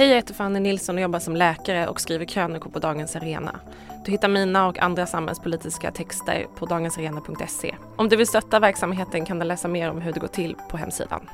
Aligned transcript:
Hej, 0.00 0.08
jag 0.08 0.16
heter 0.16 0.34
Fanny 0.34 0.60
Nilsson 0.60 0.96
och 0.96 1.02
jobbar 1.02 1.18
som 1.18 1.36
läkare 1.36 1.88
och 1.88 2.00
skriver 2.00 2.24
krönikor 2.24 2.70
på 2.70 2.78
Dagens 2.78 3.16
Arena. 3.16 3.60
Du 4.04 4.10
hittar 4.10 4.28
mina 4.28 4.68
och 4.68 4.78
andra 4.78 5.06
samhällspolitiska 5.06 5.90
texter 5.90 6.46
på 6.56 6.66
dagensarena.se. 6.66 7.74
Om 7.96 8.08
du 8.08 8.16
vill 8.16 8.26
stötta 8.26 8.60
verksamheten 8.60 9.24
kan 9.24 9.38
du 9.38 9.44
läsa 9.44 9.68
mer 9.68 9.90
om 9.90 10.00
hur 10.00 10.12
det 10.12 10.20
går 10.20 10.28
till 10.28 10.56
på 10.70 10.76
hemsidan. 10.76 11.30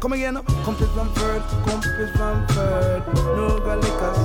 Kom 0.00 0.14
igen, 0.14 0.38
kompis 0.64 0.88
framför, 0.96 1.40
kompis 1.70 2.10
framför 2.16 3.02
Några 3.36 3.76
lyckas, 3.76 4.18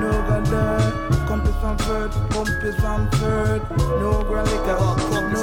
några 0.00 0.40
dör. 0.40 0.80
Kompis 1.28 1.54
framför, 1.62 2.08
kompis 2.34 2.76
framför 2.82 3.60
Några 4.02 4.42
lyckas, 4.42 4.80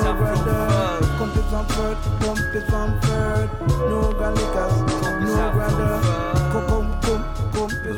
några 0.04 0.36
dör. 0.46 1.20
Kompis 1.20 1.46
framför, 1.52 1.96
kompis 2.26 2.64
framför 2.70 3.50
Några 3.90 4.30
lyckas, 4.32 4.74
några 5.22 5.70
dör 5.70 7.01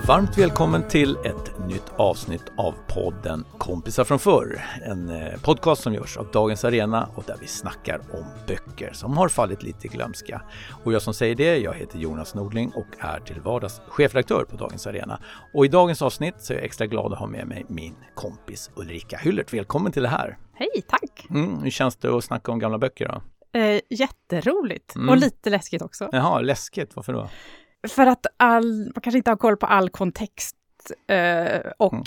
Varmt 0.08 0.38
välkommen 0.38 0.88
till 0.88 1.16
ett 1.18 1.68
nytt 1.68 1.90
avsnitt 1.98 2.44
av 2.58 2.74
podden 2.88 3.46
Kompisar 3.58 4.04
från 4.04 4.20
förr. 4.20 4.62
En 4.86 5.10
eh, 5.10 5.42
podcast 5.42 5.82
som 5.84 5.94
görs 5.94 6.18
av 6.18 6.32
Dagens 6.32 6.66
Arena 6.66 7.10
och 7.16 7.24
där 7.28 7.36
vi 7.42 7.48
snackar 7.48 8.00
om 8.14 8.26
böcker 8.48 8.94
som 8.94 9.18
har 9.18 9.30
fallit 9.30 9.64
lite 9.64 9.88
i 9.88 9.90
glömska. 9.90 10.42
Och 10.84 10.94
jag 10.94 11.02
som 11.02 11.14
säger 11.14 11.36
det, 11.36 11.58
jag 11.58 11.74
heter 11.74 12.00
Jonas 12.00 12.36
Nordling 12.36 12.72
och 12.76 12.86
är 13.00 13.20
till 13.20 13.42
vardags 13.42 13.82
chefredaktör 13.88 14.46
på 14.50 14.56
Dagens 14.56 14.88
Arena. 14.88 15.20
Och 15.54 15.66
i 15.66 15.68
dagens 15.68 16.02
avsnitt 16.02 16.36
så 16.40 16.54
är 16.54 16.58
jag 16.58 16.66
extra 16.66 16.88
glad 16.88 17.14
att 17.14 17.20
ha 17.20 17.28
med 17.28 17.48
mig 17.48 17.66
min 17.70 17.96
kompis 18.16 18.72
Ulrika 18.76 19.18
Hyllert. 19.18 19.54
Välkommen 19.54 19.92
till 19.92 20.04
det 20.04 20.10
här! 20.10 20.38
Hej, 20.54 20.70
tack! 20.88 21.26
Mm, 21.30 21.64
hur 21.64 21.72
känns 21.72 21.96
det 21.96 22.16
att 22.18 22.24
snacka 22.24 22.52
om 22.52 22.60
gamla 22.60 22.78
böcker 22.78 23.08
då? 23.08 23.22
Eh, 23.60 23.80
jätteroligt 23.90 24.96
Mm. 24.96 25.10
och 25.10 25.18
lite 25.18 25.50
läskigt 25.50 25.82
också. 25.82 26.10
Jaha, 26.12 26.42
läskigt, 26.42 26.96
varför 26.96 27.14
då? 27.14 27.30
För 27.90 28.08
att 28.08 28.26
all, 28.38 28.78
man 28.96 29.02
kanske 29.02 29.18
inte 29.18 29.32
har 29.32 29.38
koll 29.38 29.58
på 29.58 29.66
all 29.66 29.90
kontext 29.90 30.56
eh, 31.08 31.72
och 31.78 31.94
Mm. 31.94 32.04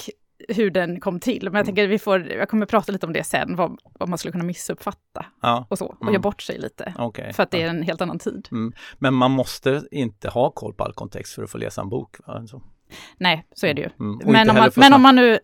hur 0.56 0.70
den 0.70 1.00
kom 1.00 1.20
till. 1.20 1.44
Men 1.44 1.54
jag 1.54 1.66
tänker 1.66 1.86
vi 1.88 1.98
får, 1.98 2.26
jag 2.26 2.48
kommer 2.48 2.66
prata 2.66 2.92
lite 2.92 3.06
om 3.06 3.12
det 3.12 3.24
sen, 3.24 3.56
vad, 3.56 3.78
vad 3.98 4.08
man 4.08 4.18
skulle 4.18 4.32
kunna 4.32 4.44
missuppfatta 4.44 5.26
Ja, 5.42 5.66
och 5.70 5.78
så, 5.78 5.84
och 5.86 6.02
Mm. 6.02 6.14
göra 6.14 6.22
bort 6.22 6.42
sig 6.42 6.58
lite. 6.58 6.94
okej. 6.98 7.32
För 7.32 7.42
att 7.42 7.50
det 7.50 7.62
är 7.62 7.68
en 7.68 7.82
helt 7.82 8.00
annan 8.00 8.18
tid. 8.18 8.48
Mm. 8.52 8.72
Men 8.98 9.14
man 9.14 9.30
måste 9.30 9.82
inte 9.90 10.28
ha 10.28 10.50
koll 10.50 10.74
på 10.74 10.84
all 10.84 10.92
kontext 10.92 11.34
för 11.34 11.42
att 11.42 11.50
få 11.50 11.58
läsa 11.58 11.80
en 11.80 11.88
bok. 11.88 12.16
Va? 12.26 12.46
Så. 12.46 12.62
Nej, 13.18 13.46
så 13.54 13.66
är 13.66 13.74
det 13.74 13.80
ju. 13.80 13.88
Mm. 14.00 14.32
Men, 14.32 14.50
om 14.50 14.56
man, 14.56 14.70
men 14.76 14.92
om 14.92 15.02
man 15.02 15.16
nu 15.16 15.38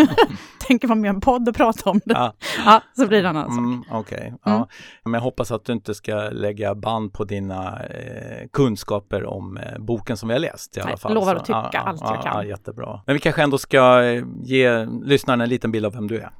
tänker 0.66 0.88
vara 0.88 0.96
med 0.98 1.08
i 1.08 1.14
en 1.14 1.20
podd 1.20 1.48
och 1.48 1.54
prata 1.54 1.90
om 1.90 2.00
det, 2.04 2.14
Ja. 2.14 2.32
ja, 2.64 2.82
så 2.96 3.06
blir 3.06 3.22
det 3.22 3.28
en 3.28 3.36
annan 3.36 3.50
sak. 3.50 3.58
Mm, 3.58 3.84
Okej, 3.90 4.34
ja. 4.44 4.68
Men 5.04 5.14
jag 5.14 5.20
hoppas 5.20 5.50
att 5.50 5.64
du 5.64 5.72
inte 5.72 5.94
ska 5.94 6.14
lägga 6.32 6.74
band 6.74 7.12
på 7.12 7.24
dina 7.24 7.80
eh, 7.82 8.48
kunskaper 8.52 9.24
om 9.24 9.56
eh, 9.56 9.78
boken 9.78 10.16
som 10.16 10.28
vi 10.28 10.34
har 10.34 10.40
läst 10.40 10.76
i 10.76 10.80
alla 10.80 10.96
fall. 10.96 11.14
lovar 11.14 11.34
Så, 11.34 11.40
att 11.40 11.46
tycka 11.46 11.70
ja, 11.72 11.80
allt 11.80 12.00
ja, 12.00 12.14
jag 12.14 12.32
kan. 12.32 12.48
Jättebra. 12.48 13.00
Men 13.06 13.14
vi 13.14 13.20
kanske 13.20 13.42
ändå 13.42 13.58
ska 13.58 14.02
eh, 14.02 14.24
ge 14.42 14.86
lyssnarna 14.86 15.44
en 15.44 15.50
liten 15.50 15.72
bild 15.72 15.86
av 15.86 15.92
vem 15.92 16.06
du 16.08 16.18
är. 16.18 16.30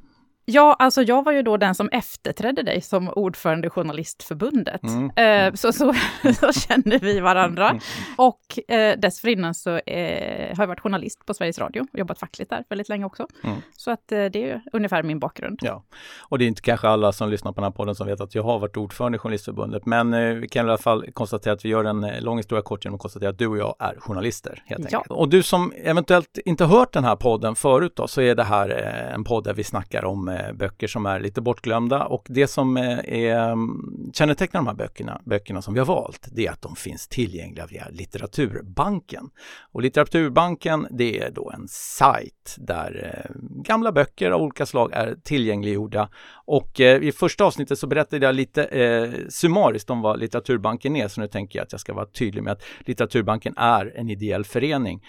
Ja, 0.50 0.76
alltså 0.78 1.02
jag 1.02 1.24
var 1.24 1.32
ju 1.32 1.42
då 1.42 1.56
den 1.56 1.74
som 1.74 1.88
efterträdde 1.88 2.62
dig 2.62 2.80
som 2.80 3.08
ordförande 3.08 3.66
i 3.66 3.70
Journalistförbundet. 3.70 4.82
Mm. 4.82 5.10
Eh, 5.48 5.54
så, 5.54 5.72
så, 5.72 5.94
så 6.40 6.52
känner 6.52 6.98
vi 6.98 7.20
varandra. 7.20 7.78
Och 8.16 8.70
eh, 8.74 8.98
dessförinnan 8.98 9.54
så 9.54 9.76
eh, 9.76 10.56
har 10.56 10.62
jag 10.62 10.66
varit 10.66 10.80
journalist 10.80 11.26
på 11.26 11.34
Sveriges 11.34 11.58
Radio 11.58 11.80
och 11.92 11.98
jobbat 11.98 12.18
fackligt 12.18 12.50
där 12.50 12.64
väldigt 12.68 12.88
länge 12.88 13.04
också. 13.04 13.26
Mm. 13.44 13.56
Så 13.76 13.90
att 13.90 14.12
eh, 14.12 14.24
det 14.24 14.50
är 14.50 14.62
ungefär 14.72 15.02
min 15.02 15.18
bakgrund. 15.18 15.58
Ja, 15.62 15.84
och 16.20 16.38
det 16.38 16.44
är 16.44 16.46
inte 16.48 16.62
kanske 16.62 16.88
alla 16.88 17.12
som 17.12 17.30
lyssnar 17.30 17.52
på 17.52 17.60
den 17.60 17.64
här 17.64 17.76
podden 17.76 17.94
som 17.94 18.06
vet 18.06 18.20
att 18.20 18.34
jag 18.34 18.42
har 18.42 18.58
varit 18.58 18.76
ordförande 18.76 19.16
i 19.16 19.18
Journalistförbundet, 19.18 19.86
men 19.86 20.40
vi 20.40 20.48
kan 20.48 20.66
i 20.66 20.68
alla 20.68 20.78
fall 20.78 21.12
konstatera 21.12 21.54
att 21.54 21.64
vi 21.64 21.68
gör 21.68 21.84
en 21.84 22.06
lång 22.20 22.36
historia 22.36 22.62
kort 22.62 22.84
genom 22.84 22.94
att 22.94 23.00
konstatera 23.02 23.30
att 23.30 23.38
du 23.38 23.46
och 23.46 23.58
jag 23.58 23.74
är 23.78 23.96
journalister. 23.98 24.62
Helt 24.66 24.92
Ja. 24.92 24.98
enkelt. 24.98 25.18
Och 25.18 25.28
du 25.28 25.42
som 25.42 25.72
eventuellt 25.84 26.38
inte 26.44 26.64
hört 26.64 26.92
den 26.92 27.04
här 27.04 27.16
podden 27.16 27.54
förut 27.54 27.92
då, 27.96 28.08
så 28.08 28.20
är 28.20 28.34
det 28.34 28.44
här 28.44 28.68
en 29.14 29.24
podd 29.24 29.44
där 29.44 29.54
vi 29.54 29.64
snackar 29.64 30.04
om 30.04 30.37
Eh, 30.38 30.52
böcker 30.52 30.86
som 30.86 31.06
är 31.06 31.20
lite 31.20 31.40
bortglömda 31.40 32.04
och 32.04 32.26
det 32.28 32.46
som 32.46 32.76
eh, 32.76 32.98
är, 32.98 33.52
mm, 33.52 34.10
kännetecknar 34.12 34.60
de 34.60 34.66
här 34.66 34.74
böckerna, 34.74 35.20
böckerna 35.24 35.62
som 35.62 35.74
vi 35.74 35.80
har 35.80 35.86
valt, 35.86 36.28
det 36.32 36.46
är 36.46 36.50
att 36.50 36.62
de 36.62 36.76
finns 36.76 37.08
tillgängliga 37.08 37.66
via 37.66 37.88
Litteraturbanken. 37.90 39.30
Och 39.72 39.82
Litteraturbanken, 39.82 40.86
det 40.90 41.18
är 41.18 41.30
då 41.30 41.50
en 41.50 41.68
sajt 41.68 42.56
där 42.58 43.14
eh, 43.14 43.36
gamla 43.62 43.92
böcker 43.92 44.30
av 44.30 44.42
olika 44.42 44.66
slag 44.66 44.92
är 44.92 45.16
tillgängliggjorda. 45.24 46.08
Och 46.44 46.80
eh, 46.80 47.02
i 47.02 47.12
första 47.12 47.44
avsnittet 47.44 47.78
så 47.78 47.86
berättade 47.86 48.26
jag 48.26 48.34
lite 48.34 48.64
eh, 48.64 49.10
summariskt 49.28 49.90
om 49.90 50.00
vad 50.00 50.20
Litteraturbanken 50.20 50.96
är, 50.96 51.08
så 51.08 51.20
nu 51.20 51.28
tänker 51.28 51.58
jag 51.58 51.64
att 51.64 51.72
jag 51.72 51.80
ska 51.80 51.94
vara 51.94 52.06
tydlig 52.06 52.42
med 52.42 52.52
att 52.52 52.62
Litteraturbanken 52.80 53.54
är 53.56 53.92
en 53.96 54.10
ideell 54.10 54.44
förening 54.44 55.02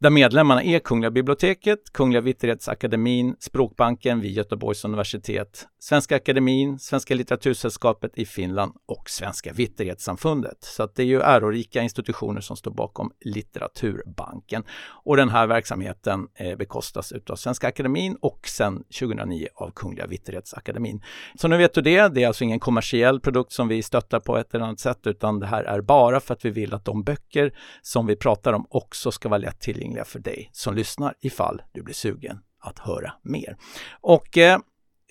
där 0.00 0.10
medlemmarna 0.10 0.62
är 0.62 0.78
Kungliga 0.78 1.10
biblioteket, 1.10 1.78
Kungliga 1.92 2.20
Vitterhetsakademin, 2.20 3.36
Språkbanken 3.38 4.20
vid 4.20 4.32
Göteborgs 4.32 4.84
universitet, 4.84 5.66
Svenska 5.78 6.16
Akademin, 6.16 6.78
Svenska 6.78 7.14
litteratursällskapet 7.14 8.18
i 8.18 8.26
Finland 8.26 8.72
och 8.86 9.10
Svenska 9.10 9.52
Vitterhetssamfundet. 9.52 10.58
Så 10.60 10.82
att 10.82 10.94
det 10.94 11.02
är 11.02 11.06
ju 11.06 11.20
ärorika 11.20 11.82
institutioner 11.82 12.40
som 12.40 12.56
står 12.56 12.70
bakom 12.70 13.10
Litteraturbanken. 13.20 14.64
Och 15.04 15.16
den 15.16 15.28
här 15.28 15.46
verksamheten 15.46 16.26
eh, 16.34 16.56
bekostas 16.56 17.12
utav 17.12 17.36
Svenska 17.36 17.68
Akademin 17.68 18.16
och 18.20 18.48
sedan 18.48 18.84
2009 19.00 19.46
av 19.54 19.70
Kungliga 19.70 20.06
Vitterhetsakademin. 20.06 21.02
Så 21.34 21.48
nu 21.48 21.56
vet 21.56 21.74
du 21.74 21.80
det, 21.80 22.08
det 22.08 22.22
är 22.22 22.26
alltså 22.26 22.44
ingen 22.44 22.60
kommersiell 22.60 23.20
produkt 23.20 23.52
som 23.52 23.68
vi 23.68 23.82
stöttar 23.82 24.20
på 24.20 24.36
ett 24.36 24.54
eller 24.54 24.64
annat 24.64 24.80
sätt 24.80 25.06
utan 25.06 25.40
det 25.40 25.46
här 25.46 25.64
är 25.64 25.80
bara 25.80 26.20
för 26.20 26.34
att 26.34 26.44
vi 26.44 26.50
vill 26.50 26.74
att 26.74 26.84
de 26.84 27.02
böcker 27.02 27.52
som 27.82 28.06
vi 28.06 28.16
pratar 28.16 28.52
om 28.52 28.66
också 28.70 29.10
ska 29.10 29.28
vara 29.28 29.38
lätt 29.38 29.60
tillgängliga 29.60 29.89
för 30.04 30.18
dig 30.18 30.50
som 30.52 30.74
lyssnar 30.74 31.14
ifall 31.20 31.62
du 31.72 31.82
blir 31.82 31.94
sugen 31.94 32.38
att 32.60 32.78
höra 32.78 33.12
mer. 33.22 33.56
Och 34.00 34.38
eh, 34.38 34.58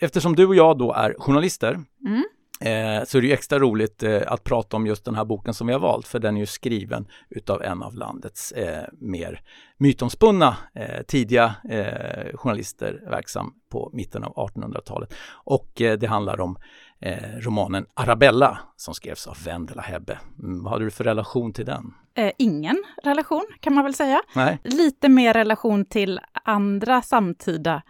eftersom 0.01 0.35
du 0.35 0.45
och 0.45 0.56
jag 0.56 0.78
då 0.78 0.94
är 0.94 1.16
journalister 1.19 1.79
Mm. 2.06 2.23
eh, 2.62 3.06
så 3.06 3.17
är 3.17 3.22
det 3.22 3.28
ju 3.28 3.34
extra 3.34 3.59
roligt 3.59 4.03
eh, 4.03 4.22
att 4.28 4.44
prata 4.44 4.78
om 4.78 4.88
just 4.88 5.06
den 5.06 5.16
här 5.16 5.25
boken 5.25 5.53
som 5.53 5.67
vi 5.67 5.73
har 5.73 5.79
valt 5.79 6.07
för 6.07 6.19
den 6.19 6.35
är 6.35 6.40
ju 6.40 6.45
skriven 6.45 7.07
utav 7.29 7.62
en 7.62 7.84
av 7.84 7.95
landets 7.95 8.51
eh, 8.51 8.84
mer 9.00 9.41
mytomspunna 9.78 10.57
eh, 10.75 11.01
tidiga 11.07 11.56
eh, 11.69 12.38
journalister 12.38 13.03
verksam 13.09 13.53
på 13.72 13.90
mitten 13.94 14.23
av 14.23 14.34
1800-talet. 14.34 15.13
Och 15.31 15.72
det 15.75 16.07
handlar 16.07 16.40
om 16.40 16.57
eh, 17.01 17.39
romanen 17.39 17.85
Arabella 17.93 18.59
som 18.75 18.93
skrevs 18.93 19.27
av 19.27 19.37
Wendela 19.45 19.81
Hebbe. 19.81 20.17
Mm, 20.43 20.63
vad 20.63 20.73
hade 20.73 20.85
du 20.85 20.91
för 20.91 21.03
relation 21.03 21.53
till 21.53 21.65
den? 21.65 21.93
Eh, 22.15 22.31
ingen 22.37 22.83
relation 23.03 23.45
kan 23.59 23.73
man 23.73 23.83
väl 23.83 23.93
säga. 23.93 24.21
Nej? 24.35 24.59
Lite 24.63 25.09
mer 25.09 25.33
relation 25.33 25.85
till 25.85 26.19
andra 26.45 27.01
samtida 27.01 27.81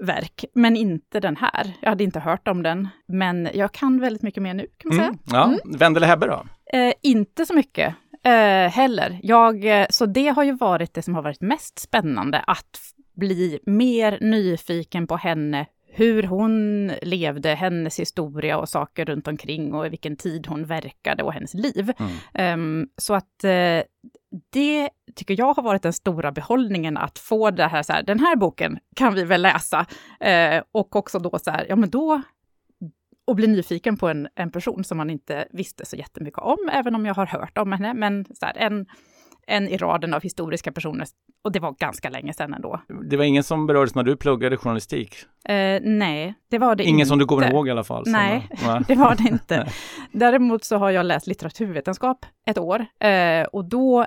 verk, 0.00 0.44
men 0.54 0.76
inte 0.76 1.20
den 1.20 1.36
här. 1.36 1.72
Jag 1.80 1.88
hade 1.88 2.04
inte 2.04 2.20
hört 2.20 2.48
om 2.48 2.62
den, 2.62 2.88
men 3.08 3.48
jag 3.54 3.72
kan 3.72 4.00
väldigt 4.00 4.22
mycket 4.22 4.42
mer 4.42 4.54
nu 4.54 4.66
kan 4.78 4.88
man 4.88 4.98
säga. 4.98 5.08
Mm, 5.08 5.58
ja, 5.64 5.78
Wendela 5.78 6.06
Hebbe 6.06 6.26
då? 6.26 6.44
Eh, 6.78 6.92
inte 7.02 7.46
så 7.46 7.54
mycket 7.54 7.94
eh, 8.24 8.72
heller. 8.72 9.20
Jag, 9.22 9.80
eh, 9.80 9.86
så 9.90 10.06
det 10.06 10.28
har 10.28 10.42
ju 10.42 10.52
varit 10.52 10.94
det 10.94 11.02
som 11.02 11.14
har 11.14 11.22
varit 11.22 11.40
mest 11.40 11.78
spännande, 11.78 12.44
att 12.46 12.80
bli 13.16 13.58
mer 13.66 14.18
nyfiken 14.20 15.06
på 15.06 15.16
henne, 15.16 15.66
hur 15.92 16.22
hon 16.22 16.86
levde, 17.02 17.54
hennes 17.54 18.00
historia 18.00 18.58
och 18.58 18.68
saker 18.68 19.04
runt 19.04 19.28
omkring 19.28 19.74
och 19.74 19.86
i 19.86 19.88
vilken 19.88 20.16
tid 20.16 20.46
hon 20.46 20.64
verkade 20.64 21.22
och 21.22 21.32
hennes 21.32 21.54
liv. 21.54 21.92
Mm. 21.98 22.12
Ehm, 22.34 22.88
så 22.96 23.14
att 23.14 23.44
eh, 23.44 23.82
det 24.50 24.88
tycker 25.14 25.38
jag 25.38 25.54
har 25.54 25.62
varit 25.62 25.82
den 25.82 25.92
stora 25.92 26.32
behållningen, 26.32 26.96
att 26.96 27.18
få 27.18 27.50
det 27.50 27.66
här, 27.66 27.82
så 27.82 27.92
här, 27.92 28.02
den 28.02 28.20
här 28.20 28.36
boken 28.36 28.78
kan 28.96 29.14
vi 29.14 29.24
väl 29.24 29.42
läsa. 29.42 29.86
Eh, 30.20 30.62
och 30.72 30.96
också 30.96 31.18
då 31.18 31.38
så 31.38 31.50
här, 31.50 31.66
ja 31.68 31.76
men 31.76 31.90
då 31.90 32.22
och 33.30 33.36
bli 33.36 33.46
nyfiken 33.46 33.96
på 33.96 34.08
en, 34.08 34.28
en 34.34 34.50
person 34.50 34.84
som 34.84 34.96
man 34.96 35.10
inte 35.10 35.48
visste 35.50 35.86
så 35.86 35.96
jättemycket 35.96 36.38
om, 36.38 36.70
även 36.72 36.94
om 36.94 37.06
jag 37.06 37.14
har 37.14 37.26
hört 37.26 37.58
om 37.58 37.72
henne. 37.72 37.94
Men 37.94 38.24
så 38.24 38.46
här, 38.46 38.56
en, 38.56 38.86
en 39.50 39.68
i 39.68 39.76
raden 39.76 40.14
av 40.14 40.22
historiska 40.22 40.72
personer, 40.72 41.06
och 41.44 41.52
det 41.52 41.60
var 41.60 41.72
ganska 41.72 42.10
länge 42.10 42.32
sedan 42.32 42.54
ändå. 42.54 42.80
Det 43.10 43.16
var 43.16 43.24
ingen 43.24 43.42
som 43.44 43.66
berördes 43.66 43.94
när 43.94 44.02
du 44.02 44.16
pluggade 44.16 44.56
journalistik? 44.56 45.14
Eh, 45.48 45.80
nej, 45.82 46.34
det 46.50 46.58
var 46.58 46.74
det 46.74 46.82
Ingen 46.84 46.94
inte. 47.00 47.08
som 47.08 47.18
du 47.18 47.26
kommer 47.26 47.50
ihåg 47.52 47.68
i 47.68 47.70
alla 47.70 47.84
fall? 47.84 48.04
Nej. 48.06 48.48
nej. 48.66 48.80
Det 48.88 48.94
var 48.94 49.14
det 49.14 49.28
inte. 49.28 49.72
Däremot 50.12 50.64
så 50.64 50.76
har 50.76 50.90
jag 50.90 51.06
läst 51.06 51.26
litteraturvetenskap 51.26 52.26
ett 52.46 52.58
år 52.58 52.86
eh, 53.00 53.42
och 53.52 53.64
då 53.64 54.06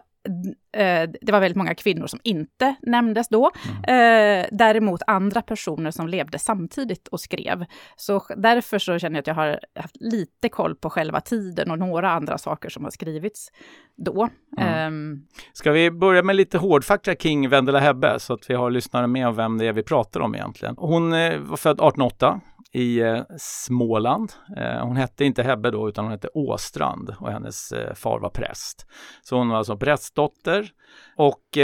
det 1.21 1.31
var 1.31 1.39
väldigt 1.39 1.57
många 1.57 1.75
kvinnor 1.75 2.07
som 2.07 2.19
inte 2.23 2.75
nämndes 2.81 3.27
då. 3.27 3.51
Eh, 3.87 4.45
däremot 4.51 5.01
andra 5.07 5.41
personer 5.41 5.91
som 5.91 6.07
levde 6.07 6.39
samtidigt 6.39 7.07
och 7.07 7.19
skrev. 7.19 7.65
Så 7.95 8.23
därför 8.37 8.79
så 8.79 8.99
känner 8.99 9.15
jag 9.15 9.21
att 9.21 9.27
jag 9.27 9.35
har 9.35 9.59
haft 9.75 9.95
lite 9.99 10.49
koll 10.49 10.75
på 10.75 10.89
själva 10.89 11.21
tiden 11.21 11.71
och 11.71 11.79
några 11.79 12.11
andra 12.11 12.37
saker 12.37 12.69
som 12.69 12.83
har 12.83 12.91
skrivits 12.91 13.51
då. 13.95 14.29
Ehm, 14.59 15.25
Ska 15.53 15.71
vi 15.71 15.91
börja 15.91 16.23
med 16.23 16.35
lite 16.35 16.57
hårdfakta 16.57 17.15
kring 17.15 17.49
Wendela 17.49 17.79
Hebbe 17.79 18.19
så 18.19 18.33
att 18.33 18.49
vi 18.49 18.53
har 18.53 18.71
lyssnare 18.71 19.07
med 19.07 19.27
om 19.27 19.35
vem 19.35 19.57
det 19.57 19.67
är 19.67 19.73
vi 19.73 19.83
pratar 19.83 20.19
om 20.19 20.35
egentligen. 20.35 20.75
Hon 20.77 21.13
eh, 21.13 21.39
var 21.39 21.57
född 21.57 21.75
1808 21.75 22.41
i 22.73 22.99
eh, 22.99 23.21
Småland. 23.37 24.33
Eh, 24.57 24.85
hon 24.85 24.95
hette 24.95 25.25
inte 25.25 25.43
Hebbe 25.43 25.71
då 25.71 25.89
utan 25.89 26.05
hon 26.05 26.11
hette 26.11 26.29
Åstrand 26.33 27.15
och 27.19 27.31
hennes 27.31 27.71
eh, 27.71 27.93
far 27.93 28.19
var 28.19 28.29
präst. 28.29 28.87
Så 29.21 29.37
hon 29.37 29.49
var 29.49 29.57
alltså 29.57 29.77
prästdotter 29.77 30.71
och 31.17 31.57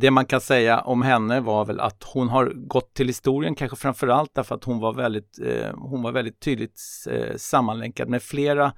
det 0.00 0.10
man 0.10 0.26
kan 0.26 0.40
säga 0.40 0.80
om 0.80 1.02
henne 1.02 1.40
var 1.40 1.64
väl 1.64 1.80
att 1.80 2.04
hon 2.04 2.28
har 2.28 2.52
gått 2.54 2.94
till 2.94 3.06
historien, 3.06 3.54
kanske 3.54 3.76
framförallt 3.76 4.34
därför 4.34 4.54
att 4.54 4.64
hon 4.64 4.80
var 4.80 4.92
väldigt, 4.92 5.38
eh, 5.42 5.74
hon 5.74 6.02
var 6.02 6.12
väldigt 6.12 6.40
tydligt 6.40 6.80
eh, 7.10 7.36
sammanlänkad 7.36 8.08
med 8.08 8.22
flera 8.22 8.72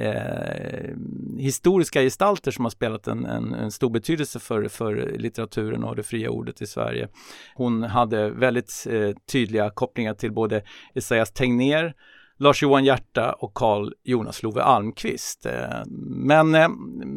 eh, 0.00 0.96
historiska 1.38 2.02
gestalter 2.02 2.50
som 2.50 2.64
har 2.64 2.70
spelat 2.70 3.06
en, 3.06 3.24
en, 3.24 3.54
en, 3.54 3.70
stor 3.70 3.90
betydelse 3.90 4.40
för, 4.40 4.68
för 4.68 5.14
litteraturen 5.18 5.84
och 5.84 5.96
det 5.96 6.02
fria 6.02 6.30
ordet 6.30 6.62
i 6.62 6.66
Sverige. 6.66 7.08
Hon 7.54 7.82
hade 7.82 8.30
väldigt 8.30 8.86
eh, 8.90 9.10
tydliga 9.32 9.70
kopplingar 9.70 10.14
till 10.14 10.32
både 10.32 10.62
Esaias 10.94 11.32
Tegnér 11.32 11.94
Lars-Johan 12.40 12.82
Hierta 12.82 13.32
och 13.32 13.54
Carl 13.54 13.92
Jonas 14.04 14.42
Love 14.42 14.62
Almqvist. 14.62 15.46
Eh, 15.46 15.52
men 16.06 16.54
eh, 16.54 16.68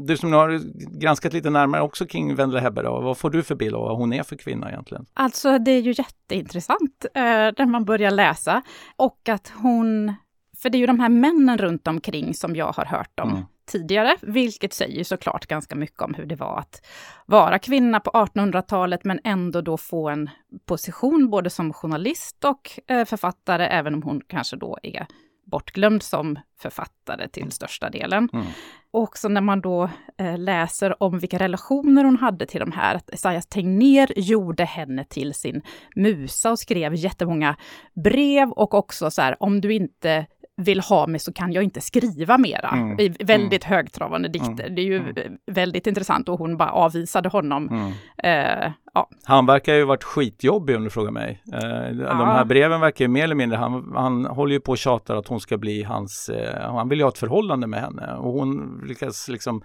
du 0.05 0.17
som 0.17 0.33
har 0.33 0.59
granskat 0.99 1.33
lite 1.33 1.49
närmare 1.49 1.81
också 1.81 2.05
kring 2.05 2.35
Wendela 2.35 2.61
Hebbe, 2.61 2.81
då, 2.81 3.01
vad 3.01 3.17
får 3.17 3.29
du 3.29 3.43
för 3.43 3.55
bild 3.55 3.75
av 3.75 3.81
vad 3.81 3.97
hon 3.97 4.13
är 4.13 4.23
för 4.23 4.35
kvinna 4.35 4.69
egentligen? 4.69 5.05
Alltså 5.13 5.59
det 5.59 5.71
är 5.71 5.81
ju 5.81 5.93
jätteintressant 5.97 7.05
eh, 7.13 7.21
när 7.21 7.65
man 7.65 7.85
börjar 7.85 8.11
läsa 8.11 8.61
och 8.95 9.29
att 9.29 9.53
hon, 9.55 10.13
för 10.63 10.69
det 10.69 10.77
är 10.77 10.79
ju 10.79 10.87
de 10.87 10.99
här 10.99 11.09
männen 11.09 11.57
runt 11.57 11.87
omkring 11.87 12.33
som 12.33 12.55
jag 12.55 12.71
har 12.71 12.85
hört 12.85 13.19
om. 13.19 13.29
Mm 13.29 13.43
tidigare, 13.65 14.15
vilket 14.21 14.73
säger 14.73 15.03
såklart 15.03 15.45
ganska 15.45 15.75
mycket 15.75 16.01
om 16.01 16.13
hur 16.13 16.25
det 16.25 16.35
var 16.35 16.59
att 16.59 16.85
vara 17.25 17.59
kvinna 17.59 17.99
på 17.99 18.11
1800-talet, 18.11 19.03
men 19.03 19.19
ändå 19.23 19.61
då 19.61 19.77
få 19.77 20.09
en 20.09 20.29
position 20.65 21.29
både 21.29 21.49
som 21.49 21.73
journalist 21.73 22.45
och 22.45 22.79
eh, 22.87 23.05
författare, 23.05 23.65
även 23.65 23.93
om 23.93 24.03
hon 24.03 24.21
kanske 24.27 24.55
då 24.55 24.77
är 24.83 25.07
bortglömd 25.45 26.03
som 26.03 26.39
författare 26.59 27.27
till 27.27 27.51
största 27.51 27.89
delen. 27.89 28.29
Mm. 28.33 28.45
Också 28.91 29.27
när 29.27 29.41
man 29.41 29.61
då 29.61 29.89
eh, 30.17 30.37
läser 30.37 31.03
om 31.03 31.19
vilka 31.19 31.39
relationer 31.39 32.03
hon 32.03 32.17
hade 32.17 32.45
till 32.45 32.59
de 32.59 32.71
här, 32.71 32.95
att 32.95 33.09
Esaias 33.09 33.47
Tegnér 33.47 34.13
gjorde 34.15 34.65
henne 34.65 35.03
till 35.03 35.33
sin 35.33 35.61
musa 35.95 36.51
och 36.51 36.59
skrev 36.59 36.95
jättemånga 36.95 37.55
brev 37.93 38.51
och 38.51 38.73
också 38.73 39.11
så 39.11 39.21
här, 39.21 39.43
om 39.43 39.61
du 39.61 39.73
inte 39.73 40.25
vill 40.61 40.79
ha 40.79 41.07
mig 41.07 41.19
så 41.19 41.33
kan 41.33 41.51
jag 41.53 41.63
inte 41.63 41.81
skriva 41.81 42.37
mera. 42.37 42.69
Mm. 42.69 42.99
I 42.99 43.09
väldigt 43.09 43.65
mm. 43.65 43.75
högtravande 43.75 44.29
dikter. 44.29 44.63
Mm. 44.63 44.75
Det 44.75 44.81
är 44.81 44.85
ju 44.85 44.97
mm. 44.97 45.37
väldigt 45.51 45.87
intressant 45.87 46.29
och 46.29 46.39
hon 46.39 46.57
bara 46.57 46.71
avvisade 46.71 47.29
honom. 47.29 47.69
Mm. 47.69 48.63
Eh, 48.63 48.71
ja. 48.93 49.09
Han 49.23 49.45
verkar 49.45 49.73
ju 49.73 49.85
varit 49.85 50.03
skitjobbig 50.03 50.75
om 50.75 50.83
du 50.83 50.89
frågar 50.89 51.11
mig. 51.11 51.43
Eh, 51.53 51.59
ja. 51.59 52.13
De 52.13 52.27
här 52.27 52.45
breven 52.45 52.81
verkar 52.81 53.05
ju 53.05 53.09
mer 53.09 53.23
eller 53.23 53.35
mindre, 53.35 53.57
han, 53.57 53.93
han 53.95 54.25
håller 54.25 54.53
ju 54.53 54.59
på 54.59 54.71
och 54.71 54.77
tjatar 54.77 55.15
att 55.15 55.27
hon 55.27 55.39
ska 55.39 55.57
bli 55.57 55.83
hans, 55.83 56.29
eh, 56.29 56.71
han 56.71 56.89
vill 56.89 56.99
ju 56.99 57.05
ha 57.05 57.09
ett 57.09 57.17
förhållande 57.17 57.67
med 57.67 57.81
henne 57.81 58.15
och 58.15 58.33
hon 58.33 58.81
lyckas 58.87 59.27
liksom 59.29 59.63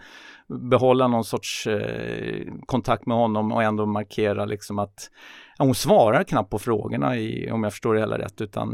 behålla 0.49 1.09
någon 1.09 1.25
sorts 1.25 1.67
eh, 1.67 2.53
kontakt 2.67 3.07
med 3.07 3.17
honom 3.17 3.53
och 3.53 3.63
ändå 3.63 3.87
markera 3.87 4.45
liksom 4.45 4.79
att 4.79 5.11
hon 5.59 5.75
svarar 5.75 6.25
knappt 6.25 6.51
på 6.51 6.59
frågorna 6.59 7.17
i, 7.17 7.51
om 7.51 7.63
jag 7.65 7.73
förstår 7.73 7.95
det 7.95 8.01
hela 8.01 8.19
rätt, 8.19 8.41
utan, 8.41 8.69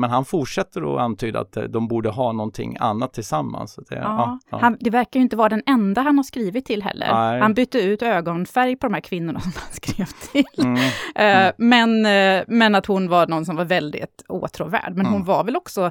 men 0.00 0.10
han 0.10 0.24
fortsätter 0.24 0.94
att 0.94 1.00
antyda 1.00 1.40
att 1.40 1.56
eh, 1.56 1.64
de 1.64 1.88
borde 1.88 2.08
ha 2.08 2.32
någonting 2.32 2.76
annat 2.80 3.12
tillsammans. 3.12 3.78
Det, 3.88 3.94
ja, 3.94 4.00
ja, 4.00 4.38
ja. 4.50 4.58
Han, 4.60 4.76
det 4.80 4.90
verkar 4.90 5.20
ju 5.20 5.24
inte 5.24 5.36
vara 5.36 5.48
den 5.48 5.62
enda 5.66 6.02
han 6.02 6.16
har 6.16 6.22
skrivit 6.22 6.66
till 6.66 6.82
heller. 6.82 7.08
Nej. 7.12 7.40
Han 7.40 7.54
bytte 7.54 7.78
ut 7.78 8.02
ögonfärg 8.02 8.76
på 8.76 8.86
de 8.86 8.94
här 8.94 9.00
kvinnorna 9.00 9.40
som 9.40 9.52
han 9.54 9.72
skrev 9.72 9.91
till. 10.32 10.44
Mm. 10.58 10.82
Mm. 11.14 11.52
men, 11.56 12.06
eh, 12.06 12.44
men 12.48 12.74
att 12.74 12.86
hon 12.86 13.08
var 13.08 13.26
någon 13.26 13.46
som 13.46 13.56
var 13.56 13.64
väldigt 13.64 14.24
åtråvärd. 14.28 14.92
Men 14.96 15.06
mm. 15.06 15.12
hon 15.12 15.24
var 15.24 15.44
väl 15.44 15.56
också 15.56 15.90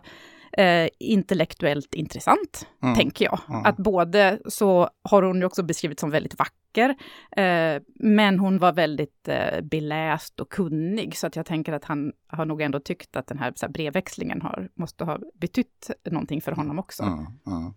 eh, 0.57 0.89
intellektuellt 0.99 1.93
intressant, 1.93 2.67
mm. 2.83 2.95
tänker 2.95 3.25
jag. 3.25 3.39
Mm. 3.49 3.65
Att 3.65 3.77
både 3.77 4.39
så 4.45 4.89
har 5.03 5.23
hon 5.23 5.39
ju 5.39 5.45
också 5.45 5.63
beskrivits 5.63 6.01
som 6.01 6.09
väldigt 6.09 6.39
vacker 6.39 6.60
böcker. 6.71 6.95
Eh, 7.37 7.81
men 7.95 8.39
hon 8.39 8.59
var 8.59 8.73
väldigt 8.73 9.27
eh, 9.27 9.61
beläst 9.61 10.39
och 10.39 10.49
kunnig, 10.49 11.17
så 11.17 11.27
att 11.27 11.35
jag 11.35 11.45
tänker 11.45 11.73
att 11.73 11.85
han 11.85 12.11
har 12.27 12.45
nog 12.45 12.61
ändå 12.61 12.79
tyckt 12.79 13.15
att 13.15 13.27
den 13.27 13.39
här, 13.39 13.53
här 13.61 13.69
brevväxlingen 13.69 14.41
har, 14.41 14.69
måste 14.75 15.03
ha 15.03 15.19
betytt 15.41 15.91
någonting 16.05 16.41
för 16.41 16.51
honom 16.51 16.79
också. 16.79 17.03
Mm, 17.03 17.19
mm. 17.47 17.73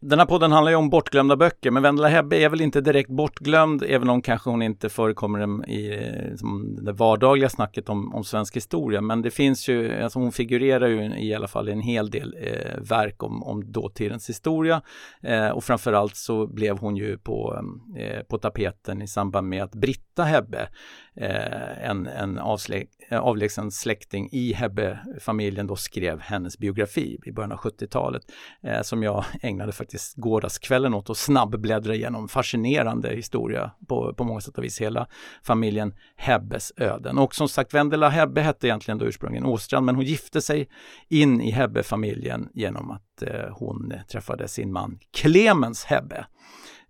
Den 0.00 0.18
här 0.18 0.26
podden 0.26 0.52
handlar 0.52 0.70
ju 0.70 0.76
om 0.76 0.90
bortglömda 0.90 1.36
böcker, 1.36 1.70
men 1.70 1.82
Vendela 1.82 2.08
Hebbe 2.08 2.36
är 2.36 2.48
väl 2.48 2.60
inte 2.60 2.80
direkt 2.80 3.10
bortglömd, 3.10 3.82
även 3.82 4.10
om 4.10 4.22
kanske 4.22 4.50
hon 4.50 4.62
inte 4.62 4.88
förekommer 4.88 5.68
i 5.68 6.08
som 6.36 6.78
det 6.84 6.92
vardagliga 6.92 7.48
snacket 7.48 7.88
om, 7.88 8.14
om 8.14 8.24
svensk 8.24 8.56
historia. 8.56 9.00
Men 9.00 9.22
det 9.22 9.30
finns 9.30 9.68
ju, 9.68 10.02
alltså 10.02 10.18
hon 10.18 10.32
figurerar 10.32 10.88
ju 10.88 11.18
i 11.18 11.34
alla 11.34 11.48
fall 11.48 11.68
i 11.68 11.72
en 11.72 11.80
hel 11.80 12.10
del 12.10 12.36
eh, 12.40 12.80
verk 12.80 13.22
om, 13.22 13.42
om 13.42 13.72
dåtidens 13.72 14.28
historia. 14.28 14.82
Eh, 15.22 15.48
och 15.48 15.64
framförallt 15.64 16.16
så 16.16 16.46
blev 16.46 16.78
hon 16.78 16.96
ju 16.96 17.18
på, 17.18 17.64
eh, 17.96 18.22
på 18.22 18.37
tapeten 18.38 19.02
i 19.02 19.08
samband 19.08 19.48
med 19.48 19.62
att 19.62 19.74
Britta 19.74 20.24
Hebbe, 20.24 20.68
eh, 21.16 21.88
en, 21.90 22.06
en 22.06 22.38
eh, 22.38 23.18
avlägsen 23.20 23.70
släkting 23.70 24.28
i 24.32 24.52
Hebbe-familjen, 24.52 25.66
då 25.66 25.76
skrev 25.76 26.20
hennes 26.20 26.58
biografi 26.58 27.18
i 27.24 27.32
början 27.32 27.52
av 27.52 27.58
70-talet, 27.58 28.22
eh, 28.62 28.82
som 28.82 29.02
jag 29.02 29.24
ägnade 29.42 29.72
faktiskt 29.72 30.16
gårdagskvällen 30.16 30.94
åt 30.94 31.10
och 31.10 31.16
snabbbläddra 31.16 31.94
igenom. 31.94 32.28
Fascinerande 32.28 33.08
historia 33.08 33.70
på, 33.88 34.14
på 34.14 34.24
många 34.24 34.40
sätt 34.40 34.58
och 34.58 34.64
vis, 34.64 34.80
hela 34.80 35.06
familjen 35.42 35.94
Hebbes 36.16 36.72
öden. 36.76 37.18
Och 37.18 37.34
som 37.34 37.48
sagt, 37.48 37.74
Vendela 37.74 38.08
Hebbe 38.08 38.40
hette 38.40 38.66
egentligen 38.66 38.98
då 38.98 39.06
ursprungligen 39.06 39.46
Åstrand, 39.46 39.86
men 39.86 39.94
hon 39.94 40.04
gifte 40.04 40.40
sig 40.40 40.68
in 41.08 41.40
i 41.40 41.50
Hebbe-familjen 41.50 42.48
genom 42.54 42.90
att 42.90 43.22
eh, 43.22 43.50
hon 43.52 43.92
träffade 44.12 44.48
sin 44.48 44.72
man 44.72 44.98
Clemens 45.12 45.84
Hebbe 45.84 46.26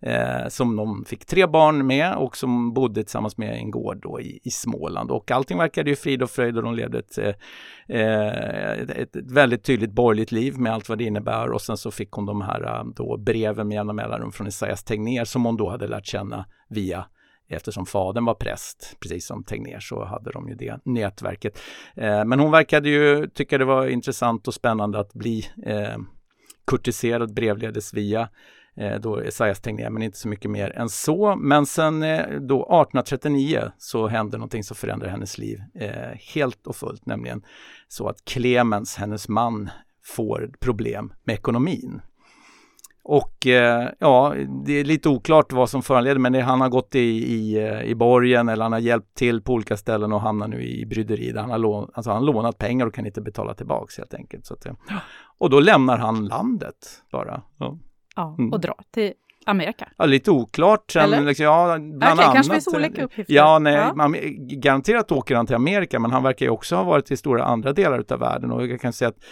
eh, 0.03 0.49
som 0.49 0.77
de 0.77 1.05
fick 1.05 1.27
tre 1.27 1.47
barn 1.47 1.87
med 1.87 2.15
och 2.15 2.37
som 2.37 2.75
bodde 2.75 3.03
tillsammans 3.03 3.37
med 3.37 3.55
en 3.55 3.71
gård 3.71 3.99
då 4.03 4.21
i, 4.21 4.41
i 4.45 4.51
Småland. 4.51 5.11
Och 5.11 5.31
allting 5.31 5.59
verkade 5.59 5.91
ju 5.91 5.97
frid 5.97 6.23
och 6.23 6.31
fröjd 6.31 6.57
och 6.57 6.63
de 6.63 6.75
levde 6.75 6.99
ett, 6.99 7.19
eh, 7.19 7.35
ett, 7.89 8.91
ett, 8.91 9.33
väldigt 9.33 9.65
tydligt 9.65 9.93
borgerligt 9.93 10.33
liv 10.33 10.59
med 10.59 10.73
allt 10.73 10.89
vad 10.89 10.99
det 10.99 11.05
innebär. 11.05 11.51
Och 11.51 11.61
sen 11.61 11.77
så 11.77 11.91
fick 11.91 12.11
hon 12.11 12.27
de 12.27 12.41
här 12.41 12.65
eh, 12.65 12.85
då 12.97 13.17
breven 13.17 13.69
med 13.69 13.75
jämna 13.75 13.93
mellanrum 13.93 14.33
från 14.33 14.47
Esaias 14.47 14.85
Tegnér 14.85 15.25
som 15.25 15.45
hon 15.45 15.57
då 15.57 15.71
hade 15.71 15.87
lärt 15.87 16.07
känna 16.07 16.47
via 16.69 17.05
eftersom 17.49 17.87
fadern 17.87 18.25
var 18.25 18.35
präst, 18.35 18.97
precis 19.01 19.27
som 19.27 19.45
Tegnér, 19.45 19.81
så 19.81 20.05
hade 20.05 20.31
de 20.31 20.49
ju 20.49 20.55
det 20.55 20.81
nätverket. 20.85 21.59
Eh, 21.97 22.25
men 22.25 22.41
hon 22.41 22.51
verkade 22.51 22.89
ju 22.89 23.27
tycka 23.27 23.59
det 23.59 23.65
var 23.65 23.87
intressant 23.87 24.49
och 24.49 24.55
spännande 24.55 24.99
att 24.99 25.15
bli 25.15 25.45
eh, 25.67 25.99
kurtiserad 26.67 27.35
brevledes 27.35 27.95
via 27.95 28.29
då 29.01 29.21
Esaias 29.21 29.61
Tegnér, 29.61 29.91
men 29.91 30.03
inte 30.03 30.19
så 30.19 30.29
mycket 30.29 30.51
mer 30.51 30.71
än 30.77 30.89
så. 30.89 31.37
Men 31.37 31.67
sen 31.67 32.03
eh, 32.03 32.27
då 32.41 32.57
1839 32.57 33.63
så 33.79 34.09
händer 34.09 34.39
någonting 34.39 34.65
som 34.65 34.77
förändrar 34.77 35.09
hennes 35.09 35.39
liv 35.39 35.63
eh, 35.75 36.19
helt 36.35 36.67
och 36.67 36.77
fullt, 36.77 37.07
nämligen 37.07 37.43
så 37.89 38.09
att 38.09 38.25
Clemens, 38.25 38.97
hennes 38.97 39.29
man, 39.29 39.71
får 40.05 40.51
problem 40.61 41.13
med 41.25 41.35
ekonomin. 41.35 42.01
Och 43.03 43.47
eh, 43.47 43.89
ja, 43.99 44.35
det 44.67 44.73
är 44.73 44.85
lite 44.85 45.09
oklart 45.09 45.53
vad 45.53 45.71
som 45.71 45.83
föranleder, 45.83 46.19
men 46.19 46.33
det, 46.33 46.41
han 46.41 46.61
har 46.61 46.69
gått 46.69 46.95
i, 46.95 47.35
i, 47.35 47.57
eh, 47.57 47.83
i 47.83 47.95
borgen 47.95 48.49
eller 48.49 48.63
han 48.65 48.73
har 48.73 48.79
hjälpt 48.79 49.15
till 49.15 49.41
på 49.41 49.53
olika 49.53 49.77
ställen 49.77 50.13
och 50.13 50.21
hamnar 50.21 50.49
nu 50.49 50.63
i 50.63 50.87
bryderi. 50.87 51.33
Där 51.33 51.41
han, 51.41 51.51
har 51.51 51.59
lån, 51.59 51.91
alltså 51.95 52.11
han 52.11 52.19
har 52.19 52.33
lånat 52.33 52.59
pengar 52.59 52.87
och 52.87 52.95
kan 52.95 53.07
inte 53.07 53.21
betala 53.21 53.55
tillbaks 53.55 53.99
helt 53.99 54.15
enkelt. 54.15 54.47
Så 54.47 54.55
att, 54.55 54.67
och 55.39 55.51
då 55.51 55.61
lämnar 55.61 55.99
han 55.99 56.27
landet 56.27 57.03
bara. 57.11 57.43
Ja. 57.59 57.79
Ja, 58.19 58.35
mm. 58.39 58.53
och 58.53 58.61
dra 58.61 58.75
till 58.91 59.13
Amerika. 59.47 59.89
Ja, 59.97 60.07
lite 60.07 60.31
oklart. 60.31 60.91
Sen, 60.91 61.27
liksom, 61.27 61.45
ja, 61.45 61.79
bland 61.79 61.97
okay, 61.97 62.11
annat. 62.11 62.35
kanske 62.35 62.53
finns 62.53 62.75
olika 62.75 63.05
uppgifter. 63.05 63.35
Ja, 63.35 63.59
nej, 63.59 63.75
ja. 63.75 63.95
Man, 63.95 64.17
garanterat 64.61 65.13
åker 65.13 65.37
han 65.37 65.47
till 65.47 65.57
Amerika, 65.57 65.99
men 65.99 66.11
han 66.11 66.23
verkar 66.23 66.47
ju 66.47 66.51
också 66.51 66.77
ha 66.77 66.83
varit 66.83 67.11
i 67.11 67.17
stora 67.17 67.45
andra 67.45 67.73
delar 67.73 68.05
av 68.11 68.19
världen 68.19 68.53
och 68.53 68.67
jag 68.67 68.81
kan 68.81 68.93
säga 68.93 69.09
att 69.09 69.25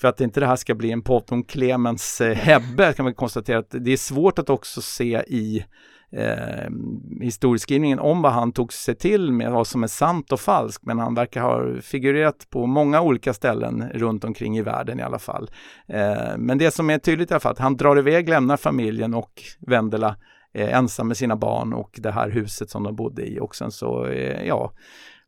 för 0.00 0.08
att 0.08 0.20
inte 0.20 0.40
det 0.40 0.46
här 0.46 0.56
ska 0.56 0.74
bli 0.74 0.90
en 0.90 1.02
podd 1.02 1.24
om 1.30 1.44
Clemens 1.44 2.20
eh, 2.20 2.36
Hebbe 2.36 2.92
kan 2.92 3.04
man 3.04 3.14
konstatera 3.14 3.58
att 3.58 3.70
det 3.70 3.92
är 3.92 3.96
svårt 3.96 4.38
att 4.38 4.50
också 4.50 4.82
se 4.82 5.22
i 5.26 5.64
eh, 6.12 6.70
historieskrivningen 7.20 7.98
om 7.98 8.22
vad 8.22 8.32
han 8.32 8.52
tog 8.52 8.72
sig 8.72 8.94
till 8.94 9.32
med, 9.32 9.52
vad 9.52 9.66
som 9.66 9.82
är 9.82 9.86
sant 9.86 10.32
och 10.32 10.40
falskt. 10.40 10.84
Men 10.84 10.98
han 10.98 11.14
verkar 11.14 11.42
ha 11.42 11.80
figurerat 11.82 12.46
på 12.50 12.66
många 12.66 13.00
olika 13.00 13.32
ställen 13.32 13.90
runt 13.94 14.24
omkring 14.24 14.58
i 14.58 14.62
världen 14.62 15.00
i 15.00 15.02
alla 15.02 15.18
fall. 15.18 15.50
Eh, 15.86 16.36
men 16.38 16.58
det 16.58 16.70
som 16.70 16.90
är 16.90 16.98
tydligt 16.98 17.30
i 17.30 17.34
alla 17.34 17.40
fall, 17.40 17.52
att 17.52 17.58
han 17.58 17.76
drar 17.76 17.98
iväg, 17.98 18.28
lämnar 18.28 18.56
familjen 18.56 19.14
och 19.14 19.42
Vendela 19.66 20.16
eh, 20.52 20.76
ensam 20.76 21.08
med 21.08 21.16
sina 21.16 21.36
barn 21.36 21.72
och 21.72 21.98
det 22.02 22.10
här 22.10 22.30
huset 22.30 22.70
som 22.70 22.82
de 22.82 22.96
bodde 22.96 23.26
i 23.26 23.40
och 23.40 23.56
sen 23.56 23.70
så, 23.70 24.06
eh, 24.06 24.46
ja, 24.46 24.72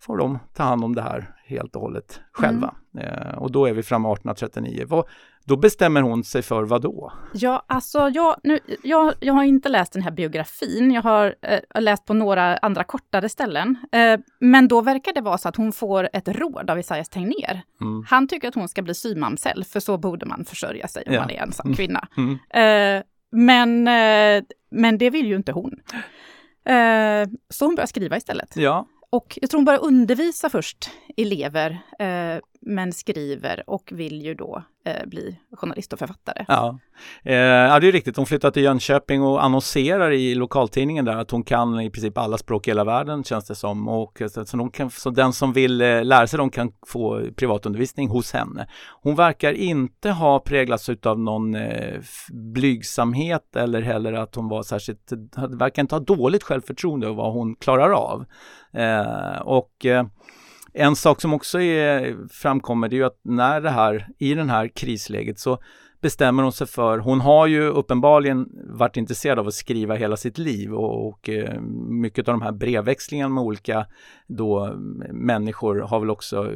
får 0.00 0.16
de 0.16 0.38
ta 0.54 0.62
hand 0.62 0.84
om 0.84 0.94
det 0.94 1.02
här 1.02 1.34
helt 1.46 1.76
och 1.76 1.82
hållet 1.82 2.20
själva. 2.32 2.74
Mm. 2.94 3.06
Eh, 3.06 3.38
och 3.38 3.52
då 3.52 3.66
är 3.66 3.72
vi 3.72 3.82
framme 3.82 4.08
1839. 4.08 4.84
Vad, 4.88 5.04
då 5.44 5.56
bestämmer 5.56 6.02
hon 6.02 6.24
sig 6.24 6.42
för 6.42 6.62
vad 6.62 6.82
då? 6.82 7.12
Ja, 7.34 7.64
alltså 7.66 8.08
jag, 8.08 8.36
nu, 8.42 8.58
jag, 8.82 9.14
jag 9.20 9.34
har 9.34 9.44
inte 9.44 9.68
läst 9.68 9.92
den 9.92 10.02
här 10.02 10.10
biografin. 10.10 10.92
Jag 10.92 11.02
har 11.02 11.34
eh, 11.42 11.80
läst 11.82 12.04
på 12.04 12.14
några 12.14 12.56
andra 12.56 12.84
kortare 12.84 13.28
ställen. 13.28 13.76
Eh, 13.92 14.20
men 14.40 14.68
då 14.68 14.80
verkar 14.80 15.12
det 15.12 15.20
vara 15.20 15.38
så 15.38 15.48
att 15.48 15.56
hon 15.56 15.72
får 15.72 16.08
ett 16.12 16.28
råd 16.28 16.70
av 16.70 16.78
Isaias 16.78 17.08
Tegnér. 17.08 17.62
Mm. 17.80 18.04
Han 18.08 18.28
tycker 18.28 18.48
att 18.48 18.54
hon 18.54 18.68
ska 18.68 18.82
bli 18.82 18.94
symamsell, 18.94 19.64
för 19.64 19.80
så 19.80 19.98
borde 19.98 20.26
man 20.26 20.44
försörja 20.44 20.88
sig 20.88 21.04
om 21.06 21.14
Ja. 21.14 21.20
man 21.20 21.30
är 21.30 21.42
ensam 21.42 21.74
kvinna. 21.74 22.08
Mm. 22.16 22.38
Eh, 22.98 23.02
men, 23.34 23.88
eh, 23.88 24.44
men 24.70 24.98
det 24.98 25.10
vill 25.10 25.26
ju 25.26 25.36
inte 25.36 25.52
hon. 25.52 25.72
Eh, 26.64 27.28
så 27.48 27.64
hon 27.64 27.74
börjar 27.74 27.86
skriva 27.86 28.16
istället. 28.16 28.56
Ja, 28.56 28.86
Och 29.10 29.38
jag 29.40 29.50
tror 29.50 29.58
hon 29.58 29.64
börjar 29.64 29.84
undervisa 29.84 30.50
först 30.50 30.90
elever, 31.16 31.70
eh, 31.98 32.40
men 32.62 32.92
skriver 32.92 33.62
och 33.66 33.92
vill 33.92 34.22
ju 34.22 34.34
då 34.34 34.62
eh, 34.84 35.06
bli 35.06 35.38
journalist 35.56 35.92
och 35.92 35.98
författare. 35.98 36.44
Ja. 36.48 36.78
Eh, 37.24 37.34
ja, 37.36 37.80
det 37.80 37.88
är 37.88 37.92
riktigt. 37.92 38.16
Hon 38.16 38.26
flyttar 38.26 38.50
till 38.50 38.62
Jönköping 38.62 39.22
och 39.22 39.44
annonserar 39.44 40.10
i 40.10 40.34
lokaltidningen 40.34 41.04
där 41.04 41.16
att 41.16 41.30
hon 41.30 41.44
kan 41.44 41.80
i 41.80 41.90
princip 41.90 42.18
alla 42.18 42.38
språk 42.38 42.68
i 42.68 42.70
hela 42.70 42.84
världen 42.84 43.24
känns 43.24 43.44
det 43.44 43.54
som. 43.54 43.88
Och, 43.88 44.22
eh, 44.22 44.28
så, 44.28 44.44
så, 44.44 44.56
de 44.56 44.70
kan, 44.70 44.90
så 44.90 45.10
den 45.10 45.32
som 45.32 45.52
vill 45.52 45.80
eh, 45.80 46.04
lära 46.04 46.26
sig 46.26 46.36
dem 46.36 46.50
kan 46.50 46.72
få 46.86 47.22
privatundervisning 47.36 48.08
hos 48.08 48.32
henne. 48.32 48.68
Hon 49.02 49.14
verkar 49.14 49.52
inte 49.52 50.10
ha 50.10 50.38
präglats 50.38 50.90
av 51.02 51.20
någon 51.20 51.54
eh, 51.54 52.00
blygsamhet 52.32 53.56
eller 53.56 53.82
heller 53.82 54.12
att 54.12 54.34
hon 54.34 54.48
var 54.48 54.62
särskilt, 54.62 55.12
verkar 55.50 55.82
inte 55.82 55.94
ha 55.94 56.00
dåligt 56.00 56.42
självförtroende 56.42 57.08
och 57.08 57.16
vad 57.16 57.32
hon 57.32 57.54
klarar 57.54 57.90
av. 57.90 58.24
Eh, 58.72 59.40
och 59.40 59.86
eh, 59.86 60.04
en 60.72 60.96
sak 60.96 61.20
som 61.20 61.34
också 61.34 61.60
är, 61.60 62.16
framkommer 62.30 62.88
det 62.88 62.96
är 62.96 62.98
ju 62.98 63.04
att 63.04 63.20
när 63.22 63.60
det 63.60 63.70
här, 63.70 64.08
i 64.18 64.34
den 64.34 64.50
här 64.50 64.68
krisläget 64.68 65.38
så 65.38 65.58
bestämmer 66.00 66.42
hon 66.42 66.52
sig 66.52 66.66
för, 66.66 66.98
hon 66.98 67.20
har 67.20 67.46
ju 67.46 67.62
uppenbarligen 67.62 68.48
varit 68.64 68.96
intresserad 68.96 69.38
av 69.38 69.46
att 69.46 69.54
skriva 69.54 69.94
hela 69.94 70.16
sitt 70.16 70.38
liv 70.38 70.74
och, 70.74 71.08
och 71.08 71.28
eh, 71.28 71.60
mycket 71.88 72.28
av 72.28 72.34
de 72.34 72.42
här 72.42 72.52
brevväxlingarna 72.52 73.34
med 73.34 73.44
olika 73.44 73.86
då 74.26 74.66
eh, 74.66 74.74
människor 75.12 75.80
har 75.80 76.00
väl 76.00 76.10
också 76.10 76.52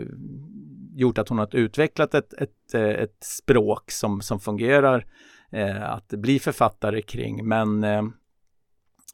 gjort 0.94 1.18
att 1.18 1.28
hon 1.28 1.38
har 1.38 1.56
utvecklat 1.56 2.14
ett, 2.14 2.32
ett, 2.32 2.74
eh, 2.74 2.82
ett 2.82 3.16
språk 3.20 3.90
som, 3.90 4.20
som 4.20 4.40
fungerar 4.40 5.06
eh, 5.50 5.90
att 5.90 6.08
bli 6.08 6.38
författare 6.38 7.02
kring. 7.02 7.48
Men 7.48 7.84
eh, 7.84 8.02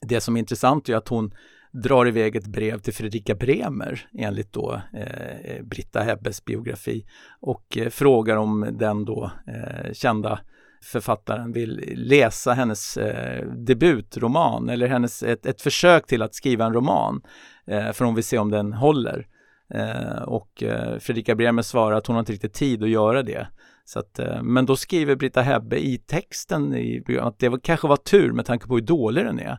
det 0.00 0.20
som 0.20 0.36
är 0.36 0.40
intressant 0.40 0.88
är 0.88 0.96
att 0.96 1.08
hon 1.08 1.34
drar 1.72 2.08
iväg 2.08 2.36
ett 2.36 2.46
brev 2.46 2.78
till 2.78 2.94
Fredrika 2.94 3.34
Bremer 3.34 4.06
enligt 4.18 4.52
då 4.52 4.80
eh, 4.92 5.62
Britta 5.64 6.00
Hebbes 6.00 6.44
biografi 6.44 7.06
och 7.40 7.78
eh, 7.78 7.88
frågar 7.88 8.36
om 8.36 8.68
den 8.72 9.04
då 9.04 9.30
eh, 9.46 9.92
kända 9.92 10.40
författaren 10.82 11.52
vill 11.52 11.92
läsa 11.96 12.52
hennes 12.52 12.96
eh, 12.96 13.46
debutroman 13.46 14.68
eller 14.68 14.86
hennes, 14.86 15.22
ett, 15.22 15.46
ett 15.46 15.62
försök 15.62 16.06
till 16.06 16.22
att 16.22 16.34
skriva 16.34 16.66
en 16.66 16.72
roman 16.72 17.22
eh, 17.66 17.92
för 17.92 18.04
hon 18.04 18.14
vill 18.14 18.24
se 18.24 18.38
om 18.38 18.50
den 18.50 18.72
håller. 18.72 19.26
Eh, 19.74 20.22
och 20.22 20.62
eh, 20.62 20.98
Fredrika 20.98 21.34
Bremer 21.34 21.62
svarar 21.62 21.96
att 21.96 22.06
hon 22.06 22.16
har 22.16 22.20
inte 22.20 22.32
riktigt 22.32 22.54
tid 22.54 22.82
att 22.82 22.90
göra 22.90 23.22
det. 23.22 23.48
Så 23.84 23.98
att, 23.98 24.18
eh, 24.18 24.42
men 24.42 24.66
då 24.66 24.76
skriver 24.76 25.16
Britta 25.16 25.42
Hebbe 25.42 25.86
i 25.86 25.98
texten 25.98 26.74
i, 26.74 27.04
att 27.20 27.38
det 27.38 27.48
var, 27.48 27.58
kanske 27.58 27.88
var 27.88 27.96
tur 27.96 28.32
med 28.32 28.46
tanke 28.46 28.66
på 28.66 28.74
hur 28.74 28.82
dålig 28.82 29.24
den 29.24 29.38
är 29.38 29.58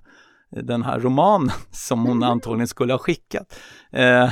den 0.56 0.84
här 0.84 1.00
romanen 1.00 1.52
som 1.72 2.06
hon 2.06 2.24
antagligen 2.24 2.68
skulle 2.68 2.94
ha 2.94 2.98
skickat. 2.98 3.56
Eh, 3.92 4.30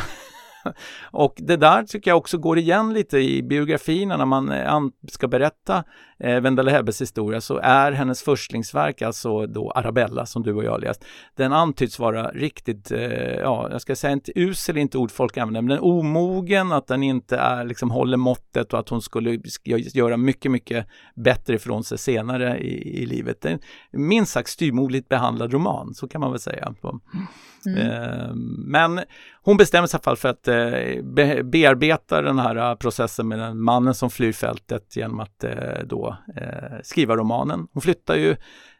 och 1.11 1.33
det 1.37 1.57
där 1.57 1.83
tycker 1.83 2.11
jag 2.11 2.17
också 2.17 2.37
går 2.37 2.57
igen 2.57 2.93
lite 2.93 3.17
i 3.17 3.43
biografierna 3.43 4.17
när 4.17 4.25
man 4.25 4.51
eh, 4.51 4.79
ska 5.07 5.27
berätta 5.27 5.83
eh, 6.19 6.39
Wendela 6.39 6.71
Hebbes 6.71 7.01
historia 7.01 7.41
så 7.41 7.57
är 7.57 7.91
hennes 7.91 8.23
förstlingsverk, 8.23 9.01
alltså 9.01 9.47
då 9.47 9.71
Arabella 9.71 10.25
som 10.25 10.43
du 10.43 10.53
och 10.53 10.63
jag 10.63 10.71
har 10.71 10.79
läst, 10.79 11.05
den 11.35 11.53
antyds 11.53 11.99
vara 11.99 12.31
riktigt, 12.31 12.91
eh, 12.91 13.35
ja, 13.35 13.67
jag 13.71 13.81
ska 13.81 13.95
säga 13.95 14.13
inte 14.13 14.31
usel, 14.35 14.77
inte 14.77 14.97
ord 14.97 15.11
folk 15.11 15.37
använder, 15.37 15.61
men 15.61 15.69
den 15.69 15.77
är 15.77 15.85
omogen, 15.85 16.71
att 16.71 16.87
den 16.87 17.03
inte 17.03 17.37
är, 17.37 17.65
liksom 17.65 17.91
håller 17.91 18.17
måttet 18.17 18.73
och 18.73 18.79
att 18.79 18.89
hon 18.89 19.01
skulle 19.01 19.39
göra 19.93 20.17
mycket, 20.17 20.51
mycket 20.51 20.87
bättre 21.15 21.55
ifrån 21.55 21.83
sig 21.83 21.97
senare 21.97 22.59
i, 22.59 23.01
i 23.01 23.05
livet. 23.05 23.41
Det 23.41 23.49
är 23.49 23.59
en 23.91 24.07
minst 24.07 24.31
sagt 24.31 24.49
styvmoderligt 24.49 25.09
behandlad 25.09 25.53
roman, 25.53 25.93
så 25.93 26.07
kan 26.07 26.21
man 26.21 26.31
väl 26.31 26.39
säga. 26.39 26.73
Mm. 27.65 27.77
Eh, 27.77 28.33
men 28.65 28.99
hon 29.43 29.57
bestämmer 29.57 29.87
sig 29.87 29.97
i 29.97 29.99
alla 30.05 30.15
fall 30.15 30.17
för 30.17 30.29
att 30.29 30.47
eh, 30.47 31.43
bearbeta 31.43 32.21
den 32.21 32.39
här 32.39 32.55
eh, 32.55 32.75
processen 32.75 33.27
med 33.27 33.39
den 33.39 33.61
mannen 33.61 33.93
som 33.93 34.09
flyr 34.09 34.31
fältet 34.31 34.95
genom 34.95 35.19
att 35.19 35.45
då 35.83 36.17
skriva 36.83 37.15
romanen. 37.15 37.67
Hon 37.73 37.81
flyttar 37.81 38.15
ju, 38.15 38.35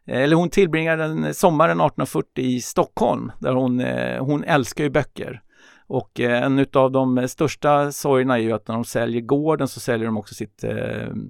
eller 0.08 0.36
hon 0.36 0.50
tillbringar 0.50 0.98
den 0.98 1.34
sommaren 1.34 1.72
1840 1.72 2.44
i 2.44 2.62
Stockholm 2.62 3.32
där 3.40 3.54
hon, 3.54 3.80
hon 4.20 4.44
älskar 4.44 4.84
ju 4.84 4.90
böcker. 4.90 5.42
Och 5.88 6.20
en 6.20 6.66
av 6.74 6.92
de 6.92 7.28
största 7.28 7.92
sorgerna 7.92 8.38
är 8.38 8.42
ju 8.42 8.52
att 8.52 8.68
när 8.68 8.76
de 8.76 8.86
säljer 8.86 9.22
gården 9.22 9.68
så 9.68 9.80
säljer 9.80 10.06
de 10.06 10.18
också 10.18 10.36
sitt, 10.36 10.64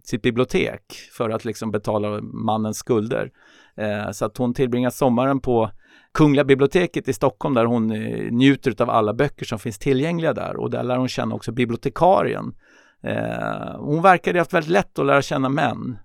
sitt 0.03 0.22
bibliotek 0.22 0.81
för 1.17 1.29
att 1.29 1.46
liksom 1.46 1.72
betala 1.72 2.22
mannens 2.22 2.77
skulder. 2.77 3.31
Så 4.12 4.25
att 4.25 4.38
hon 4.38 4.53
tillbringar 4.53 4.89
sommaren 4.89 5.39
på 5.39 5.72
Kungliga 6.13 6.44
biblioteket 6.44 7.08
i 7.08 7.13
Stockholm 7.13 7.56
där 7.56 7.65
hon 7.65 7.91
eh, 7.91 8.32
njuter 8.32 8.82
av 8.82 8.89
alla 8.89 9.13
böcker 9.13 9.46
som 9.46 9.60
finns 9.60 9.80
tillgängliga 9.80 10.34
där 10.34 10.56
och 10.56 10.70
där 10.70 10.84
lär 10.84 10.98
hon 10.98 11.08
känna 11.08 11.36
också 11.36 11.51
bibliotekarien. 11.51 12.56
Eh, 13.03 13.75
hon 13.77 14.01
verkade 14.01 14.39
ha 14.39 14.41
haft 14.41 14.53
väldigt 14.53 14.72
lätt 14.72 15.00
att 15.00 15.06
lära 15.06 15.22
känna 15.22 15.50
män. 15.50 15.98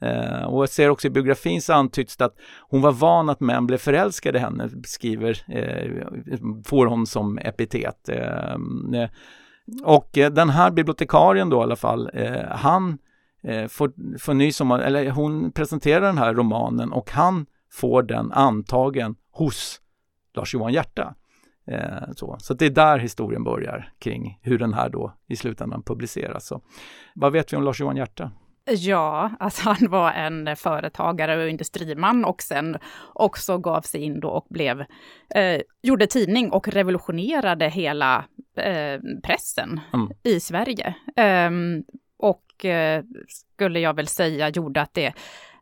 Eh, 0.00 0.44
och 0.44 0.62
jag 0.62 0.68
ser 0.68 0.88
också 0.88 1.06
i 1.06 1.10
biografin 1.10 1.62
så 1.62 1.72
antyds 1.72 2.16
det 2.16 2.24
att 2.24 2.36
hon 2.68 2.80
var 2.80 2.92
van 2.92 3.28
att 3.28 3.40
män 3.40 3.66
blev 3.66 3.78
förälskade 3.78 4.38
i 4.38 4.40
henne, 4.40 4.70
skriver, 4.84 5.44
eh, 5.48 6.38
får 6.64 6.86
hon 6.86 7.06
som 7.06 7.38
epitet. 7.38 8.08
Eh, 8.08 8.56
och 9.84 10.18
eh, 10.18 10.32
den 10.32 10.50
här 10.50 10.70
bibliotekarien 10.70 11.50
då 11.50 11.56
i 11.56 11.62
alla 11.62 11.76
fall, 11.76 12.10
eh, 12.14 12.48
han 12.50 12.98
eh, 13.42 13.66
får, 13.66 14.18
får 14.18 14.34
nys 14.34 14.60
om, 14.60 14.70
eller 14.70 15.10
hon 15.10 15.52
presenterar 15.52 16.00
den 16.00 16.18
här 16.18 16.34
romanen 16.34 16.92
och 16.92 17.10
han 17.10 17.46
får 17.74 18.02
den 18.02 18.32
antagen 18.32 19.16
hos 19.30 19.80
Lars-Johan 20.34 20.70
Hierta. 20.70 21.14
Eh, 21.66 22.12
så. 22.16 22.36
så 22.40 22.54
det 22.54 22.66
är 22.66 22.70
där 22.70 22.98
historien 22.98 23.44
börjar 23.44 23.92
kring 23.98 24.38
hur 24.42 24.58
den 24.58 24.74
här 24.74 24.88
då 24.88 25.14
i 25.28 25.36
slutändan 25.36 25.82
publiceras. 25.82 26.46
Så, 26.46 26.60
vad 27.14 27.32
vet 27.32 27.52
vi 27.52 27.56
om 27.56 27.62
Lars-Johan 27.62 27.96
Hierta? 27.96 28.30
Ja, 28.70 29.30
alltså 29.38 29.62
han 29.70 29.90
var 29.90 30.12
en 30.12 30.56
företagare 30.56 31.42
och 31.42 31.48
industriman 31.48 32.24
och 32.24 32.42
sen 32.42 32.76
också 33.12 33.58
gav 33.58 33.80
sig 33.80 34.00
in 34.00 34.20
då 34.20 34.28
och 34.28 34.46
blev, 34.50 34.80
eh, 35.34 35.60
gjorde 35.82 36.06
tidning 36.06 36.50
och 36.50 36.68
revolutionerade 36.68 37.68
hela 37.68 38.24
eh, 38.56 39.00
pressen 39.22 39.80
Mm. 39.92 40.10
i 40.22 40.40
Sverige. 40.40 40.94
Ehm, 41.16 41.84
och 42.18 42.64
eh, 42.64 43.04
skulle 43.28 43.80
jag 43.80 43.96
väl 43.96 44.08
säga 44.08 44.48
gjorde 44.48 44.80
att 44.80 44.94
det, 44.94 45.12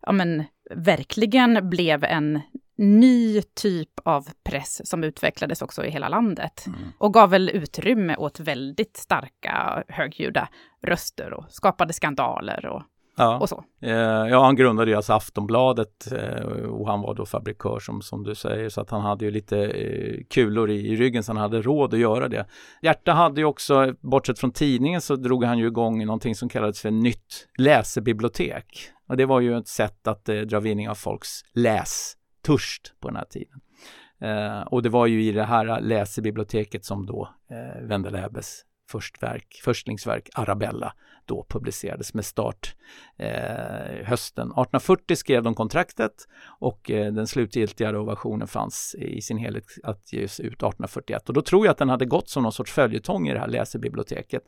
ja 0.02 0.12
men 0.12 0.45
verkligen 0.75 1.71
blev 1.71 2.05
en 2.05 2.41
ny 2.76 3.43
typ 3.43 4.00
av 4.05 4.29
press 4.45 4.88
som 4.91 5.05
utvecklades 5.05 5.62
också 5.62 5.85
i 5.85 5.91
hela 5.91 6.09
landet. 6.09 6.64
Och 6.99 7.14
gav 7.14 7.31
väl 7.31 7.50
utrymme 7.50 8.17
åt 8.17 8.41
väldigt 8.41 8.97
starka 8.97 9.85
högljudda 9.88 10.49
röster 10.83 11.33
och 11.33 11.45
skapade 11.49 11.93
skandaler 11.93 12.67
och, 12.67 12.83
Ja. 13.16 13.38
och 13.38 13.49
så. 13.49 13.64
Eh, 13.81 13.92
ja, 14.28 14.45
han 14.45 14.57
grundade 14.57 14.90
ju 14.90 14.97
alltså 14.97 15.12
Aftonbladet 15.12 16.12
eh, 16.12 16.45
och 16.47 16.88
han 16.88 17.00
var 17.00 17.14
då 17.14 17.26
fabrikör 17.26 17.78
som, 17.78 18.02
som 18.02 18.25
du 18.25 18.35
säger 18.35 18.69
så 18.69 18.81
att 18.81 18.90
han 18.90 19.00
hade 19.00 19.25
ju 19.25 19.31
lite 19.31 19.59
eh, 19.59 20.25
kulor 20.31 20.71
i, 20.71 20.88
i 20.88 20.97
ryggen 20.97 21.23
så 21.23 21.33
han 21.33 21.42
hade 21.42 21.62
råd 21.62 21.95
att 21.95 22.00
göra 22.00 22.28
det. 22.28 22.47
Hjärta 22.83 23.12
hade 23.12 23.40
ju 23.40 23.45
också, 23.45 23.95
bortsett 24.00 24.38
från 24.38 24.52
tidningen 24.52 25.00
så 25.00 25.16
drog 25.16 25.45
han 25.45 25.59
ju 25.59 25.66
igång 25.66 26.07
någonting 26.07 26.35
som 26.35 26.49
kallades 26.49 26.81
för 26.81 26.90
nytt 26.90 27.49
läsebibliotek. 27.59 28.66
Och 29.09 29.16
det 29.16 29.26
var 29.26 29.40
ju 29.40 29.59
ett 29.59 29.69
sätt 29.69 30.07
att 30.07 30.28
eh, 30.28 30.40
dra 30.40 30.61
vinning 30.61 30.88
av 30.88 30.95
folks 30.95 31.28
lästörst 31.54 32.95
på 33.00 33.09
den 33.09 33.16
här 33.16 33.26
tiden. 33.31 33.61
Eh, 34.21 34.61
och 34.61 34.83
det 34.83 34.88
var 34.88 35.07
ju 35.07 35.25
i 35.25 35.33
det 35.33 35.45
här 35.45 35.81
läsebiblioteket 35.81 36.85
som 36.85 37.07
då 37.07 37.28
eh, 37.50 37.83
Wendela 37.83 38.19
Hebbes 38.19 38.64
förstverk, 38.93 39.61
förstlingsverk 39.65 40.29
Arabella 40.35 40.93
då 41.27 41.47
publicerades 41.49 42.15
med 42.15 42.25
start 42.25 42.75
eh, 43.17 44.05
hösten 44.05 44.47
1840 44.47 45.17
skrev 45.17 45.43
de 45.43 45.55
kontraktet 45.55 46.13
och 46.61 46.91
eh, 46.91 47.13
den 47.13 47.27
slutgiltiga 47.27 47.93
versionen 47.93 48.49
fanns 48.49 48.95
i 48.99 49.21
sin 49.21 49.39
helhet 49.39 49.65
att 49.83 50.13
ges 50.13 50.41
ut 50.41 50.47
1841 50.47 51.29
och 51.29 51.35
då 51.35 51.43
tror 51.43 51.67
jag 51.67 51.73
att 51.73 51.79
den 51.79 51.89
hade 51.89 52.07
gått 52.07 52.29
som 52.29 52.43
någon 52.43 52.53
sorts 52.53 52.73
följetong 52.73 53.29
i 53.29 53.33
det 53.33 53.39
här 53.39 53.49
läsebiblioteket. 53.49 54.43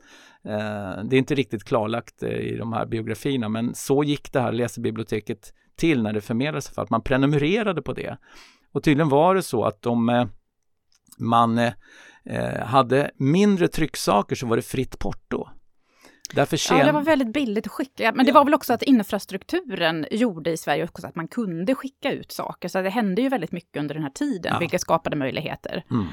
Eh, 0.45 1.03
det 1.03 1.15
är 1.15 1.17
inte 1.17 1.35
riktigt 1.35 1.63
klarlagt 1.63 2.23
eh, 2.23 2.29
i 2.29 2.57
de 2.57 2.73
här 2.73 2.85
biografierna 2.85 3.49
men 3.49 3.75
så 3.75 4.03
gick 4.03 4.31
det 4.31 4.39
här 4.39 4.51
läsebiblioteket 4.51 5.53
till 5.75 6.03
när 6.03 6.13
det 6.13 6.21
förmedlades 6.21 6.69
för 6.69 6.81
att 6.81 6.89
man 6.89 7.01
prenumererade 7.01 7.81
på 7.81 7.93
det. 7.93 8.17
Och 8.73 8.83
tydligen 8.83 9.09
var 9.09 9.35
det 9.35 9.41
så 9.41 9.63
att 9.63 9.81
de 9.81 10.09
eh, 10.09 10.25
man 11.17 11.57
eh, 11.57 11.73
hade 12.65 13.11
mindre 13.17 13.67
trycksaker 13.67 14.35
så 14.35 14.47
var 14.47 14.55
det 14.55 14.61
fritt 14.61 14.99
porto. 14.99 15.47
Därför 16.33 16.73
Ja, 16.73 16.85
det 16.85 16.91
var 16.91 17.01
väldigt 17.01 17.33
billigt 17.33 17.65
att 17.65 17.71
skicka. 17.71 18.11
Men 18.15 18.25
det 18.25 18.31
var 18.31 18.45
väl 18.45 18.53
också 18.53 18.73
att 18.73 18.83
infrastrukturen 18.83 20.05
gjorde 20.11 20.51
i 20.51 20.57
Sverige 20.57 20.83
också 20.83 21.07
att 21.07 21.15
man 21.15 21.27
kunde 21.27 21.75
skicka 21.75 22.11
ut 22.11 22.31
saker. 22.31 22.67
Så 22.67 22.81
det 22.81 22.89
hände 22.89 23.21
ju 23.21 23.29
väldigt 23.29 23.51
mycket 23.51 23.79
under 23.79 23.95
den 23.95 24.03
här 24.03 24.09
tiden, 24.09 24.51
Ja. 24.53 24.59
vilket 24.59 24.81
skapade 24.81 25.15
möjligheter. 25.15 25.83
Mm. 25.91 26.05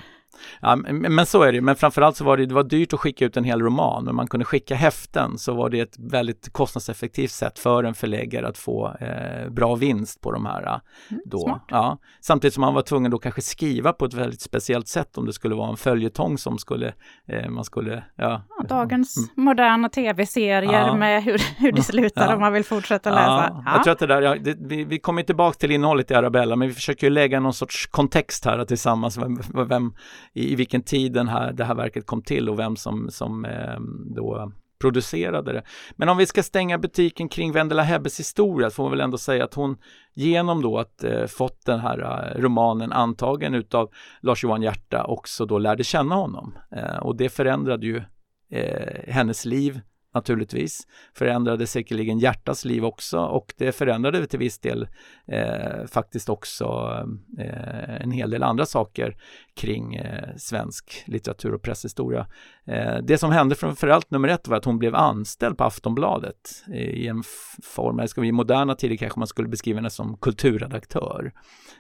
Ja, 0.61 0.77
men 0.77 1.27
så 1.27 1.43
är 1.43 1.53
det 1.53 1.61
Men 1.61 1.77
framförallt 1.77 2.17
så 2.17 2.25
var 2.25 2.37
det, 2.37 2.47
det 2.47 2.55
var 2.55 2.62
dyrt 2.65 2.93
att 2.93 3.01
skicka 3.01 3.25
ut 3.25 3.37
en 3.37 3.45
hel 3.45 3.62
roman. 3.62 4.05
Men 4.05 4.15
man 4.15 4.27
kunde 4.27 4.45
skicka 4.45 4.75
häften 4.75 5.39
så 5.39 5.55
var 5.55 5.71
det 5.71 5.81
ett 5.81 5.97
väldigt 5.99 6.53
kostnadseffektivt 6.53 7.31
sätt 7.31 7.59
för 7.59 7.85
en 7.85 7.95
förläggare 7.95 8.49
att 8.49 8.59
få 8.59 8.95
eh, 9.01 9.51
bra 9.51 9.75
vinst 9.75 10.21
på 10.21 10.33
de 10.33 10.47
här. 10.47 10.81
Då. 11.27 11.39
smart. 11.39 11.65
Ja. 11.69 11.99
Samtidigt 12.21 12.55
som 12.55 12.61
man 12.61 12.75
var 12.75 12.83
tvungen 12.83 13.11
då 13.11 13.19
kanske 13.19 13.43
skriva 13.43 13.93
på 13.93 14.05
ett 14.05 14.15
väldigt 14.15 14.41
speciellt 14.41 14.89
sätt 14.89 15.19
om 15.19 15.27
det 15.27 15.33
skulle 15.33 15.55
vara 15.55 15.71
en 15.71 15.77
följetong 15.77 16.39
som 16.39 16.59
skulle, 16.59 16.93
eh, 17.29 17.49
man 17.51 17.65
skulle, 17.65 18.05
ja. 18.17 18.43
Ja, 18.59 18.65
dagens 18.69 19.31
moderna 19.37 19.89
tv-serier 19.89 20.62
Mm. 20.73 20.87
Ja. 20.87 20.97
med 20.97 21.23
hur, 21.23 21.43
hur 21.59 21.73
det 21.73 21.83
slutar 21.83 22.27
Ja. 22.29 22.35
om 22.35 22.41
man 22.41 22.53
vill 22.53 22.65
fortsätta 22.65 23.11
läsa. 23.11 23.62
Ja, 23.67 23.73
jag 23.75 23.85
tror 23.85 23.93
att 23.93 23.99
det 23.99 24.07
där, 24.07 24.23
ja, 24.23 24.35
det, 24.41 24.57
vi, 24.61 24.85
vi 24.85 24.99
kommer 24.99 25.23
tillbaka 25.23 25.55
till 25.59 25.71
innehållet 25.71 26.11
i 26.11 26.15
Arabella, 26.15 26.57
men 26.57 26.69
vi 26.69 26.75
försöker 26.75 27.07
ju 27.07 27.11
lägga 27.11 27.41
någon 27.41 27.55
sorts 27.55 27.87
kontext 27.87 28.45
här 28.45 28.65
tillsammans, 28.65 29.17
vem, 29.19 29.41
vem, 29.69 29.95
i, 30.33 30.52
i 30.52 30.55
vilken 30.55 30.83
tid 30.83 31.12
den 31.12 31.29
här, 31.29 31.52
det 31.52 31.64
här 31.64 31.75
verket 31.75 32.07
kom 32.07 32.23
till 32.23 32.49
och 32.49 32.59
vem 32.59 32.76
som, 32.76 33.11
som 33.11 33.45
eh, 33.45 33.81
då 34.14 34.52
producerade 34.83 35.52
det. 35.52 35.62
Men 35.97 36.09
om 36.09 36.17
vi 36.17 36.26
ska 36.26 36.43
stänga 36.43 36.79
butiken 36.79 37.29
kring 37.29 37.52
Vendela 37.52 37.83
Hebbes 37.83 38.21
historia 38.21 38.71
så 38.71 38.75
får 38.75 38.83
man 38.83 38.91
väl 38.91 39.00
ändå 39.00 39.19
säga 39.19 39.45
att 39.45 39.55
hon 39.55 39.76
genom 40.14 40.62
då 40.62 40.79
att 40.79 41.05
eh, 41.05 41.26
fått 41.26 41.67
den 41.67 41.81
här 41.81 41.99
eh, 41.99 42.41
romanen 42.41 42.93
antagen 42.93 43.55
utav 43.55 43.91
Lars-Johan 44.21 44.62
Hierta 44.62 45.05
också 45.05 45.47
då 45.47 45.59
lärde 45.59 45.85
känna 45.85 46.14
honom. 46.14 46.59
Eh, 46.76 46.97
och 46.97 47.17
det 47.17 47.29
förändrade 47.29 47.87
ju 47.87 48.02
eh, 48.50 49.12
hennes 49.12 49.45
liv 49.45 49.81
naturligtvis. 50.14 50.87
Förändrade 51.14 51.66
säkerligen 51.66 52.19
hjärtas 52.19 52.64
liv 52.64 52.85
också 52.85 53.19
och 53.19 53.54
det 53.57 53.73
förändrade 53.73 54.26
till 54.26 54.38
viss 54.38 54.59
del 54.59 54.88
eh, 55.26 55.87
faktiskt 55.87 56.28
också 56.28 56.97
eh, 57.38 58.02
en 58.02 58.11
hel 58.11 58.31
del 58.31 58.42
andra 58.42 58.66
saker 58.66 59.16
kring 59.54 59.95
eh, 59.95 60.37
svensk 60.37 61.04
litteratur 61.07 61.54
och 61.54 61.62
presshistoria. 61.62 62.26
Eh, 62.66 62.97
det 63.02 63.19
som 63.19 63.33
hände 63.33 63.54
framförallt 63.54 64.11
nummer 64.11 64.28
ett 64.28 64.49
var 64.49 64.57
att 64.57 64.64
hon 64.64 64.78
blev 64.78 64.95
anställd 64.95 65.59
på 65.59 65.64
Aftonbladet 65.64 66.64
i 66.75 67.07
en 67.07 67.23
form, 67.62 68.09
ska 68.09 68.21
vi 68.21 68.28
i 68.28 68.33
moderna 68.33 68.75
tider 68.75 68.97
kanske 68.97 69.19
man 69.19 69.28
skulle 69.28 69.49
beskriva 69.49 69.78
henne 69.78 69.90
som 69.90 70.16
kulturredaktör. 70.16 71.33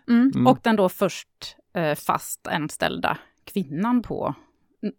Mm. 0.08 0.30
Mm. 0.34 0.46
Och 0.46 0.58
den 0.62 0.76
då 0.76 0.88
först 0.88 1.56
eh, 1.74 1.94
fast 1.94 2.46
anställda 2.46 3.18
kvinnan 3.44 4.02
på 4.02 4.34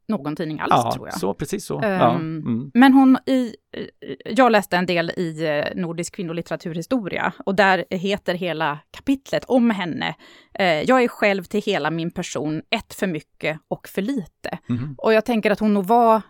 någon 0.07 0.35
tidning 0.35 0.59
alls, 0.59 0.71
ja, 0.71 0.91
tror 0.93 1.07
jag. 1.07 1.19
så 1.19 1.33
precis 1.33 1.65
så. 1.65 1.81
Ehm, 1.81 1.91
ja. 1.91 2.09
mm. 2.15 2.71
Men 2.73 2.93
hon 2.93 3.17
i, 3.25 3.55
jag 4.25 4.51
läste 4.51 4.77
en 4.77 4.85
del 4.85 5.11
i 5.17 5.45
eh, 5.45 5.81
Nordisk 5.81 6.15
kvinnolitteraturhistoria 6.15 7.33
och 7.45 7.55
där 7.55 7.85
heter 7.89 8.33
hela 8.33 8.79
kapitlet 8.91 9.45
om 9.45 9.69
henne. 9.69 10.15
Eh, 10.53 10.81
jag 10.81 11.03
är 11.03 11.07
själv 11.07 11.43
till 11.43 11.61
hela 11.61 11.91
min 11.91 12.11
person 12.11 12.61
ett 12.69 12.93
för 12.93 13.07
mycket 13.07 13.59
och 13.67 13.87
för 13.87 14.01
lite. 14.01 14.57
Mhm. 14.67 14.95
Och 14.97 15.13
jag 15.13 15.25
tänker 15.25 15.51
att 15.51 15.59
hon 15.59 15.73
nog 15.73 15.85
var 15.85 16.21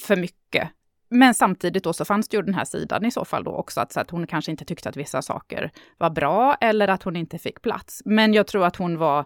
för 0.00 0.16
mycket. 0.16 0.68
Men 1.10 1.34
samtidigt 1.34 1.84
då 1.84 1.92
så 1.92 2.04
fanns 2.04 2.28
det 2.28 2.36
ju 2.36 2.42
den 2.42 2.54
här 2.54 2.64
sidan 2.64 3.04
i 3.04 3.10
så 3.10 3.24
fall 3.24 3.44
då 3.44 3.50
också, 3.50 3.80
att, 3.80 3.92
så 3.92 4.00
att 4.00 4.10
hon 4.10 4.26
kanske 4.26 4.50
inte 4.50 4.64
tyckte 4.64 4.88
att 4.88 4.96
vissa 4.96 5.22
saker 5.22 5.70
var 5.98 6.10
bra 6.10 6.56
eller 6.60 6.88
att 6.88 7.02
hon 7.02 7.16
inte 7.16 7.38
fick 7.38 7.62
plats. 7.62 8.02
Men 8.04 8.34
jag 8.34 8.46
tror 8.46 8.64
att 8.64 8.76
hon 8.76 8.98
var 8.98 9.24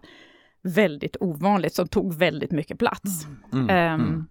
väldigt 0.67 1.17
ovanligt, 1.19 1.73
som 1.73 1.87
tog 1.87 2.13
väldigt 2.13 2.51
mycket 2.51 2.79
plats. 2.79 3.27
Mm. 3.53 3.69
Mm. 3.69 4.27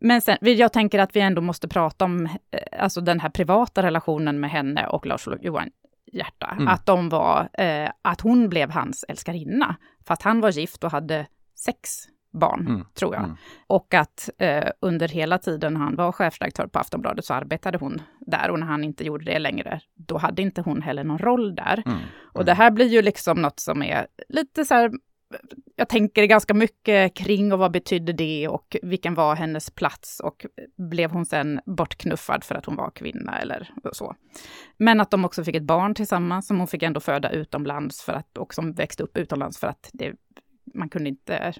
Men 0.00 0.20
sen, 0.20 0.36
jag 0.40 0.72
tänker 0.72 0.98
att 0.98 1.16
vi 1.16 1.20
ändå 1.20 1.42
måste 1.42 1.68
prata 1.68 2.04
om 2.04 2.26
eh, 2.26 2.82
alltså 2.82 3.00
den 3.00 3.20
här 3.20 3.30
privata 3.30 3.82
relationen 3.82 4.40
med 4.40 4.50
henne 4.50 4.86
och 4.86 5.06
Lars-Johan 5.06 5.70
Hierta. 6.12 6.50
Mm. 6.52 6.68
Att 6.68 6.86
de 6.86 7.08
var, 7.08 7.48
eh, 7.52 7.90
att 8.02 8.20
hon 8.20 8.48
blev 8.48 8.70
hans 8.70 9.04
älskarinna. 9.08 9.76
För 10.06 10.14
att 10.14 10.22
han 10.22 10.40
var 10.40 10.50
gift 10.50 10.84
och 10.84 10.90
hade 10.90 11.26
sex 11.54 11.90
barn, 12.32 12.66
Mm. 12.66 12.84
tror 12.94 13.14
jag. 13.14 13.24
Mm. 13.24 13.36
Och 13.66 13.94
att 13.94 14.30
eh, 14.38 14.68
under 14.80 15.08
hela 15.08 15.38
tiden 15.38 15.76
han 15.76 15.96
var 15.96 16.12
chefredaktör 16.12 16.66
på 16.66 16.78
Aftonbladet 16.78 17.24
så 17.24 17.34
arbetade 17.34 17.78
hon 17.78 18.02
där. 18.20 18.50
Och 18.50 18.58
när 18.58 18.66
han 18.66 18.84
inte 18.84 19.04
gjorde 19.04 19.24
det 19.24 19.38
längre, 19.38 19.80
då 19.94 20.18
hade 20.18 20.42
inte 20.42 20.60
hon 20.62 20.82
heller 20.82 21.04
någon 21.04 21.18
roll 21.18 21.54
där. 21.54 21.82
Mm. 21.86 21.98
Och 22.32 22.44
det 22.44 22.54
här 22.54 22.70
blir 22.70 22.86
ju 22.86 23.02
liksom 23.02 23.42
något 23.42 23.60
som 23.60 23.82
är 23.82 24.06
lite 24.28 24.64
så 24.64 24.74
här, 24.74 24.90
jag 25.76 25.88
tänker 25.88 26.24
ganska 26.24 26.54
mycket 26.54 27.14
kring 27.14 27.52
och 27.52 27.58
vad 27.58 27.72
betydde 27.72 28.12
det 28.12 28.48
och 28.48 28.76
vilken 28.82 29.14
var 29.14 29.36
hennes 29.36 29.70
plats 29.70 30.20
och 30.20 30.46
blev 30.76 31.10
hon 31.10 31.26
sen 31.26 31.60
bortknuffad 31.66 32.44
för 32.44 32.54
att 32.54 32.66
hon 32.66 32.76
var 32.76 32.90
kvinna 32.90 33.38
eller 33.38 33.70
så. 33.92 34.16
Men 34.76 35.00
att 35.00 35.10
de 35.10 35.24
också 35.24 35.44
fick 35.44 35.54
ett 35.54 35.62
barn 35.62 35.94
tillsammans 35.94 36.46
som 36.46 36.58
hon 36.58 36.68
fick 36.68 36.82
ändå 36.82 37.00
föda 37.00 37.30
utomlands 37.30 38.02
för 38.02 38.12
att, 38.12 38.38
och 38.38 38.54
som 38.54 38.72
växte 38.72 39.02
upp 39.02 39.18
utomlands 39.18 39.58
för 39.58 39.66
att 39.66 39.90
det, 39.92 40.12
man 40.74 40.88
kunde 40.88 41.08
inte, 41.08 41.52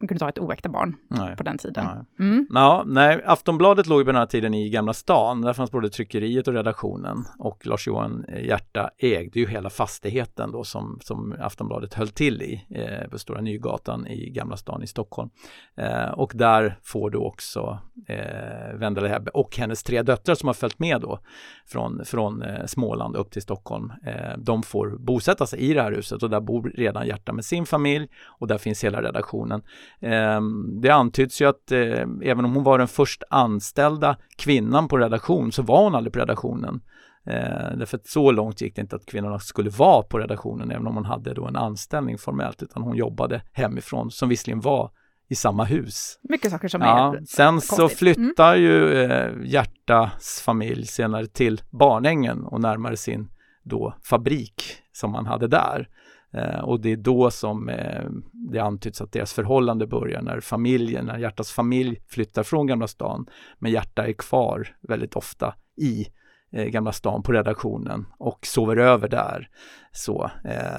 man 0.00 0.08
kunde 0.08 0.24
ha 0.24 0.28
ett 0.28 0.38
oäkta 0.38 0.68
barn 0.68 0.96
Nej. 1.08 1.36
på 1.36 1.42
den 1.42 1.58
tiden. 1.58 1.86
Nej. 2.18 2.28
Mm. 2.28 2.46
Ja, 2.50 2.84
nej, 2.86 3.22
Aftonbladet 3.24 3.86
låg 3.86 4.00
ju 4.00 4.04
på 4.04 4.12
den 4.12 4.18
här 4.18 4.26
tiden 4.26 4.54
i 4.54 4.70
Gamla 4.70 4.92
stan. 4.92 5.40
Där 5.40 5.52
fanns 5.52 5.70
både 5.70 5.90
tryckeriet 5.90 6.48
och 6.48 6.54
redaktionen. 6.54 7.24
Och 7.38 7.66
Lars-Johan 7.66 8.24
Hierta 8.28 8.90
ägde 8.98 9.40
ju 9.40 9.46
hela 9.46 9.70
fastigheten 9.70 10.52
då 10.52 10.64
som, 10.64 10.98
som 11.02 11.34
Aftonbladet 11.40 11.94
höll 11.94 12.08
till 12.08 12.42
i, 12.42 12.66
eh, 12.70 13.10
på 13.10 13.18
Stora 13.18 13.40
Nygatan 13.40 14.06
i 14.06 14.30
Gamla 14.30 14.56
stan 14.56 14.82
i 14.82 14.86
Stockholm. 14.86 15.30
Eh, 15.76 16.10
och 16.10 16.32
där 16.34 16.78
får 16.82 17.10
du 17.10 17.18
också 17.18 17.78
eh, 18.08 18.74
Vendela 18.74 19.08
Hebbe 19.08 19.30
och 19.30 19.56
hennes 19.56 19.82
tre 19.82 20.02
döttrar 20.02 20.34
som 20.34 20.46
har 20.46 20.54
följt 20.54 20.78
med 20.78 21.00
då 21.00 21.18
från, 21.66 22.04
från 22.04 22.42
eh, 22.42 22.66
Småland 22.66 23.16
upp 23.16 23.30
till 23.30 23.42
Stockholm. 23.42 23.92
Eh, 24.06 24.38
de 24.38 24.62
får 24.62 24.96
bosätta 24.98 25.46
sig 25.46 25.60
i 25.60 25.74
det 25.74 25.82
här 25.82 25.92
huset 25.92 26.22
och 26.22 26.30
där 26.30 26.40
bor 26.40 26.72
redan 26.74 27.02
Hierta 27.02 27.32
med 27.32 27.44
sin 27.44 27.66
familj 27.66 28.08
och 28.26 28.46
där 28.50 28.58
finns 28.58 28.84
hela 28.84 29.02
redaktionen. 29.02 29.62
Eh, 30.00 30.40
det 30.82 30.90
antyds 30.90 31.42
ju 31.42 31.48
att 31.48 31.72
eh, 31.72 32.06
även 32.22 32.44
om 32.44 32.54
hon 32.54 32.64
var 32.64 32.78
den 32.78 32.88
först 32.88 33.22
anställda 33.30 34.16
kvinnan 34.38 34.88
på 34.88 34.98
redaktion 34.98 35.52
så 35.52 35.62
var 35.62 35.84
hon 35.84 35.94
aldrig 35.94 36.12
på 36.12 36.18
redaktionen. 36.18 36.80
Eh, 37.26 37.76
därför 37.78 37.96
att 37.96 38.06
så 38.06 38.30
långt 38.30 38.60
gick 38.60 38.74
det 38.76 38.80
inte 38.82 38.96
att 38.96 39.06
kvinnorna 39.06 39.38
skulle 39.38 39.70
vara 39.70 40.02
på 40.02 40.18
redaktionen 40.18 40.70
även 40.70 40.86
om 40.86 40.94
hon 40.94 41.04
hade 41.04 41.34
då 41.34 41.46
en 41.46 41.56
anställning 41.56 42.18
formellt 42.18 42.62
utan 42.62 42.82
hon 42.82 42.96
jobbade 42.96 43.42
hemifrån 43.52 44.10
som 44.10 44.28
visserligen 44.28 44.60
var 44.60 44.90
i 45.28 45.34
samma 45.34 45.64
hus. 45.64 46.18
Mycket 46.22 46.50
saker 46.50 46.68
som 46.68 46.80
Ja, 46.80 47.16
är 47.16 47.24
sen 47.24 47.60
så 47.60 47.76
konstigt. 47.76 47.98
flyttar 47.98 48.54
ju 48.56 49.02
eh, 49.02 49.30
Hjärtas 49.44 50.42
familj 50.44 50.86
senare 50.86 51.26
till 51.26 51.60
Barnängen 51.70 52.44
och 52.44 52.60
närmare 52.60 52.96
sin 52.96 53.28
då 53.62 53.94
fabrik 54.04 54.62
som 54.92 55.10
man 55.12 55.26
hade 55.26 55.48
där. 55.48 55.88
Eh, 56.32 56.60
och 56.60 56.80
det 56.80 56.92
är 56.92 56.96
då 56.96 57.30
som 57.30 57.68
eh, 57.68 58.04
det 58.32 58.58
antyds 58.58 59.00
att 59.00 59.12
deras 59.12 59.32
förhållande 59.32 59.86
börjar 59.86 60.22
när 60.22 60.40
familjen, 60.40 61.06
när 61.06 61.18
Hjärtas 61.18 61.52
familj 61.52 62.02
flyttar 62.08 62.42
från 62.42 62.66
Gamla 62.66 62.86
stan. 62.88 63.26
Men 63.58 63.72
Hjärta 63.72 64.06
är 64.06 64.12
kvar 64.12 64.68
väldigt 64.88 65.16
ofta 65.16 65.54
i 65.76 66.06
eh, 66.52 66.64
Gamla 66.66 66.92
stan 66.92 67.22
på 67.22 67.32
redaktionen 67.32 68.06
och 68.18 68.46
sover 68.46 68.76
över 68.76 69.08
där. 69.08 69.48
Så 69.92 70.30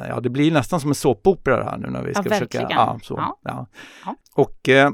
ja, 0.10 0.20
det 0.20 0.30
blir 0.30 0.52
nästan 0.52 0.80
som 0.80 0.90
en 0.92 0.96
såpopera 0.96 1.64
här 1.64 1.78
nu 1.78 1.88
när 1.90 2.04
vi 2.04 2.12
Ja, 2.16 2.22
ska 2.22 2.30
försöka. 2.30 2.58
verkligen. 2.58 2.70
Ja, 2.72 3.00
så, 3.04 3.14
Ja. 3.18 3.40
ja. 3.44 3.68
Ja. 4.06 4.16
Och 4.36 4.70
eh, 4.70 4.92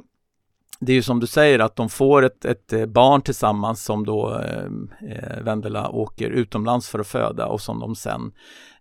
det 0.80 0.92
är 0.92 0.96
ju 0.96 1.02
som 1.02 1.20
du 1.20 1.28
säger 1.28 1.60
att 1.60 1.76
de 1.76 1.90
får 1.90 2.24
ett, 2.24 2.46
ett 2.46 2.74
eh, 2.74 2.86
barn 2.86 3.22
tillsammans 3.22 3.84
som 3.84 4.06
då 4.06 4.40
eh, 4.40 4.66
eh, 5.10 5.44
Vendela 5.44 5.90
åker 5.90 6.30
utomlands 6.30 6.90
för 6.90 7.00
att 7.00 7.08
föda 7.08 7.48
och 7.48 7.62
som 7.62 7.80
de 7.80 7.96
sen 7.96 8.32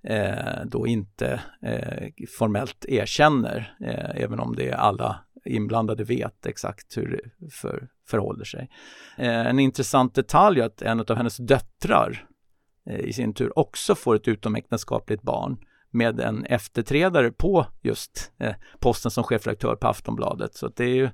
eh, 0.02 0.64
då 0.66 0.87
inte 0.87 1.40
eh, 1.62 2.09
formellt 2.38 2.85
erkänner, 2.88 3.76
eh, 3.80 4.22
även 4.22 4.40
om 4.40 4.56
det 4.56 4.72
alla 4.72 5.20
inblandade 5.44 6.04
vet 6.04 6.46
exakt 6.46 6.96
hur 6.96 7.11
det 7.11 7.50
för, 7.50 7.88
förhåller 8.09 8.44
sig. 8.44 8.70
Eh, 9.18 9.46
en 9.46 9.59
intressant 9.59 10.14
detalj 10.14 10.61
är 10.61 10.64
att 10.64 10.82
en 10.82 11.00
av 11.00 11.16
hennes 11.16 11.37
döttrar 11.37 12.26
eh, 12.90 13.00
i 13.00 13.12
sin 13.12 13.35
tur 13.35 13.59
också 13.59 13.94
får 13.94 14.16
ett 14.16 14.28
utomäktenskapligt 14.28 15.22
barn 15.22 15.59
med 15.90 16.20
en 16.20 16.44
efterträdare 16.44 17.30
på 17.30 17.66
just 17.82 18.32
eh, 18.38 18.54
posten 18.78 19.11
som 19.11 19.24
chefredaktör 19.24 19.76
på 19.76 19.88
Aftonbladet. 19.88 20.54
Så 20.54 20.66
att 20.66 20.76
det 20.76 20.85
är 20.85 20.94
ju, 20.94 21.11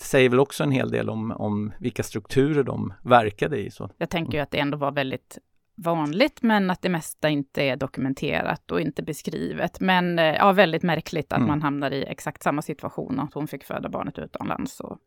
säger 0.00 0.28
väl 0.28 0.40
också 0.40 0.62
en 0.64 0.70
hel 0.72 0.90
del 0.90 1.10
om, 1.10 1.30
om 1.30 1.72
vilka 1.78 2.02
strukturer 2.02 2.62
de 2.62 2.92
verkade 3.02 3.58
i. 3.58 3.70
Så. 3.70 3.90
Jag 3.98 4.10
tänker 4.10 4.32
ju 4.32 4.38
att 4.38 4.50
det 4.50 4.58
ändå 4.58 4.78
var 4.78 4.92
väldigt 4.92 5.38
vanligt, 5.74 6.42
men 6.42 6.70
att 6.70 6.82
det 6.82 6.88
mesta 6.88 7.28
inte 7.28 7.62
är 7.62 7.76
dokumenterat 7.76 8.70
och 8.70 8.80
inte 8.80 9.02
beskrivet. 9.02 9.80
Men 9.80 10.18
eh, 10.18 10.24
ja, 10.24 10.52
väldigt 10.52 10.82
märkligt 10.82 11.32
att 11.32 11.38
Mm. 11.38 11.48
man 11.48 11.62
hamnar 11.62 11.90
i 11.90 12.04
exakt 12.04 12.42
samma 12.42 12.62
situation, 12.62 13.20
att 13.20 13.34
hon 13.34 13.48
fick 13.48 13.64
föda 13.64 13.88
barnet 13.88 14.18
utomlands. 14.18 14.80
Och, 14.80 14.98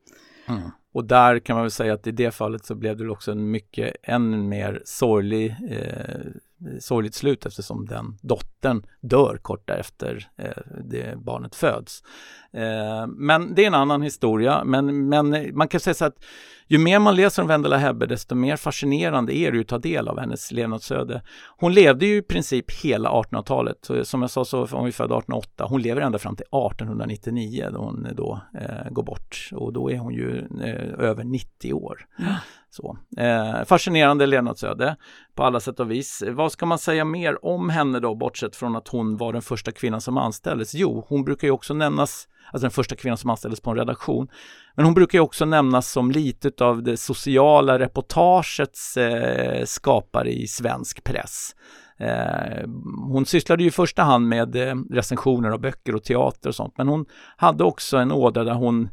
och 0.94 1.06
där 1.06 1.40
kan 1.40 1.56
man 1.56 1.64
väl 1.64 1.72
säga 1.72 1.94
att 1.94 2.08
i 2.08 2.12
det 2.12 2.32
fallet 2.32 2.66
så 2.66 2.76
blev 2.76 2.98
det 2.98 3.10
också 3.10 3.32
en 3.32 3.52
mycket, 3.52 3.96
än 4.04 4.50
mer 4.50 4.82
sorglig 4.86 5.56
eh, 5.70 6.32
sorgligt 6.80 7.16
slut 7.16 7.46
eftersom 7.46 7.86
den 7.86 8.18
dottern 8.22 8.86
dör 9.02 9.38
kort 9.42 9.68
därefter 9.68 10.28
eh, 10.38 10.64
det 10.84 11.18
barnet 11.18 11.56
föds. 11.56 12.04
Eh, 12.54 13.08
men 13.08 13.56
det 13.56 13.64
är 13.64 13.68
en 13.68 13.74
annan 13.74 14.02
historia, 14.02 14.64
men, 14.64 15.10
men 15.10 15.58
man 15.58 15.68
kan 15.68 15.80
säga 15.80 15.94
så 15.94 16.06
att 16.06 16.26
ju 16.68 16.78
mer 16.78 17.00
man 17.00 17.16
läser 17.16 17.42
om 17.42 17.48
Wendela 17.48 17.78
Hebbe 17.78 18.06
desto 18.06 18.36
mer 18.36 18.56
fascinerande 18.56 19.38
är 19.38 19.52
det 19.52 19.60
att 19.60 19.68
ta 19.68 19.78
del 19.78 20.08
av 20.08 20.20
hennes 20.20 20.52
levnadsöde. 20.52 21.22
Hon 21.58 21.74
levde 21.74 22.06
ju 22.06 22.18
i 22.18 22.22
princip 22.22 22.72
hela 22.72 23.10
1800-talet. 23.10 23.90
Som 24.04 24.22
jag 24.22 24.32
sa 24.32 24.46
så 24.46 24.66
var 24.66 24.80
hon 24.80 24.92
född 24.92 25.06
1808. 25.06 25.66
Hon 25.70 25.82
lever 25.82 26.02
ända 26.02 26.20
fram 26.20 26.36
till 26.36 26.46
1899 26.46 27.70
då 27.74 27.80
hon 27.80 28.08
då 28.16 28.40
eh, 28.54 28.92
går 28.92 29.04
bort 29.04 29.50
och 29.52 29.74
då 29.74 29.92
är 29.92 29.98
hon 29.98 30.14
ju 30.14 30.38
eh, 30.64 30.83
över 30.84 31.24
90 31.24 31.74
år. 31.74 32.06
Så. 32.70 32.98
Eh, 33.18 33.64
fascinerande 33.66 34.26
levnadsöde 34.26 34.96
på 35.36 35.44
alla 35.44 35.60
sätt 35.60 35.80
och 35.80 35.92
vis. 35.92 36.24
Vad 36.28 36.52
ska 36.52 36.66
man 36.66 36.78
säga 36.78 37.06
mer 37.06 37.46
om 37.46 37.70
henne 37.70 38.00
då, 38.00 38.16
bortsett 38.16 38.56
från 38.56 38.76
att 38.76 38.88
hon 38.88 39.18
var 39.18 39.34
den 39.34 39.42
första 39.42 39.72
kvinnan 39.72 40.02
som 40.02 40.18
anställdes? 40.18 40.74
Jo, 40.74 41.06
hon 41.08 41.24
brukar 41.24 41.48
ju 41.48 41.52
också 41.52 41.74
nämnas, 41.74 42.28
alltså 42.52 42.64
den 42.64 42.72
första 42.72 42.96
kvinnan 42.96 43.18
som 43.18 43.30
anställdes 43.30 43.62
på 43.62 43.72
en 43.72 43.78
redaktion. 43.78 44.28
Men 44.76 44.86
hon 44.86 44.94
brukar 44.94 45.18
ju 45.18 45.24
också 45.24 45.46
nämnas 45.46 45.92
som 45.92 46.12
lite 46.12 46.66
av 46.66 46.84
det 46.84 46.98
sociala 46.98 47.80
reportagets 47.80 48.98
eh, 48.98 49.66
skapare 49.66 50.32
i 50.32 50.48
svensk 50.48 51.04
press. 51.04 51.56
Eh, 51.98 52.68
hon 53.08 53.26
sysslade 53.26 53.64
ju 53.64 53.70
i 53.70 53.72
första 53.72 54.04
hand 54.04 54.28
med 54.28 54.56
eh, 54.56 54.76
recensioner 54.92 55.50
av 55.50 55.60
böcker 55.60 55.96
och 55.96 56.04
teater 56.04 56.50
och 56.50 56.56
sånt, 56.56 56.74
men 56.78 56.88
hon 56.88 57.06
hade 57.38 57.64
också 57.64 57.98
en 57.98 58.12
ådra 58.12 58.44
där 58.44 58.54
hon 58.54 58.90